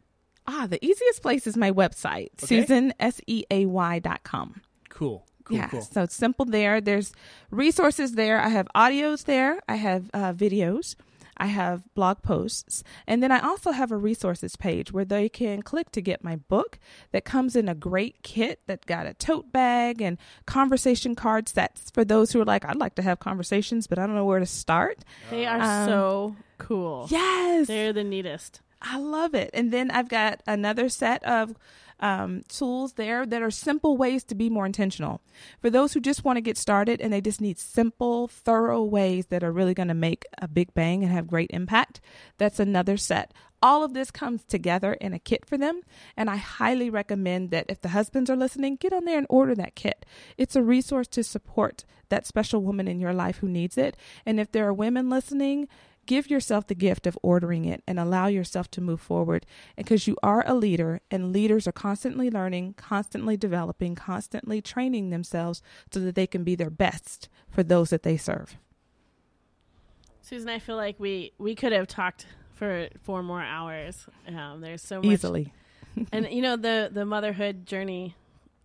Ah, 0.48 0.68
the 0.70 0.84
easiest 0.86 1.22
place 1.22 1.48
is 1.48 1.56
my 1.56 1.72
website, 1.72 2.30
Okay. 2.44 2.48
Susan, 2.62 2.94
S 3.00 3.22
E 3.26 3.46
A 3.50 3.66
Y 3.68 4.00
dot 4.00 4.24
com. 4.24 4.62
Cool. 4.90 5.26
Cool. 5.46 5.58
yeah, 5.58 5.68
Cool. 5.70 5.82
so 5.82 6.04
it's 6.04 6.14
simple 6.16 6.46
there. 6.46 6.82
There's 6.82 7.14
resources 7.52 8.14
there. 8.16 8.38
I 8.42 8.50
have 8.50 8.68
audios 8.76 9.24
there. 9.24 9.60
I 9.70 9.76
have 9.76 10.10
uh, 10.14 10.34
videos. 10.34 10.96
I 11.40 11.48
have 11.48 11.84
blog 11.94 12.22
posts. 12.22 12.84
And 13.08 13.24
then 13.24 13.32
I 13.32 13.40
also 13.40 13.72
have 13.72 13.92
a 13.92 13.98
resources 13.98 14.56
page 14.56 14.92
where 14.92 15.06
they 15.06 15.30
can 15.30 15.62
click 15.62 15.92
to 15.94 16.02
get 16.02 16.24
my 16.24 16.36
book 16.36 16.78
that 17.12 17.26
comes 17.26 17.56
in 17.56 17.70
a 17.70 17.76
great 17.76 18.22
kit 18.24 18.60
that 18.68 18.86
got 18.86 19.06
a 19.06 19.14
tote 19.14 19.52
bag 19.52 20.02
and 20.02 20.18
conversation 20.46 21.16
card 21.16 21.48
sets 21.48 21.90
for 21.92 22.04
those 22.04 22.32
who 22.32 22.42
are 22.42 22.46
like, 22.46 22.66
I'd 22.66 22.76
like 22.76 22.96
to 22.96 23.02
have 23.02 23.20
conversations, 23.20 23.88
but 23.88 23.98
I 24.00 24.06
don't 24.06 24.16
know 24.16 24.26
where 24.26 24.40
to 24.40 24.46
start. 24.46 25.06
They 25.30 25.46
are 25.46 25.60
Um, 25.62 25.88
so 25.88 26.36
cool. 26.58 27.08
Yes. 27.10 27.68
They're 27.68 27.94
the 27.94 28.04
neatest. 28.04 28.62
I 28.82 28.98
love 28.98 29.34
it. 29.36 29.50
And 29.54 29.72
then 29.72 29.92
I've 29.92 30.10
got 30.10 30.42
another 30.48 30.90
set 30.90 31.24
of 31.24 31.56
um, 32.00 32.42
tools 32.48 32.94
there 32.94 33.26
that 33.26 33.42
are 33.42 33.52
simple 33.52 33.98
ways 33.98 34.24
to 34.26 34.36
be 34.36 34.50
more 34.50 34.66
intentional. 34.66 35.22
For 35.62 35.70
those 35.70 35.94
who 35.94 36.00
just 36.00 36.24
want 36.24 36.38
to 36.38 36.42
get 36.42 36.58
started 36.58 37.02
and 37.02 37.12
they 37.12 37.22
just 37.22 37.42
need 37.42 37.60
simple, 37.60 38.28
thorough 38.28 38.84
ways 38.84 39.28
that 39.28 39.44
are 39.44 39.52
really 39.52 39.74
going 39.74 39.88
to 39.90 39.94
make 39.94 40.26
a 40.42 40.48
big 40.48 40.74
bang 40.74 41.04
and 41.04 41.12
have 41.12 41.28
great 41.28 41.52
impact, 41.52 42.02
that's 42.38 42.60
another 42.60 42.98
set. 42.98 43.34
All 43.62 43.84
of 43.84 43.94
this 43.94 44.10
comes 44.10 44.46
together 44.46 44.94
in 44.94 45.14
a 45.14 45.20
kit 45.20 45.46
for 45.46 45.58
them. 45.58 45.82
And 46.16 46.30
I 46.30 46.38
highly 46.38 46.90
recommend 46.90 47.52
that 47.52 47.66
if 47.68 47.82
the 47.82 47.90
husbands 47.90 48.30
are 48.30 48.38
listening, 48.38 48.78
get 48.78 48.94
on 48.94 49.06
there 49.06 49.18
and 49.18 49.28
order 49.30 49.54
that 49.56 49.76
kit. 49.76 50.06
It's 50.38 50.56
a 50.56 50.64
resource 50.64 51.08
to 51.10 51.24
support 51.24 51.84
that 52.08 52.26
special 52.26 52.64
woman 52.64 52.88
in 52.88 53.00
your 53.00 53.14
life 53.14 53.38
who 53.38 53.50
needs 53.50 53.78
it. 53.78 53.98
And 54.26 54.40
if 54.40 54.52
there 54.52 54.68
are 54.68 54.74
women 54.74 55.10
listening, 55.10 55.68
give 56.10 56.28
yourself 56.28 56.66
the 56.66 56.74
gift 56.74 57.06
of 57.06 57.20
ordering 57.22 57.66
it 57.66 57.84
and 57.88 58.00
allow 58.00 58.26
yourself 58.26 58.72
to 58.72 58.82
move 58.82 59.00
forward. 59.00 59.46
Because 59.78 60.08
you 60.08 60.18
are 60.24 60.44
a 60.48 60.56
leader 60.56 61.02
and 61.12 61.32
leaders 61.32 61.68
are 61.68 61.72
constantly 61.72 62.32
learning 62.32 62.74
constantly 62.74 63.38
developing 63.38 63.94
constantly 63.94 64.60
training 64.60 65.12
themselves 65.12 65.62
so 65.92 66.00
that 66.00 66.16
they 66.16 66.26
can 66.26 66.44
be 66.44 66.56
their 66.56 66.72
best 66.72 67.30
for 67.48 67.62
those 67.62 67.92
that 67.92 68.02
they 68.02 68.18
serve. 68.18 68.58
Susan, 70.24 70.50
I 70.50 70.58
feel 70.58 70.78
like 70.78 71.00
we 71.00 71.32
we 71.38 71.54
could 71.54 71.74
have 71.74 71.88
talked 71.88 72.26
for 72.56 72.90
four 73.04 73.22
more 73.22 73.44
hours. 73.44 74.08
Um, 74.28 74.62
there's 74.62 74.82
so 74.82 74.98
much 74.98 75.14
easily. 75.14 75.54
And 76.12 76.28
you 76.32 76.42
know 76.42 76.56
the 76.56 76.90
the 76.92 77.06
motherhood 77.06 77.66
journey 77.68 78.16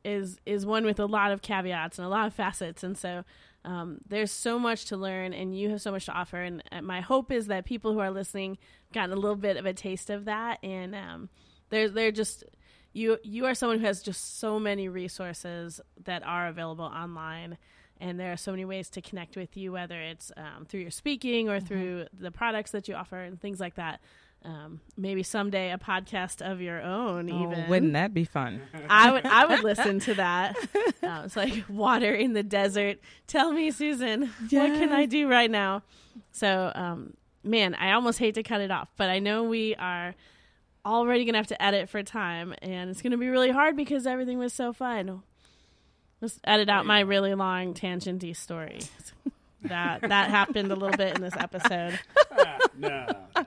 is 0.03 0.39
is 0.47 0.65
one 0.65 0.85
with 0.85 0.99
a 0.99 1.07
lot 1.07 1.31
of 1.31 1.43
caveats 1.43 1.99
and 1.99 2.07
a 2.07 2.09
lot 2.09 2.27
of 2.27 2.33
facets. 2.33 2.83
And 2.83 2.97
so 2.97 3.25
um, 3.65 3.99
there's 4.07 4.31
so 4.31 4.59
much 4.59 4.87
to 4.87 4.97
learn 4.97 5.33
and 5.33 5.57
you 5.57 5.71
have 5.71 5.81
so 5.81 5.91
much 5.91 6.07
to 6.07 6.12
offer. 6.12 6.41
And 6.41 6.62
uh, 6.71 6.83
my 6.83 7.01
hope 7.01 7.33
is 7.33 7.47
that 7.47 7.65
people 7.65 7.93
who 7.93 7.99
are 8.01 8.11
listening 8.11 8.59
gotten 8.93 9.12
a 9.12 9.21
little 9.21 9.37
bit 9.37 9.57
of 9.57 9.67
a 9.67 9.73
taste 9.73 10.11
of 10.11 10.27
that. 10.27 10.59
And 10.62 10.95
um, 10.95 11.29
they're 11.71 11.89
they're 11.89 12.12
just 12.12 12.45
you 12.93 13.19
you 13.23 13.47
are 13.47 13.55
someone 13.55 13.79
who 13.79 13.87
has 13.87 14.03
just 14.03 14.39
so 14.39 14.59
many 14.59 14.89
resources 14.89 15.81
that 16.05 16.23
are 16.25 16.47
available 16.47 16.85
online. 16.85 17.59
And 18.01 18.19
there 18.21 18.33
are 18.33 18.37
so 18.37 18.51
many 18.51 18.65
ways 18.65 18.91
to 18.91 19.01
connect 19.01 19.37
with 19.37 19.57
you 19.57 19.73
whether 19.73 19.99
it's 19.99 20.31
um, 20.37 20.67
through 20.67 20.81
your 20.81 20.91
speaking 20.91 21.49
or 21.49 21.61
through 21.61 22.07
the 22.12 22.31
products 22.31 22.73
that 22.73 22.89
you 22.89 22.95
offer 22.95 23.19
and 23.19 23.41
things 23.41 23.61
like 23.61 23.77
that 23.77 24.01
um, 24.45 24.81
maybe 24.97 25.23
someday 25.23 25.73
a 25.73 25.79
podcast 25.79 26.43
of 26.43 26.61
your 26.61 26.83
own 26.83 27.29
even 27.29 27.65
Oh, 27.65 27.69
wouldn't 27.69 27.95
that 27.95 28.13
be 28.13 28.25
fun 28.25 28.61
I 28.91 29.11
would 29.11 29.25
I 29.25 29.47
would 29.47 29.65
listen 29.65 30.01
to 30.01 30.15
that. 30.17 30.57
Uh, 31.03 31.23
it's 31.25 31.37
like 31.37 31.65
water 31.69 32.15
in 32.15 32.35
the 32.35 32.43
desert. 32.43 32.99
Tell 33.27 33.53
me, 33.53 33.71
Susan, 33.71 34.31
what 34.51 34.51
can 34.75 34.93
I 34.93 35.07
do 35.07 35.29
right 35.29 35.51
now? 35.51 35.83
So, 36.31 36.71
um, 36.75 37.15
man, 37.43 37.75
I 37.75 37.93
almost 37.93 38.19
hate 38.19 38.35
to 38.35 38.43
cut 38.43 38.61
it 38.61 38.71
off, 38.71 38.89
but 38.97 39.09
I 39.09 39.19
know 39.19 39.45
we 39.45 39.75
are 39.77 40.15
already 40.85 41.25
gonna 41.25 41.39
have 41.39 41.47
to 41.47 41.63
edit 41.63 41.89
for 41.89 42.03
time, 42.03 42.55
and 42.61 42.91
it's 42.91 43.01
gonna 43.01 43.17
be 43.17 43.29
really 43.29 43.51
hard 43.51 43.77
because 43.77 44.07
everything 44.07 44.39
was 44.39 44.53
so 44.53 44.73
fun. 44.73 45.23
Let's 46.21 46.39
edit 46.45 46.69
out 46.69 46.85
my 46.87 47.01
really 47.01 47.35
long 47.35 47.73
tangenty 47.75 48.37
story. 48.37 48.81
That 49.67 50.03
that 50.03 50.29
happened 50.29 50.71
a 50.71 50.77
little 50.77 50.95
bit 50.95 51.17
in 51.17 51.23
this 51.23 51.35
episode. 51.39 51.99
no, 52.37 52.59
no. 52.77 53.47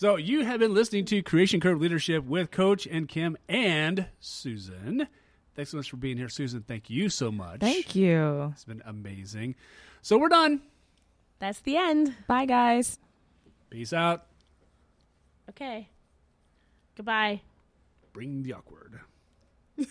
So 0.00 0.16
you 0.16 0.46
have 0.46 0.60
been 0.60 0.72
listening 0.72 1.04
to 1.04 1.22
Creation 1.22 1.60
Curve 1.60 1.78
Leadership 1.78 2.24
with 2.24 2.50
Coach 2.50 2.86
and 2.90 3.06
Kim 3.06 3.36
and 3.50 4.06
Susan. 4.18 5.06
Thanks 5.54 5.72
so 5.72 5.76
much 5.76 5.90
for 5.90 5.98
being 5.98 6.16
here, 6.16 6.30
Susan. 6.30 6.62
Thank 6.66 6.88
you 6.88 7.10
so 7.10 7.30
much. 7.30 7.60
thank 7.60 7.94
you 7.94 8.50
It's 8.54 8.64
been 8.64 8.80
amazing. 8.86 9.56
So 10.00 10.16
we're 10.16 10.30
done. 10.30 10.62
That's 11.38 11.60
the 11.60 11.76
end. 11.76 12.14
bye 12.26 12.46
guys 12.46 12.98
Peace 13.68 13.92
out. 13.92 14.24
Okay. 15.50 15.90
Goodbye. 16.96 17.42
Bring 18.14 18.42
the 18.42 18.54
awkward. 18.54 19.00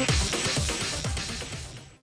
Thank 0.00 0.24
you. 0.24 0.29